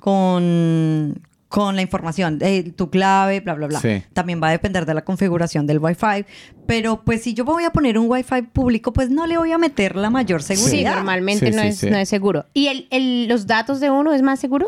con, 0.00 1.22
con 1.56 1.74
la 1.74 1.80
información, 1.80 2.36
eh, 2.42 2.70
tu 2.76 2.90
clave, 2.90 3.40
bla, 3.40 3.54
bla, 3.54 3.66
bla. 3.66 3.80
Sí. 3.80 4.02
También 4.12 4.42
va 4.42 4.48
a 4.48 4.50
depender 4.50 4.84
de 4.84 4.92
la 4.92 5.02
configuración 5.06 5.66
del 5.66 5.78
Wi-Fi. 5.78 6.26
Pero 6.66 7.02
pues 7.02 7.22
si 7.22 7.32
yo 7.32 7.46
voy 7.46 7.64
a 7.64 7.70
poner 7.70 7.96
un 7.98 8.10
Wi-Fi 8.10 8.42
público, 8.52 8.92
pues 8.92 9.08
no 9.08 9.26
le 9.26 9.38
voy 9.38 9.52
a 9.52 9.56
meter 9.56 9.96
la 9.96 10.10
mayor 10.10 10.42
Sí, 10.42 10.54
seguridad. 10.54 10.96
normalmente 10.96 11.46
Sí, 11.50 11.56
no, 11.56 11.62
sí, 11.62 11.68
es, 11.68 11.78
sí. 11.78 11.88
no 11.90 11.96
es 11.96 12.10
seguro. 12.10 12.44
¿Y 12.52 12.66
el, 12.66 12.86
el- 12.90 13.26
los 13.26 13.46
datos 13.46 13.80
de 13.80 13.90
uno 13.90 14.12
es 14.12 14.20
más 14.20 14.38
seguro? 14.38 14.66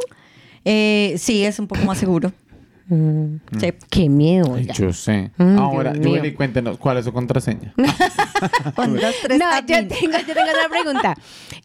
Eh, 0.64 1.14
sí, 1.18 1.44
es 1.44 1.58
un 1.58 1.66
poco 1.66 1.82
más 1.84 1.98
seguro. 1.98 2.32
Sí. 2.88 3.68
Qué 3.90 4.08
miedo. 4.08 4.50
Oiga. 4.52 4.72
yo 4.72 4.90
sé. 4.94 5.30
Mm, 5.36 5.58
Ahora. 5.58 5.92
Julie, 5.94 6.32
cuéntenos, 6.32 6.78
¿cuál 6.78 6.96
es 6.96 7.04
su 7.04 7.12
contraseña? 7.12 7.74
Un, 8.78 8.94
dos, 8.96 9.14
tres, 9.22 9.38
No, 9.38 9.44
yo 9.60 9.86
tengo, 9.86 10.16
yo 10.26 10.34
tengo 10.34 10.50
otra 10.50 10.68
pregunta. 10.70 11.14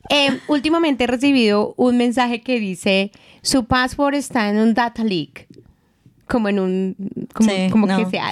Eh, 0.10 0.38
últimamente 0.50 1.06
he 1.06 1.08
recibido 1.08 1.76
un 1.78 1.96
mensaje 1.96 2.42
que 2.42 2.60
dice 2.60 3.12
su 3.44 3.66
password 3.66 4.16
está 4.16 4.50
en 4.50 4.58
un 4.58 4.74
data 4.74 5.04
leak. 5.04 5.48
Como 6.28 6.50
en 6.50 6.58
un. 6.60 6.96
Como, 7.34 7.50
Sí, 7.50 7.70
como 7.70 7.86
no. 7.86 7.98
que 7.98 8.06
sea. 8.10 8.32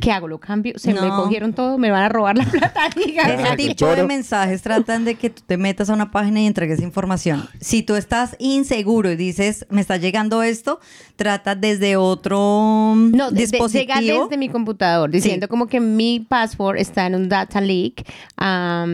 ¿Qué 0.00 0.12
hago? 0.12 0.28
¿Lo 0.28 0.38
cambio? 0.38 0.74
¿Se 0.78 0.92
me 0.92 1.00
cogieron 1.08 1.54
todo? 1.54 1.78
¿Me 1.78 1.90
van 1.90 2.02
a 2.02 2.08
robar 2.08 2.36
la 2.36 2.44
plata? 2.50 2.88
Ese 2.94 3.56
tipo 3.56 3.86
de 3.86 4.04
mensajes 4.04 4.60
tratan 4.62 5.04
de 5.04 5.14
que 5.14 5.30
tú 5.30 5.42
te 5.46 5.56
metas 5.56 5.88
a 5.90 5.94
una 5.94 6.10
página 6.10 6.40
y 6.40 6.46
entregues 6.46 6.80
información. 6.82 7.48
Si 7.60 7.82
tú 7.82 7.96
estás 7.96 8.36
inseguro 8.38 9.10
y 9.10 9.16
dices, 9.16 9.66
me 9.70 9.80
está 9.80 9.96
llegando 9.96 10.42
esto, 10.42 10.78
trata 11.16 11.54
desde 11.56 11.96
otro 11.96 12.92
No, 12.96 13.30
de- 13.30 13.34
de- 13.36 13.40
dispositivo. 13.46 14.00
llega 14.00 14.22
desde 14.24 14.36
mi 14.36 14.50
computador 14.50 15.10
diciendo 15.10 15.48
como 15.48 15.66
que 15.66 15.80
mi 15.80 16.20
password 16.20 16.76
está 16.76 17.06
en 17.06 17.14
un 17.14 17.28
data 17.28 17.60
leak 17.60 18.04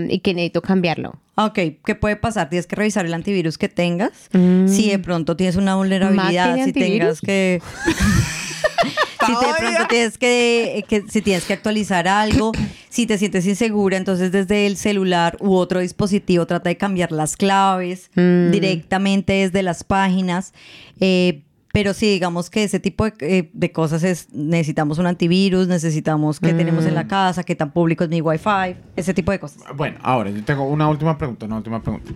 y 0.09 0.18
que 0.20 0.32
necesito 0.34 0.62
cambiarlo. 0.62 1.16
Ok, 1.41 1.59
¿qué 1.84 1.95
puede 1.95 2.16
pasar? 2.16 2.49
Tienes 2.51 2.66
que 2.66 2.74
revisar 2.74 3.07
el 3.07 3.14
antivirus 3.14 3.59
que 3.59 3.68
tengas. 3.68 4.11
Si 4.32 4.91
de 4.91 4.99
pronto 4.99 5.36
tienes 5.36 5.55
una 5.57 5.76
vulnerabilidad, 5.76 6.57
¿Mac 6.57 6.64
si 6.64 6.72
tengas 6.72 7.20
que... 7.20 7.62
si 9.26 9.32
de 9.32 9.55
pronto 9.59 9.86
tienes 9.89 10.18
que, 10.18 10.84
que- 10.89 11.05
si 11.09 11.22
tienes 11.22 11.45
que 11.45 11.53
actualizar 11.53 12.09
algo, 12.09 12.53
si 12.89 13.07
te 13.07 13.18
sientes 13.18 13.47
insegura, 13.47 13.97
entonces 13.97 14.32
desde 14.32 14.66
el 14.66 14.76
celular 14.76 15.36
u 15.41 15.55
otro 15.55 15.80
dispositivo 15.80 16.47
trata 16.47 16.70
de 16.70 16.76
cambiar 16.76 17.12
las 17.12 17.36
claves 17.36 18.11
Mm. 18.16 18.51
directamente 18.51 19.32
desde 19.34 19.62
las 19.62 19.84
páginas. 19.84 20.53
Eh, 21.01 21.43
pero 21.72 21.92
sí, 21.94 22.06
digamos 22.10 22.50
que 22.50 22.64
ese 22.64 22.80
tipo 22.80 23.04
de, 23.04 23.12
eh, 23.20 23.50
de 23.52 23.72
cosas 23.72 24.02
es, 24.02 24.28
necesitamos 24.32 24.98
un 24.98 25.06
antivirus, 25.06 25.68
necesitamos 25.68 26.40
que 26.40 26.52
tenemos 26.54 26.84
en 26.86 26.94
la 26.94 27.04
Mm. 27.04 27.08
casa, 27.08 27.42
que 27.44 27.54
tan 27.54 27.72
público 27.72 28.04
es 28.04 28.10
mi 28.10 28.20
wifi, 28.20 28.76
ese 28.96 29.12
tipo 29.14 29.32
de 29.32 29.38
cosas. 29.38 29.62
Bueno, 29.76 29.98
ahora 30.02 30.30
yo 30.30 30.42
tengo 30.44 30.64
una 30.64 30.88
última 30.88 31.16
pregunta, 31.18 31.46
una 31.46 31.56
última 31.56 31.82
pregunta. 31.82 32.10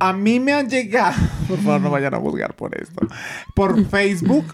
A 0.00 0.12
mí 0.12 0.40
me 0.40 0.52
han 0.52 0.68
llegado, 0.68 1.14
por 1.48 1.58
favor 1.58 1.80
no 1.80 1.90
vayan 1.90 2.14
a 2.14 2.18
juzgar 2.18 2.54
por 2.56 2.76
esto, 2.80 3.06
por 3.54 3.84
Facebook 3.86 4.44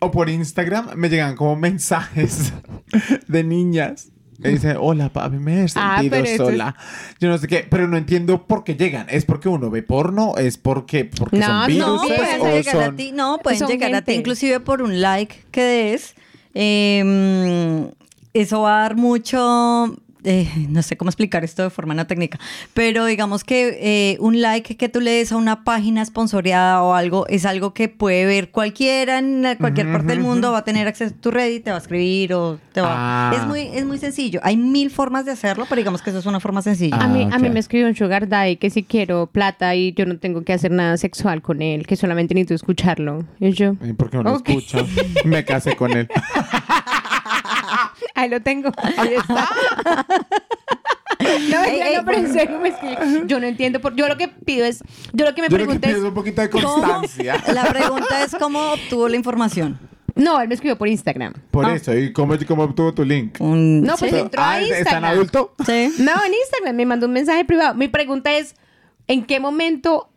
o 0.00 0.10
por 0.10 0.28
Instagram 0.28 0.90
me 0.96 1.08
llegan 1.08 1.36
como 1.36 1.54
mensajes 1.56 2.52
de 3.28 3.44
niñas. 3.44 4.08
Que 4.42 4.48
dicen, 4.50 4.76
hola 4.80 5.08
papi, 5.08 5.36
me 5.36 5.60
he 5.60 5.66
Ah, 5.76 5.98
sentido 6.00 6.16
es- 6.24 6.36
sola. 6.36 6.76
Yo 7.20 7.28
no 7.28 7.38
sé 7.38 7.46
qué, 7.46 7.66
pero 7.70 7.86
no 7.88 7.96
entiendo 7.96 8.46
por 8.46 8.64
qué 8.64 8.74
llegan. 8.74 9.06
¿Es 9.08 9.24
porque 9.24 9.48
uno 9.48 9.70
ve 9.70 9.82
porno? 9.82 10.34
¿Es 10.36 10.58
porque, 10.58 11.04
porque 11.04 11.38
No, 11.38 11.46
son 11.46 11.60
no, 11.60 11.66
virus? 11.66 11.86
No, 11.86 11.98
pueden 12.16 12.40
o 12.40 12.44
llegar 12.50 12.76
a 12.82 12.96
ti, 12.96 13.12
no, 13.12 13.38
pueden 13.38 13.58
son 13.60 13.68
llegar 13.68 13.94
a 13.94 14.02
ti 14.02 14.12
inclusive 14.12 14.60
por 14.60 14.82
un 14.82 15.00
like 15.00 15.44
que 15.50 15.62
des. 15.62 16.14
Eh, 16.54 17.90
eso 18.34 18.62
va 18.62 18.78
a 18.78 18.82
dar 18.82 18.96
mucho, 18.96 19.96
eh, 20.24 20.48
no 20.68 20.82
sé 20.82 20.96
cómo 20.96 21.08
explicar 21.08 21.44
esto 21.44 21.62
de 21.62 21.70
forma 21.70 21.94
no 21.94 22.06
técnica, 22.06 22.38
pero 22.74 23.06
digamos 23.06 23.44
que 23.44 23.78
eh, 23.80 24.16
un 24.20 24.40
like 24.40 24.76
que 24.76 24.88
tú 24.88 25.00
le 25.00 25.10
des 25.12 25.32
a 25.32 25.36
una 25.36 25.64
página 25.64 26.04
sponsoreada 26.04 26.82
o 26.82 26.94
algo 26.94 27.26
es 27.28 27.46
algo 27.46 27.74
que 27.74 27.88
puede 27.88 28.24
ver 28.26 28.50
cualquiera 28.50 29.18
en 29.18 29.46
cualquier 29.58 29.90
parte 29.90 30.08
del 30.08 30.20
mundo, 30.20 30.52
va 30.52 30.58
a 30.58 30.64
tener 30.64 30.86
acceso 30.86 31.14
a 31.16 31.20
tu 31.20 31.30
red 31.30 31.50
y 31.50 31.60
te 31.60 31.70
va 31.70 31.76
a 31.76 31.80
escribir 31.80 32.34
o 32.34 32.58
te 32.72 32.80
va... 32.80 33.30
Ah. 33.30 33.32
Es, 33.34 33.46
muy, 33.46 33.60
es 33.60 33.84
muy 33.84 33.98
sencillo. 33.98 34.40
Hay 34.42 34.56
mil 34.56 34.90
formas 34.90 35.24
de 35.24 35.32
hacerlo, 35.32 35.66
pero 35.68 35.78
digamos 35.80 36.02
que 36.02 36.10
eso 36.10 36.18
es 36.18 36.26
una 36.26 36.40
forma 36.40 36.62
sencilla. 36.62 36.96
A 36.96 37.08
mí, 37.08 37.22
Ah, 37.30 37.36
a 37.36 37.38
mí 37.38 37.50
me 37.50 37.60
escribió 37.60 37.86
un 37.86 37.94
sugar 37.94 38.28
daddy 38.28 38.56
que 38.56 38.70
si 38.70 38.82
quiero 38.82 39.26
plata 39.26 39.74
y 39.74 39.92
yo 39.92 40.06
no 40.06 40.18
tengo 40.18 40.42
que 40.42 40.52
hacer 40.52 40.70
nada 40.70 40.96
sexual 40.96 41.40
con 41.42 41.62
él, 41.62 41.86
que 41.86 41.96
solamente 41.96 42.34
necesito 42.34 42.54
escucharlo. 42.54 43.24
Y 43.40 43.52
yo, 43.52 43.74
¿Y 43.82 43.92
por 43.92 44.10
qué 44.10 44.18
no 44.18 44.22
lo 44.24 44.36
escucho? 44.36 44.86
Me 45.24 45.44
casé 45.44 45.76
con 45.76 45.96
él. 45.96 46.08
Ahí 48.22 48.30
lo 48.30 48.40
tengo. 48.42 48.70
Ahí 48.96 49.14
está. 49.14 49.48
no, 51.20 51.26
Ey, 51.28 51.48
ya 51.50 51.88
ey, 51.88 51.96
no, 51.96 52.04
pero 52.04 52.18
en 52.18 52.32
serio 52.32 52.58
me 52.60 52.68
escribe. 52.70 52.96
Yo 53.26 53.38
no 53.40 53.46
entiendo. 53.46 53.80
Por, 53.80 53.94
yo 53.94 54.08
lo 54.08 54.16
que 54.16 54.28
pido 54.28 54.64
es, 54.64 54.82
yo 55.12 55.24
lo 55.24 55.34
que 55.34 55.42
me 55.42 55.48
Yo 55.48 55.58
lo 55.58 55.64
que 55.64 55.78
pregunto 55.78 55.86
pido 55.88 55.98
es 55.98 56.04
un 56.04 56.14
poquito 56.14 56.42
de 56.42 56.50
¿Cómo? 56.50 56.68
constancia. 56.74 57.42
La 57.52 57.64
pregunta 57.64 58.24
es 58.24 58.34
cómo 58.38 58.58
obtuvo 58.72 59.08
la 59.08 59.16
información. 59.16 59.78
no, 60.14 60.40
él 60.40 60.48
me 60.48 60.54
escribió 60.54 60.76
por 60.76 60.88
Instagram. 60.88 61.32
Por 61.50 61.64
Ah. 61.66 61.74
eso, 61.74 61.96
¿y 61.96 62.12
cómo, 62.12 62.34
cómo 62.46 62.64
obtuvo 62.64 62.92
tu 62.92 63.04
link? 63.04 63.36
Un- 63.40 63.82
No, 63.82 63.96
pues 63.96 64.10
Sí. 64.10 64.18
entró 64.18 64.42
a 64.42 64.52
Ah, 64.52 64.60
¿Está 64.60 64.74
en 64.74 64.78
Instagram. 64.80 65.04
adulto? 65.12 65.54
Sí. 65.64 65.92
No, 65.98 66.12
en 66.24 66.34
Instagram 66.34 66.76
me 66.76 66.86
mandó 66.86 67.06
un 67.06 67.12
mensaje 67.12 67.44
privado. 67.44 67.74
Mi 67.74 67.88
pregunta 67.88 68.32
es, 68.32 68.54
¿en 69.06 69.24
qué 69.24 69.40
momento, 69.40 70.10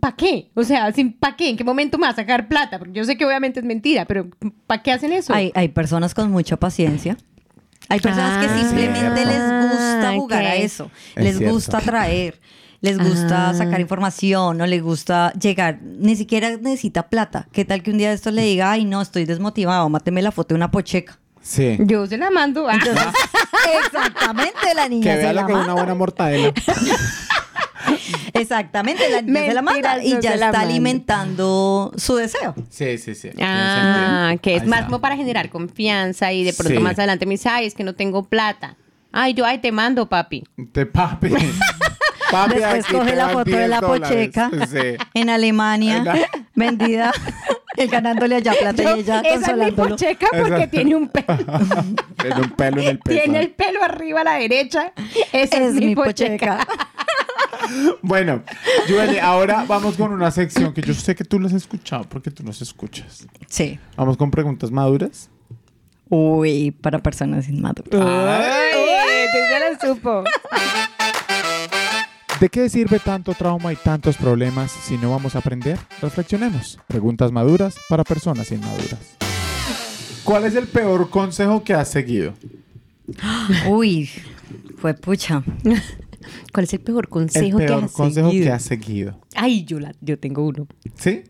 para 0.00 0.14
qué? 0.16 0.50
O 0.54 0.62
sea, 0.64 0.92
¿para 1.18 1.36
qué? 1.36 1.48
¿En 1.48 1.56
qué 1.56 1.64
momento 1.64 1.98
me 1.98 2.04
va 2.06 2.10
a 2.12 2.16
sacar 2.16 2.46
plata? 2.48 2.78
Porque 2.78 2.92
yo 2.92 3.04
sé 3.04 3.16
que 3.16 3.24
obviamente 3.26 3.58
es 3.60 3.66
mentira, 3.66 4.04
pero 4.04 4.28
¿para 4.66 4.82
qué 4.82 4.92
hacen 4.92 5.12
eso? 5.12 5.34
Hay, 5.34 5.50
hay 5.54 5.68
personas 5.68 6.14
con 6.14 6.30
mucha 6.30 6.56
paciencia. 6.56 7.16
Hay 7.92 8.00
personas 8.00 8.38
que 8.44 8.50
Ah, 8.50 8.58
simplemente 8.58 9.24
les 9.26 9.70
gusta 9.70 10.10
ok. 10.12 10.16
jugar 10.16 10.44
a 10.44 10.54
eso. 10.56 10.90
Es 11.14 11.24
les 11.24 11.36
cierto. 11.36 11.54
gusta 11.54 11.78
atraer. 11.78 12.40
Les 12.80 12.98
gusta 12.98 13.50
Ah. 13.50 13.54
sacar 13.54 13.80
información, 13.80 14.58
no 14.58 14.66
les 14.66 14.82
gusta 14.82 15.32
llegar, 15.34 15.78
ni 15.82 16.16
siquiera 16.16 16.56
necesita 16.56 17.08
plata. 17.08 17.46
¿Qué 17.52 17.64
tal 17.64 17.82
que 17.82 17.90
un 17.92 17.98
día 17.98 18.08
de 18.08 18.14
esto 18.16 18.30
le 18.32 18.42
diga, 18.42 18.72
ay 18.72 18.84
no, 18.84 19.00
estoy 19.02 19.24
desmotivado, 19.24 19.88
máteme 19.88 20.20
la 20.22 20.32
foto 20.32 20.48
de 20.48 20.56
una 20.56 20.70
pocheca? 20.70 21.18
Sí. 21.42 21.76
Yo 21.80 22.06
se 22.06 22.16
la 22.18 22.30
mando. 22.30 22.68
Ah. 22.68 22.72
Entonces, 22.74 23.04
exactamente, 23.84 24.74
la 24.74 24.88
niña 24.88 25.04
Que 25.04 25.10
se 25.12 25.16
vea 25.18 25.32
la 25.32 25.40
lo 25.42 25.46
que 25.46 25.52
es 25.52 25.56
una 25.58 25.66
manda. 25.66 25.82
buena 25.82 25.94
mortadela. 25.94 26.52
Exactamente, 28.34 29.08
la 29.10 29.22
niña 29.22 29.40
se 29.46 29.54
la 29.54 29.62
manda 29.62 30.02
y 30.02 30.18
ya 30.20 30.34
está 30.34 30.60
alimentando 30.60 31.92
su 31.96 32.16
deseo. 32.16 32.54
Sí, 32.70 32.98
sí, 32.98 33.14
sí. 33.14 33.30
Ah, 33.40 34.34
que 34.42 34.56
es 34.56 34.62
Ahí 34.62 34.68
más 34.68 34.78
está. 34.80 34.88
como 34.90 35.00
para 35.00 35.16
generar 35.16 35.50
confianza 35.50 36.32
y 36.32 36.44
de 36.44 36.52
pronto 36.52 36.74
Sí. 36.74 36.80
más 36.82 36.98
adelante 36.98 37.26
me 37.26 37.32
dice, 37.32 37.48
ay, 37.48 37.66
es 37.66 37.74
que 37.74 37.84
no 37.84 37.94
tengo 37.94 38.24
plata. 38.24 38.76
Ay, 39.12 39.34
yo, 39.34 39.44
ay, 39.44 39.58
te 39.58 39.72
mando, 39.72 40.08
papi. 40.08 40.44
De 40.56 40.86
papi. 40.86 41.28
papi 42.30 42.54
Después 42.54 42.84
aquí 42.84 42.92
coge 42.94 43.10
te 43.10 43.16
la 43.16 43.24
dan 43.24 43.32
foto 43.32 43.50
de 43.50 43.56
10 43.58 43.68
la 43.68 43.80
dólares. 43.80 44.08
pocheca 44.08 44.50
Sí. 44.70 44.96
en 45.14 45.30
Alemania, 45.30 45.96
En 45.98 46.04
la- 46.04 46.18
vendida, 46.54 47.12
él 47.76 47.88
ganándole 47.88 48.36
allá 48.36 48.54
plata 48.58 48.82
Yo, 48.82 48.96
y 48.96 49.00
ella 49.00 49.20
esa 49.20 49.28
es 49.28 49.34
mi 49.34 49.44
consolándolo. 49.44 49.88
pocheca 49.90 50.26
porque 50.30 50.48
Exacto. 50.48 50.70
tiene 50.70 50.94
un 50.96 51.08
pelo. 51.08 51.38
Tiene 52.22 52.40
un 52.40 52.50
pelo 52.50 52.80
en 52.80 52.88
el 52.88 52.98
pecho. 53.00 53.22
tiene 53.22 53.38
el 53.40 53.50
pelo 53.50 53.82
arriba 53.82 54.20
a 54.22 54.24
la 54.24 54.34
derecha. 54.34 54.92
Esa 55.32 55.56
es, 55.58 55.62
Es 55.68 55.74
mi 55.74 55.86
mi 55.88 55.94
pocheca. 55.94 56.66
Bueno, 58.02 58.42
Julie, 58.88 59.20
ahora 59.20 59.64
vamos 59.66 59.96
con 59.96 60.12
una 60.12 60.30
sección 60.30 60.72
que 60.72 60.82
yo 60.82 60.94
sé 60.94 61.14
que 61.14 61.24
tú 61.24 61.38
las 61.38 61.52
has 61.52 61.62
escuchado 61.62 62.04
porque 62.08 62.30
tú 62.30 62.42
nos 62.42 62.60
escuchas. 62.62 63.26
Sí. 63.48 63.78
Vamos 63.96 64.16
con 64.16 64.30
preguntas 64.30 64.70
maduras. 64.70 65.30
Uy, 66.08 66.70
para 66.72 66.98
personas 66.98 67.48
inmaduras. 67.48 67.88
Ay, 67.92 69.26
tú 69.32 69.38
ya 69.50 69.88
lo 69.88 69.94
supo. 69.94 70.24
¿De 72.40 72.48
qué 72.48 72.68
sirve 72.68 72.98
tanto 72.98 73.34
trauma 73.34 73.72
y 73.72 73.76
tantos 73.76 74.16
problemas 74.16 74.72
si 74.72 74.98
no 74.98 75.12
vamos 75.12 75.36
a 75.36 75.38
aprender? 75.38 75.78
Reflexionemos. 76.00 76.78
Preguntas 76.88 77.30
maduras 77.30 77.76
para 77.88 78.02
personas 78.02 78.50
inmaduras. 78.50 79.16
¿Cuál 80.24 80.44
es 80.44 80.56
el 80.56 80.66
peor 80.66 81.08
consejo 81.08 81.62
que 81.62 81.72
has 81.72 81.88
seguido? 81.88 82.34
Uy, 83.68 84.10
fue 84.78 84.94
pucha. 84.94 85.42
¿Cuál 86.52 86.64
es 86.64 86.72
el 86.72 86.80
peor 86.80 87.04
El 87.04 87.10
consejo 87.10 87.58
que 87.58 87.66
peor 87.66 87.84
has 87.84 87.92
consejo 87.92 88.28
seguido? 88.30 88.44
que 88.46 88.52
has 88.52 88.62
seguido. 88.62 89.18
Ay, 89.34 89.64
yo, 89.64 89.80
la, 89.80 89.92
yo 90.00 90.18
tengo 90.18 90.46
uno. 90.46 90.66
¿Sí? 90.96 91.22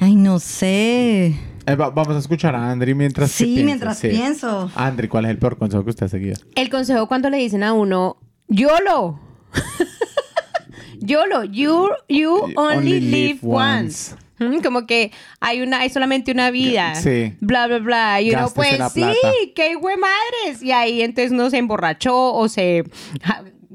Ay, 0.00 0.14
no 0.14 0.38
sé. 0.38 1.34
Eh, 1.66 1.74
va- 1.74 1.90
vamos 1.90 2.14
a 2.16 2.18
escuchar 2.18 2.54
a 2.54 2.70
Andri 2.70 2.94
mientras 2.94 3.30
que 3.30 3.36
Sí, 3.38 3.44
piensas, 3.44 3.64
mientras 3.64 3.98
sí. 3.98 4.08
pienso. 4.08 4.70
Andri, 4.74 5.08
¿cuál 5.08 5.24
es 5.24 5.30
el 5.32 5.38
peor 5.38 5.56
consejo 5.58 5.82
que 5.84 5.90
usted 5.90 6.06
ha 6.06 6.08
seguido? 6.08 6.36
El 6.54 6.68
consejo 6.70 7.08
cuando 7.08 7.30
le 7.30 7.38
dicen 7.38 7.62
a 7.62 7.72
uno, 7.72 8.18
YOLO. 8.48 9.18
YOLO, 11.00 11.44
you, 11.44 11.88
you 12.08 12.52
only, 12.56 13.00
live 13.00 13.38
once. 13.42 14.14
Mm, 14.38 14.60
Como 14.62 14.86
que 14.86 15.12
hay 15.40 15.60
una, 15.62 15.80
hay 15.80 15.90
solamente 15.90 16.30
una 16.32 16.50
vida. 16.50 16.94
Sí. 16.96 17.34
Bla, 17.40 17.66
bla, 17.66 17.78
bla. 17.78 18.20
Y 18.20 18.30
uno, 18.34 18.50
pues 18.54 18.70
sí, 18.92 19.00
plata. 19.00 19.14
qué 19.54 19.74
güey 19.76 19.96
madres. 19.96 20.62
Y 20.62 20.72
ahí 20.72 21.02
entonces 21.02 21.32
no 21.32 21.48
se 21.50 21.58
emborrachó 21.58 22.34
o 22.34 22.48
se 22.48 22.84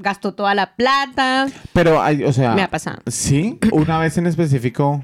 gastó 0.01 0.33
toda 0.33 0.53
la 0.55 0.75
plata. 0.75 1.47
Pero, 1.73 2.01
hay, 2.01 2.23
o 2.23 2.33
sea... 2.33 2.53
Me 2.53 2.63
ha 2.63 2.69
pasado. 2.69 3.01
Sí, 3.07 3.59
una 3.71 3.99
vez 3.99 4.17
en 4.17 4.27
específico 4.27 5.03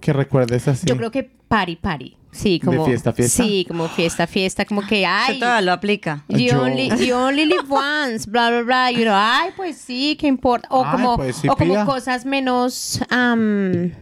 que 0.00 0.12
recuerdes 0.12 0.68
así. 0.68 0.86
Yo 0.86 0.96
creo 0.96 1.10
que 1.10 1.37
party, 1.48 1.76
party. 1.76 2.14
Sí, 2.30 2.58
¿De 2.58 2.66
como. 2.66 2.84
fiesta, 2.84 3.12
fiesta? 3.12 3.42
Sí, 3.42 3.64
como 3.66 3.88
fiesta, 3.88 4.26
fiesta. 4.26 4.64
Como 4.66 4.86
que, 4.86 5.00
Eso 5.02 5.10
ay. 5.12 5.38
todavía 5.40 5.62
lo 5.62 5.72
aplica. 5.72 6.24
You, 6.28 6.38
Yo- 6.50 6.62
only, 6.62 6.90
you 7.06 7.14
only 7.16 7.46
live 7.46 7.64
once, 7.68 8.30
bla, 8.30 8.50
bla, 8.50 8.62
bla. 8.62 8.92
Y 8.92 9.02
uno, 9.02 9.12
ay, 9.14 9.50
pues 9.56 9.76
sí, 9.78 10.16
¿qué 10.20 10.26
importa? 10.26 10.68
O 10.70 10.84
Ay, 10.84 10.92
como, 10.92 11.16
pues 11.16 11.36
sí, 11.36 11.48
o 11.48 11.56
como 11.56 11.72
pida. 11.72 11.84
cosas 11.86 12.26
menos 12.26 13.00
am, 13.08 13.92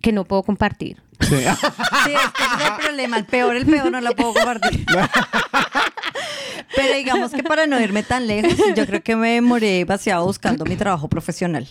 que 0.00 0.12
no 0.12 0.24
puedo 0.24 0.42
compartir. 0.44 1.02
Sí. 1.20 1.34
Sí, 2.04 2.10
es 2.12 2.32
que 2.32 2.42
ese 2.44 2.64
es 2.64 2.70
el 2.70 2.76
problema. 2.84 3.16
El 3.18 3.24
peor, 3.24 3.56
el 3.56 3.64
peor 3.66 3.90
no 3.90 4.00
lo 4.00 4.14
puedo 4.14 4.34
compartir. 4.34 4.84
Pero 6.76 6.94
digamos 6.96 7.30
que 7.32 7.42
para 7.42 7.66
no 7.66 7.80
irme 7.80 8.02
tan 8.02 8.26
lejos, 8.26 8.56
yo 8.76 8.84
creo 8.86 9.02
que 9.02 9.16
me 9.16 9.30
demoré 9.34 9.78
demasiado 9.78 10.26
buscando 10.26 10.64
mi 10.64 10.76
trabajo 10.76 11.08
profesional. 11.08 11.66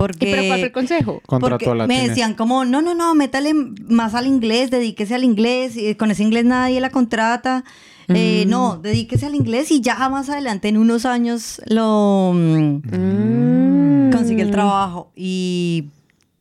¿Y 0.00 0.02
Porque, 0.02 0.30
pero 0.30 0.46
cuál 0.46 0.58
fue 0.60 0.66
el 0.68 0.72
consejo? 0.72 1.20
Contrató 1.26 1.50
porque 1.58 1.70
a 1.70 1.74
la 1.74 1.86
me 1.86 1.94
Tine. 1.96 2.08
decían 2.08 2.34
como, 2.34 2.64
no, 2.64 2.80
no, 2.80 2.94
no, 2.94 3.14
métale 3.14 3.52
más 3.54 4.14
al 4.14 4.26
inglés, 4.26 4.70
dedíquese 4.70 5.14
al 5.14 5.24
inglés, 5.24 5.76
y 5.76 5.94
con 5.94 6.10
ese 6.10 6.22
inglés 6.22 6.44
nadie 6.46 6.80
la 6.80 6.88
contrata. 6.90 7.64
Eh, 8.08 8.44
no, 8.48 8.76
dedíquese 8.78 9.26
al 9.26 9.34
inglés 9.36 9.70
y 9.70 9.80
ya 9.82 10.08
más 10.08 10.28
adelante 10.30 10.66
en 10.68 10.78
unos 10.78 11.04
años 11.06 11.60
lo 11.66 12.32
mm, 12.34 12.80
Mm. 12.90 14.10
consigue 14.10 14.42
el 14.42 14.50
trabajo. 14.50 15.12
Y 15.14 15.90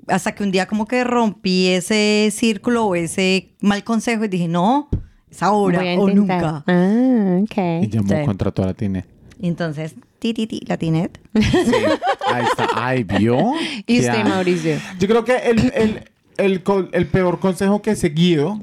hasta 0.07 0.33
que 0.33 0.43
un 0.43 0.51
día 0.51 0.65
como 0.67 0.87
que 0.87 1.03
rompí 1.03 1.67
ese 1.67 2.29
círculo 2.31 2.85
o 2.85 2.95
ese 2.95 3.49
mal 3.61 3.83
consejo 3.83 4.23
y 4.25 4.29
dije, 4.29 4.47
no, 4.47 4.89
es 5.29 5.43
ahora 5.43 5.83
o 5.99 6.09
nunca. 6.09 6.63
Ah, 6.65 7.39
Y 7.39 7.43
ok. 7.43 7.89
llamó, 7.91 8.09
Sí. 8.09 8.25
contrató 8.25 8.63
a 8.63 8.67
la 8.67 8.73
Tine. 8.73 9.05
Y 9.39 9.47
entonces, 9.47 9.93
ti, 10.19 10.33
ti, 10.33 10.47
ti, 10.47 10.61
latinet. 10.67 11.19
Sí. 11.33 11.41
Ahí 12.27 12.45
está. 12.45 12.67
Ay, 12.75 13.03
¿vio? 13.03 13.53
¿Y 13.87 13.99
¿Qué 13.99 13.99
usted? 14.09 14.23
Mauricio? 14.25 14.77
Yo 14.99 15.07
creo 15.07 15.23
que 15.23 15.35
el, 15.37 15.71
el, 15.73 16.11
el, 16.37 16.63
el 16.91 17.07
peor 17.07 17.39
consejo 17.39 17.81
que 17.81 17.91
he 17.91 17.95
seguido. 17.95 18.59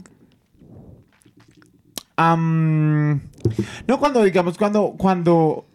no, 2.18 3.98
cuando 3.98 4.22
digamos, 4.22 4.56
cuando, 4.58 4.94
cuando, 4.96 5.66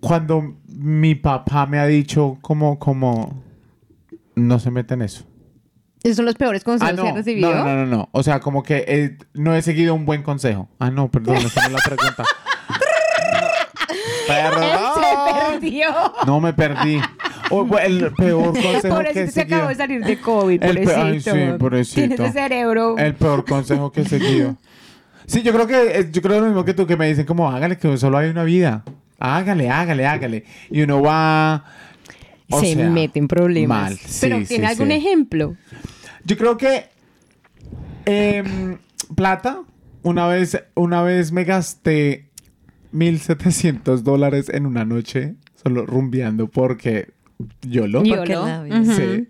cuando 0.00 0.56
mi 0.66 1.14
papá 1.14 1.66
me 1.66 1.78
ha 1.78 1.86
dicho 1.86 2.38
como, 2.42 2.78
como, 2.78 3.42
no 4.34 4.58
se 4.58 4.70
mete 4.70 4.94
en 4.94 5.02
eso. 5.02 5.24
¿Esos 6.02 6.16
son 6.16 6.26
los 6.26 6.36
peores 6.36 6.62
consejos 6.62 6.92
Ah, 6.92 6.96
no, 6.96 7.02
que 7.02 7.08
he 7.08 7.12
recibido? 7.12 7.52
no, 7.54 7.64
no, 7.64 7.74
no, 7.74 7.86
no. 7.86 8.08
O 8.12 8.22
sea, 8.22 8.38
como 8.40 8.62
que 8.62 8.84
eh, 8.86 9.18
no 9.34 9.54
he 9.54 9.62
seguido 9.62 9.94
un 9.94 10.06
buen 10.06 10.22
consejo. 10.22 10.68
Ah, 10.78 10.90
no, 10.90 11.10
perdón, 11.10 11.36
esa 11.38 11.68
no 11.68 11.76
es 11.76 11.84
la 11.84 11.96
pregunta. 11.96 12.24
Se 14.26 14.32
Perdón. 14.32 14.62
Perdió. 15.60 15.88
No 16.26 16.40
me 16.40 16.52
perdí. 16.52 17.00
Bueno, 17.50 17.78
el 18.06 18.12
peor 18.14 18.52
consejo 18.52 18.94
Por 18.94 19.12
que 19.12 19.28
se 19.28 19.40
acabó 19.42 19.68
de 19.68 19.74
salir 19.74 20.04
de 20.04 20.20
COVID, 20.20 20.62
El 20.62 20.76
pe- 20.78 20.82
pobrecito. 20.84 21.32
ay, 21.32 21.50
sí, 21.52 21.58
pobrecito. 21.58 22.14
Tienes 22.16 22.32
cerebro. 22.32 22.96
El 22.98 23.14
peor 23.14 23.44
consejo 23.44 23.90
que 23.92 24.02
he 24.02 24.04
seguido. 24.04 24.56
Sí, 25.26 25.42
yo 25.42 25.52
creo 25.52 25.66
que 25.66 26.08
yo 26.10 26.22
creo 26.22 26.40
lo 26.40 26.46
mismo 26.46 26.64
que 26.64 26.74
tú, 26.74 26.86
que 26.86 26.96
me 26.96 27.06
dicen 27.08 27.26
como 27.26 27.50
hágale 27.50 27.76
que 27.76 27.96
solo 27.98 28.18
hay 28.18 28.30
una 28.30 28.44
vida. 28.44 28.84
Hágale, 29.18 29.68
hágale, 29.68 30.06
hágale. 30.06 30.44
Y 30.70 30.82
uno 30.82 31.02
va. 31.02 31.64
o 32.50 32.60
se 32.60 32.74
sea, 32.74 32.88
mete 32.88 33.18
en 33.18 33.28
problemas. 33.28 33.90
Mal. 33.90 33.98
Pero 34.20 34.36
¿tiene 34.46 34.66
sí, 34.66 34.72
algún 34.72 34.88
sí. 34.88 34.94
ejemplo? 34.94 35.56
Yo 36.24 36.36
creo 36.36 36.56
que 36.56 36.86
em, 38.06 38.78
plata. 39.14 39.62
Una 40.02 40.26
vez, 40.28 40.62
una 40.74 41.02
vez 41.02 41.32
me 41.32 41.44
gasté 41.44 42.30
1.700 42.94 43.98
dólares 44.02 44.48
en 44.48 44.64
una 44.64 44.84
noche 44.84 45.34
solo 45.62 45.84
rumbeando 45.86 46.48
porque 46.48 47.10
yo 47.62 47.86
lo. 47.86 48.00
Ujú. 48.00 48.92
Sí. 48.92 49.28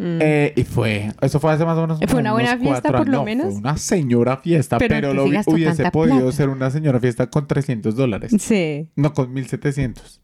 Eh, 0.00 0.52
y 0.54 0.62
fue, 0.62 1.10
eso 1.20 1.40
fue 1.40 1.52
hace 1.52 1.64
más 1.64 1.76
o 1.76 1.80
menos. 1.82 1.98
¿Fue 2.06 2.20
una 2.20 2.32
buena 2.32 2.56
fiesta, 2.56 2.82
cuatro 2.82 2.98
por 2.98 3.08
lo. 3.08 3.18
No, 3.18 3.24
menos? 3.24 3.46
Fue 3.46 3.54
una 3.56 3.76
señora 3.76 4.36
fiesta, 4.36 4.78
Pero 4.78 4.94
pero, 4.94 5.08
¿en 5.08 5.12
qué 5.12 5.16
lo 5.16 5.24
vi- 5.24 5.52
hubiese 5.52 5.90
podido 5.90 6.16
plata? 6.20 6.32
ser 6.32 6.48
una 6.50 6.70
señora 6.70 7.00
fiesta 7.00 7.26
con 7.28 7.46
300 7.48 7.96
dólares. 7.96 8.32
Sí. 8.38 8.86
No, 8.94 9.12
con 9.12 9.32
1700. 9.32 10.20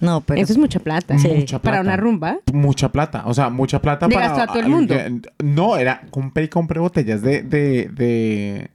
No, 0.00 0.20
pero 0.20 0.40
Eso 0.40 0.52
es 0.52 0.58
mucha 0.58 0.78
plata. 0.80 1.18
Sí. 1.18 1.28
Mucha 1.28 1.60
Para 1.60 1.78
plata. 1.78 1.82
una 1.88 1.96
rumba. 1.96 2.38
Mucha 2.52 2.90
plata, 2.92 3.22
o 3.26 3.34
sea, 3.34 3.48
mucha 3.50 3.80
plata 3.82 4.06
¿Le 4.06 4.14
para. 4.14 4.28
gastó 4.28 4.42
a 4.42 4.46
todo 4.48 4.60
el 4.60 4.68
mundo? 4.68 4.94
No, 5.42 5.76
era, 5.76 6.02
compré 6.10 6.44
y 6.44 6.48
compré 6.48 6.78
botellas 6.80 7.20
de, 7.22 7.42
de, 7.42 7.88
de, 7.92 8.70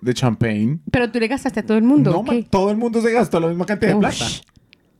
de 0.00 0.14
champagne. 0.14 0.78
Pero 0.90 1.10
tú 1.10 1.20
le 1.20 1.28
gastaste 1.28 1.60
a 1.60 1.62
todo 1.66 1.78
el 1.78 1.84
mundo. 1.84 2.10
No, 2.10 2.18
¿o 2.18 2.22
man, 2.22 2.36
qué? 2.36 2.42
todo 2.50 2.70
el 2.70 2.76
mundo 2.76 3.00
se 3.00 3.10
gastó 3.12 3.40
la 3.40 3.48
misma 3.48 3.64
cantidad 3.66 3.92
de 3.94 3.98
plata. 3.98 4.24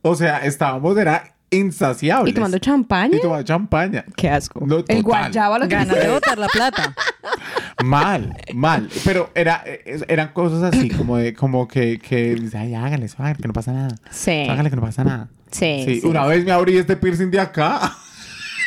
O 0.07 0.15
sea, 0.15 0.37
estábamos, 0.45 0.95
era 0.99 1.33
insaciables. 1.49 2.31
¿Y 2.31 2.35
tomando 2.35 2.59
champaña? 2.59 3.17
Y 3.17 3.21
tomando 3.21 3.43
champaña. 3.43 4.05
Qué 4.15 4.29
asco. 4.29 4.63
No, 4.63 4.83
el 4.87 5.01
guayaba 5.01 5.57
lo 5.57 5.67
que 5.67 5.73
ganas 5.73 5.95
de 5.97 6.09
botar 6.09 6.37
la 6.37 6.47
plata. 6.47 6.93
Mal, 7.83 8.35
mal. 8.53 8.87
Pero 9.03 9.31
era, 9.35 9.63
eran 10.07 10.29
cosas 10.33 10.63
así, 10.73 10.89
como 10.89 11.17
de, 11.17 11.33
como 11.33 11.67
que, 11.67 11.99
que 11.99 12.35
dice, 12.35 12.57
ay, 12.57 12.73
hágale 12.73 13.05
eso, 13.05 13.17
hágale, 13.19 13.35
que 13.37 13.47
no 13.47 13.53
pasa 13.53 13.73
nada. 13.73 13.95
Sí. 14.11 14.47
Hágale 14.49 14.69
que 14.69 14.75
no 14.75 14.81
pasa 14.81 15.03
nada. 15.03 15.27
Sí, 15.51 15.83
Sí, 15.85 16.01
sí. 16.01 16.07
una 16.07 16.25
vez 16.25 16.45
me 16.45 16.51
abrí 16.51 16.77
este 16.77 16.95
piercing 16.95 17.31
de 17.31 17.39
acá. 17.39 17.91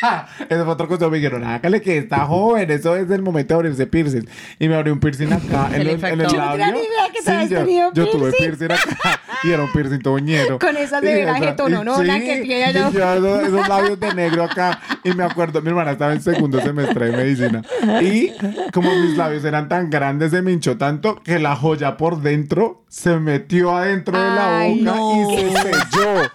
Esa 0.49 0.65
fue 0.65 0.87
cosa. 0.87 1.09
Me 1.09 1.17
dijeron, 1.17 1.43
hágale 1.43 1.81
que 1.81 1.97
está 1.97 2.25
joven. 2.25 2.69
Eso 2.71 2.95
es 2.95 3.09
el 3.11 3.21
momento 3.21 3.53
de 3.53 3.55
abrirse 3.55 3.87
piercing. 3.87 4.27
Y 4.59 4.67
me 4.67 4.75
abrí 4.75 4.91
un 4.91 4.99
piercing 4.99 5.31
acá 5.33 5.67
en, 5.73 5.75
el- 5.75 5.81
en 5.81 5.87
el 5.87 5.91
infectó. 5.95 6.29
Yo 6.29 6.37
no 6.37 6.57
labio. 6.57 6.81
que 7.23 7.29
habías 7.31 7.49
yo, 7.49 7.57
tenido 7.59 7.93
yo 7.93 8.09
tuve 8.09 8.31
piercing. 8.31 8.71
acá. 8.71 9.21
Y 9.43 9.51
era 9.51 9.63
un 9.63 9.71
piercing 9.71 9.99
toñero. 9.99 10.59
Con 10.59 10.75
esa 10.77 10.99
severa 10.99 11.35
jetononona 11.35 12.19
que 12.19 12.41
tiene 12.41 12.73
yo. 12.73 12.91
yo 12.91 13.41
esos, 13.41 13.67
labios 13.67 13.99
de 13.99 14.13
negro 14.13 14.43
acá. 14.43 14.79
Y 15.03 15.11
me 15.13 15.23
acuerdo, 15.23 15.61
mi 15.61 15.69
hermana 15.69 15.91
estaba 15.91 16.13
en 16.13 16.21
segundo 16.21 16.59
semestre 16.61 17.11
de 17.11 17.17
medicina. 17.17 17.61
Y 18.01 18.31
como 18.73 18.93
mis 18.93 19.15
labios 19.17 19.43
eran 19.45 19.69
tan 19.69 19.89
grandes, 19.89 20.31
se 20.31 20.41
me 20.41 20.51
hinchó 20.51 20.77
tanto 20.77 21.21
que 21.23 21.39
la 21.39 21.55
joya 21.55 21.97
por 21.97 22.21
dentro 22.21 22.83
se 22.89 23.17
metió 23.19 23.75
adentro 23.75 24.17
de 24.17 24.29
la 24.29 24.59
Ay, 24.59 24.83
boca 24.83 24.97
no. 24.97 25.21
y 25.31 25.35
se 25.35 25.51
selló. 25.61 26.31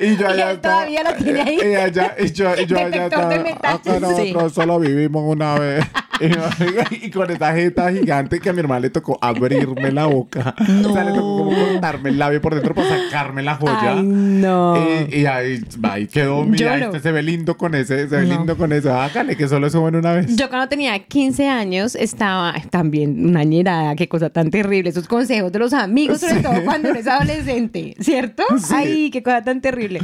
Y 0.00 0.16
yo 0.16 0.22
Y 0.28 0.32
allá 0.32 0.50
él 0.52 0.60
todavía 0.60 1.02
lo 1.04 1.14
tiene 1.14 1.40
ahí. 1.42 1.58
Y, 1.62 1.74
allá, 1.74 2.16
y 2.18 2.32
yo, 2.32 2.54
y 2.56 2.66
yo 2.66 2.78
allá 2.78 3.04
estaba, 3.04 3.34
acá 3.34 4.00
nosotros 4.00 4.52
Sí. 4.52 4.54
solo 4.54 4.78
vivimos 4.80 5.22
una 5.26 5.58
vez. 5.58 5.84
Y, 6.90 7.10
con 7.10 7.30
esa 7.30 7.52
jeta 7.54 7.90
gigante 7.92 8.40
que 8.40 8.50
a 8.50 8.52
mi 8.52 8.60
hermana 8.60 8.80
le 8.80 8.90
tocó 8.90 9.18
abrirme 9.20 9.90
la 9.92 10.06
boca. 10.06 10.54
O 10.84 10.92
sea, 10.92 11.04
le 11.04 11.12
tocó 11.12 11.44
como 11.44 11.50
cortarme 11.56 12.10
el 12.10 12.18
labio 12.18 12.40
por 12.40 12.54
dentro 12.54 12.74
para 12.74 12.88
sacarme 12.88 13.42
la 13.42 13.56
joya. 13.56 13.94
Ay, 13.96 14.02
no. 14.02 14.76
Y, 15.10 15.20
y 15.20 15.26
ahí, 15.26 15.64
ahí 15.82 16.06
quedó, 16.06 16.44
mira, 16.44 16.76
no. 16.78 16.86
este 16.86 17.00
se 17.00 17.12
ve 17.12 17.22
lindo 17.22 17.56
con 17.56 17.74
ese, 17.74 18.08
se 18.08 18.16
ve 18.16 18.26
No. 18.26 18.34
lindo 18.36 18.56
con 18.56 18.72
eso. 18.72 18.92
Hágale 18.94 19.36
que 19.36 19.48
solo 19.48 19.70
suben 19.70 19.96
una 19.96 20.12
vez. 20.12 20.36
Yo 20.36 20.48
cuando 20.48 20.68
tenía 20.68 20.98
15 20.98 21.48
años 21.48 21.94
estaba 21.94 22.54
también 22.70 23.26
una 23.26 23.44
ñerada, 23.44 23.96
qué 23.96 24.08
cosa 24.08 24.30
tan 24.30 24.50
terrible. 24.50 24.90
Esos 24.90 25.08
consejos 25.08 25.50
de 25.52 25.58
los 25.58 25.72
amigos, 25.72 26.20
sobre 26.20 26.42
todo 26.42 26.62
cuando 26.64 26.88
eres 26.90 27.06
adolescente, 27.06 27.94
¿cierto? 28.00 28.42
Sí. 28.58 28.74
Ay, 28.74 29.10
qué 29.10 29.22
cosa 29.22 29.42
tan 29.42 29.60
terrible. 29.60 30.00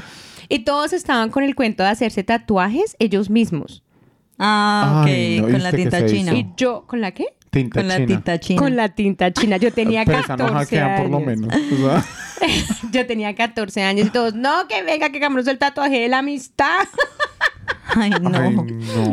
Y 0.48 0.60
todos 0.60 0.92
estaban 0.92 1.30
con 1.30 1.42
el 1.42 1.54
cuento 1.54 1.82
de 1.82 1.88
hacerse 1.88 2.22
tatuajes 2.22 2.94
ellos 2.98 3.30
mismos. 3.30 3.82
Ah, 4.39 5.01
ok, 5.03 5.07
Ay, 5.09 5.37
no, 5.37 5.43
con 5.45 5.53
¿viste 5.55 5.62
la 5.70 5.72
tinta 5.72 6.07
china. 6.07 6.32
Y 6.34 6.47
yo, 6.57 6.84
¿con 6.87 7.01
la 7.01 7.12
qué? 7.12 7.26
Tinta 7.51 7.80
Con 7.80 7.89
la 7.89 8.05
tinta 8.05 8.39
china. 8.39 8.61
Con 8.62 8.76
la 8.76 8.89
tinta 8.91 9.32
china. 9.32 9.57
Yo 9.57 9.72
tenía 9.72 10.05
Pero 10.05 10.18
esa 10.18 10.37
14 10.37 10.53
no 10.53 10.59
hackean 10.59 10.91
años. 10.91 11.01
por 11.01 11.11
lo 11.11 11.20
menos. 11.20 11.55
o 11.55 11.76
sea. 11.76 12.05
Yo 12.93 13.07
tenía 13.07 13.34
14 13.34 13.82
años 13.82 14.09
y 14.09 14.11
todos, 14.11 14.34
no, 14.34 14.68
que 14.68 14.82
venga, 14.82 15.09
que 15.09 15.16
hagamos 15.16 15.47
el 15.47 15.57
tatuaje 15.59 16.01
de 16.01 16.09
la 16.09 16.18
amistad. 16.18 16.66
Ay, 17.95 18.11
no. 18.20 18.30
Ay, 18.39 18.55
no. 18.55 18.66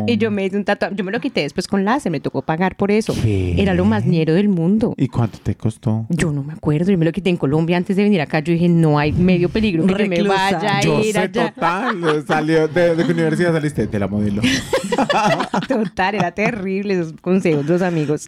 Y 0.06 0.16
yo 0.16 0.30
me 0.30 0.44
hice 0.44 0.56
un 0.56 0.64
tatuaje. 0.64 0.94
Yo 0.96 1.04
me 1.04 1.12
lo 1.12 1.20
quité 1.20 1.42
después 1.42 1.66
con 1.68 1.84
láser, 1.84 2.10
me 2.10 2.20
tocó 2.20 2.42
pagar 2.42 2.76
por 2.76 2.90
eso. 2.90 3.14
¿Qué? 3.22 3.60
Era 3.60 3.74
lo 3.74 3.84
más 3.84 4.04
ñero 4.04 4.34
del 4.34 4.48
mundo. 4.48 4.94
¿Y 4.96 5.08
cuánto 5.08 5.38
te 5.38 5.54
costó? 5.54 6.06
Yo 6.08 6.32
no 6.32 6.42
me 6.42 6.52
acuerdo, 6.52 6.90
yo 6.90 6.98
me 6.98 7.04
lo 7.04 7.12
quité 7.12 7.30
en 7.30 7.36
Colombia 7.36 7.76
antes 7.76 7.96
de 7.96 8.02
venir 8.02 8.20
acá. 8.20 8.40
Yo 8.40 8.52
dije, 8.52 8.68
no 8.68 8.98
hay 8.98 9.12
medio 9.12 9.48
peligro 9.48 9.84
que 9.86 9.92
yo 9.92 9.98
me 9.98 10.16
Reclusa. 10.16 10.34
vaya 10.34 10.78
a 10.78 10.80
Yo 10.82 11.00
ir 11.00 11.12
sé 11.12 11.18
allá. 11.20 11.52
total. 11.52 12.24
Salió 12.26 12.68
de, 12.68 12.96
¿De 12.96 13.04
qué 13.06 13.12
universidad 13.12 13.52
saliste? 13.52 13.86
De 13.86 13.98
la 13.98 14.08
modelo. 14.08 14.42
Total, 15.68 16.14
era 16.14 16.30
terrible 16.32 16.94
esos 16.94 17.12
consejos 17.20 17.64
los 17.66 17.82
amigos. 17.82 18.26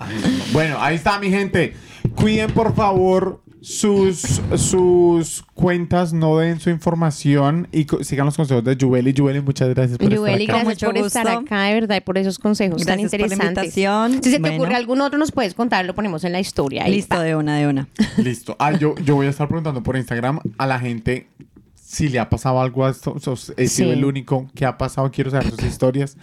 Bueno, 0.53 0.77
ahí 0.81 0.97
está 0.97 1.19
mi 1.19 1.31
gente. 1.31 1.75
Cuiden 2.15 2.51
por 2.53 2.75
favor 2.75 3.43
sus, 3.69 4.41
sus 4.57 5.43
cuentas, 5.55 6.13
no 6.13 6.39
den 6.39 6.61
su 6.61 6.71
información 6.71 7.67
y 7.73 7.85
sigan 8.03 8.27
los 8.27 8.37
consejos 8.37 8.63
de 8.63 8.77
Jueli. 8.81 9.13
Jueli, 9.17 9.41
muchas 9.41 9.69
gracias 9.71 9.99
por 9.99 10.09
Yueli, 10.09 10.45
estar 10.45 10.57
acá. 10.57 10.65
gracias 10.65 10.89
por 10.89 10.97
estar 10.99 11.25
gusto. 11.27 11.41
acá, 11.41 11.63
de 11.65 11.75
verdad, 11.75 11.97
y 11.97 12.01
por 12.01 12.17
esos 12.17 12.39
consejos 12.39 12.85
tan 12.87 12.99
Gracias 13.01 13.11
por 13.11 13.19
la 13.21 13.27
interesantes. 13.27 13.65
invitación. 13.77 14.13
Si 14.23 14.31
se 14.31 14.37
te 14.37 14.41
Bueno. 14.41 14.57
ocurre 14.63 14.77
algún 14.77 15.01
otro, 15.01 15.19
nos 15.19 15.33
puedes 15.33 15.55
contar, 15.55 15.85
lo 15.85 15.97
ponemos 15.97 16.23
en 16.23 16.31
la 16.31 16.39
historia. 16.39 16.87
Listo, 16.87 17.19
de 17.21 17.35
una, 17.35 17.57
de 17.59 17.67
una. 17.67 17.89
Listo. 18.19 18.55
Ah, 18.61 18.71
yo, 18.73 18.95
yo 19.05 19.17
voy 19.17 19.27
a 19.27 19.31
estar 19.31 19.49
preguntando 19.49 19.83
por 19.83 19.97
Instagram 19.97 20.39
a 20.59 20.67
la 20.69 20.79
gente 20.79 21.27
si 21.75 22.09
le 22.09 22.21
ha 22.21 22.29
pasado 22.31 22.61
algo 22.61 22.87
a 22.87 22.91
esto. 22.91 23.19
Sos- 23.19 23.53
He 23.57 23.67
sido 23.67 23.91
Sí. 23.93 23.99
el 23.99 24.05
único 24.05 24.49
que 24.55 24.65
ha 24.65 24.79
pasado. 24.79 25.11
Quiero 25.11 25.33
saber 25.33 25.51
sus 25.51 25.65
historias. 25.65 26.17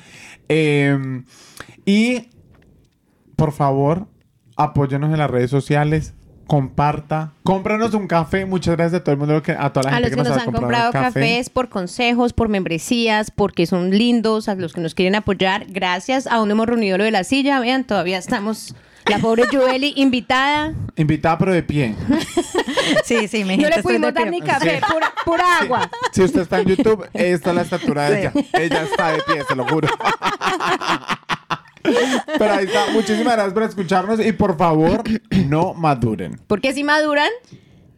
Eh, 0.48 1.24
y 1.86 2.30
por 3.36 3.52
favor, 3.52 4.08
apóyenos 4.56 5.12
en 5.12 5.18
las 5.18 5.30
redes 5.30 5.50
sociales. 5.52 6.14
Comparta, 6.58 7.32
cómpranos 7.42 7.96
un 7.96 8.06
café. 8.06 8.46
Muchas 8.46 8.76
gracias 8.76 9.02
a 9.02 9.04
todo 9.04 9.14
el 9.14 9.18
mundo, 9.18 9.42
que, 9.42 9.54
a 9.54 9.74
toda 9.74 9.90
la 9.90 9.98
A 9.98 10.00
gente 10.00 10.16
los 10.16 10.24
que 10.24 10.30
nos 10.30 10.38
ha 10.38 10.44
han 10.44 10.52
comprado 10.52 10.92
café. 10.92 11.20
cafés 11.20 11.50
por 11.50 11.68
consejos, 11.68 12.32
por 12.32 12.48
membresías, 12.48 13.32
porque 13.32 13.66
son 13.66 13.90
lindos, 13.90 14.48
a 14.48 14.54
los 14.54 14.72
que 14.74 14.80
nos 14.80 14.94
quieren 14.94 15.16
apoyar, 15.16 15.66
gracias. 15.68 16.28
Aún 16.28 16.50
no 16.50 16.52
hemos 16.54 16.68
reunido 16.68 17.00
lo 17.00 17.06
de 17.06 17.10
la 17.10 17.24
silla, 17.24 17.60
vean, 17.60 17.86
todavía 17.86 18.20
estamos. 18.20 18.76
La 19.08 19.18
pobre 19.18 19.46
Joeli 19.52 19.94
invitada. 19.98 20.74
Invitada, 20.96 21.40
pero 21.40 21.54
de 21.54 21.64
pie. 21.64 21.96
Sí, 23.06 23.28
sí, 23.30 23.46
mi 23.46 23.58
No 23.58 23.70
le 23.70 23.82
pudimos 23.82 24.14
dar 24.14 24.30
ni 24.30 24.42
café, 24.42 24.80
pura, 24.92 25.12
pura 25.26 25.60
agua. 25.62 25.90
Si 26.12 26.22
usted 26.22 26.42
está 26.42 26.60
en 26.60 26.68
YouTube, 26.68 27.08
esta 27.14 27.50
es 27.50 27.56
la 27.56 27.62
estatura 27.64 28.10
de 28.10 28.30
Sí. 28.32 28.38
ella. 28.38 28.48
Ella 28.60 28.84
está 28.84 29.12
de 29.14 29.22
pie, 29.24 29.42
se 29.48 29.56
lo 29.56 29.66
juro. 29.66 29.88
Pero 31.84 32.54
ahí 32.54 32.66
está. 32.66 32.92
Muchísimas 32.94 33.34
gracias 33.34 33.54
por 33.54 33.64
escucharnos 33.64 34.26
y 34.26 34.32
por 34.32 34.58
favor, 34.58 35.04
no 35.48 35.74
maduren. 35.74 36.40
Porque 36.48 36.74
si 36.74 36.84
maduran, 36.84 37.30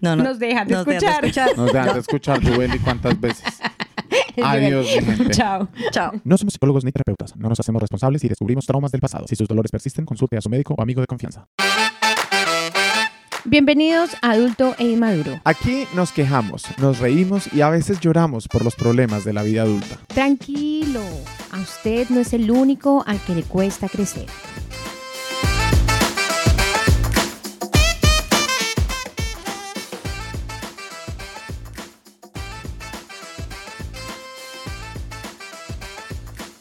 No, 0.01 0.15
no. 0.15 0.23
Nos 0.23 0.39
dejan 0.39 0.67
de 0.67 0.73
Nos 0.75 0.87
escuchar. 0.87 1.57
Nos 1.57 1.71
dejan 1.71 1.93
de 1.93 1.99
escuchar, 1.99 2.43
Juvenil, 2.43 2.81
cuántas 2.81 3.19
veces. 3.19 3.45
Adiós, 4.43 4.85
mi 4.85 5.15
gente. 5.15 5.29
Chao. 5.33 5.67
Chao. 5.91 6.11
No 6.23 6.37
somos 6.37 6.53
psicólogos 6.53 6.83
ni 6.83 6.91
terapeutas. 6.91 7.35
No 7.37 7.47
nos 7.49 7.59
hacemos 7.59 7.81
responsables 7.81 8.21
si 8.21 8.27
descubrimos 8.27 8.65
traumas 8.65 8.91
del 8.91 9.01
pasado. 9.01 9.25
Si 9.27 9.35
sus 9.35 9.47
dolores 9.47 9.71
persisten, 9.71 10.05
consulte 10.05 10.37
a 10.37 10.41
su 10.41 10.49
médico 10.49 10.73
o 10.77 10.81
amigo 10.81 11.01
de 11.01 11.07
confianza. 11.07 11.47
Bienvenidos 13.47 14.15
a 14.23 14.31
Adulto 14.31 14.75
e 14.79 14.85
Inmaduro. 14.85 15.39
Aquí 15.43 15.85
nos 15.93 16.11
quejamos, 16.11 16.63
nos 16.79 16.97
reímos 16.97 17.51
y 17.53 17.61
a 17.61 17.69
veces 17.69 17.99
lloramos 17.99 18.47
por 18.47 18.63
los 18.63 18.75
problemas 18.75 19.23
de 19.23 19.33
la 19.33 19.43
vida 19.43 19.61
adulta. 19.61 19.97
Tranquilo, 20.07 21.01
a 21.55 21.61
usted 21.61 22.09
no 22.09 22.19
es 22.19 22.33
el 22.33 22.51
único 22.51 23.03
al 23.07 23.19
que 23.21 23.33
le 23.33 23.43
cuesta 23.43 23.87
crecer. 23.87 24.25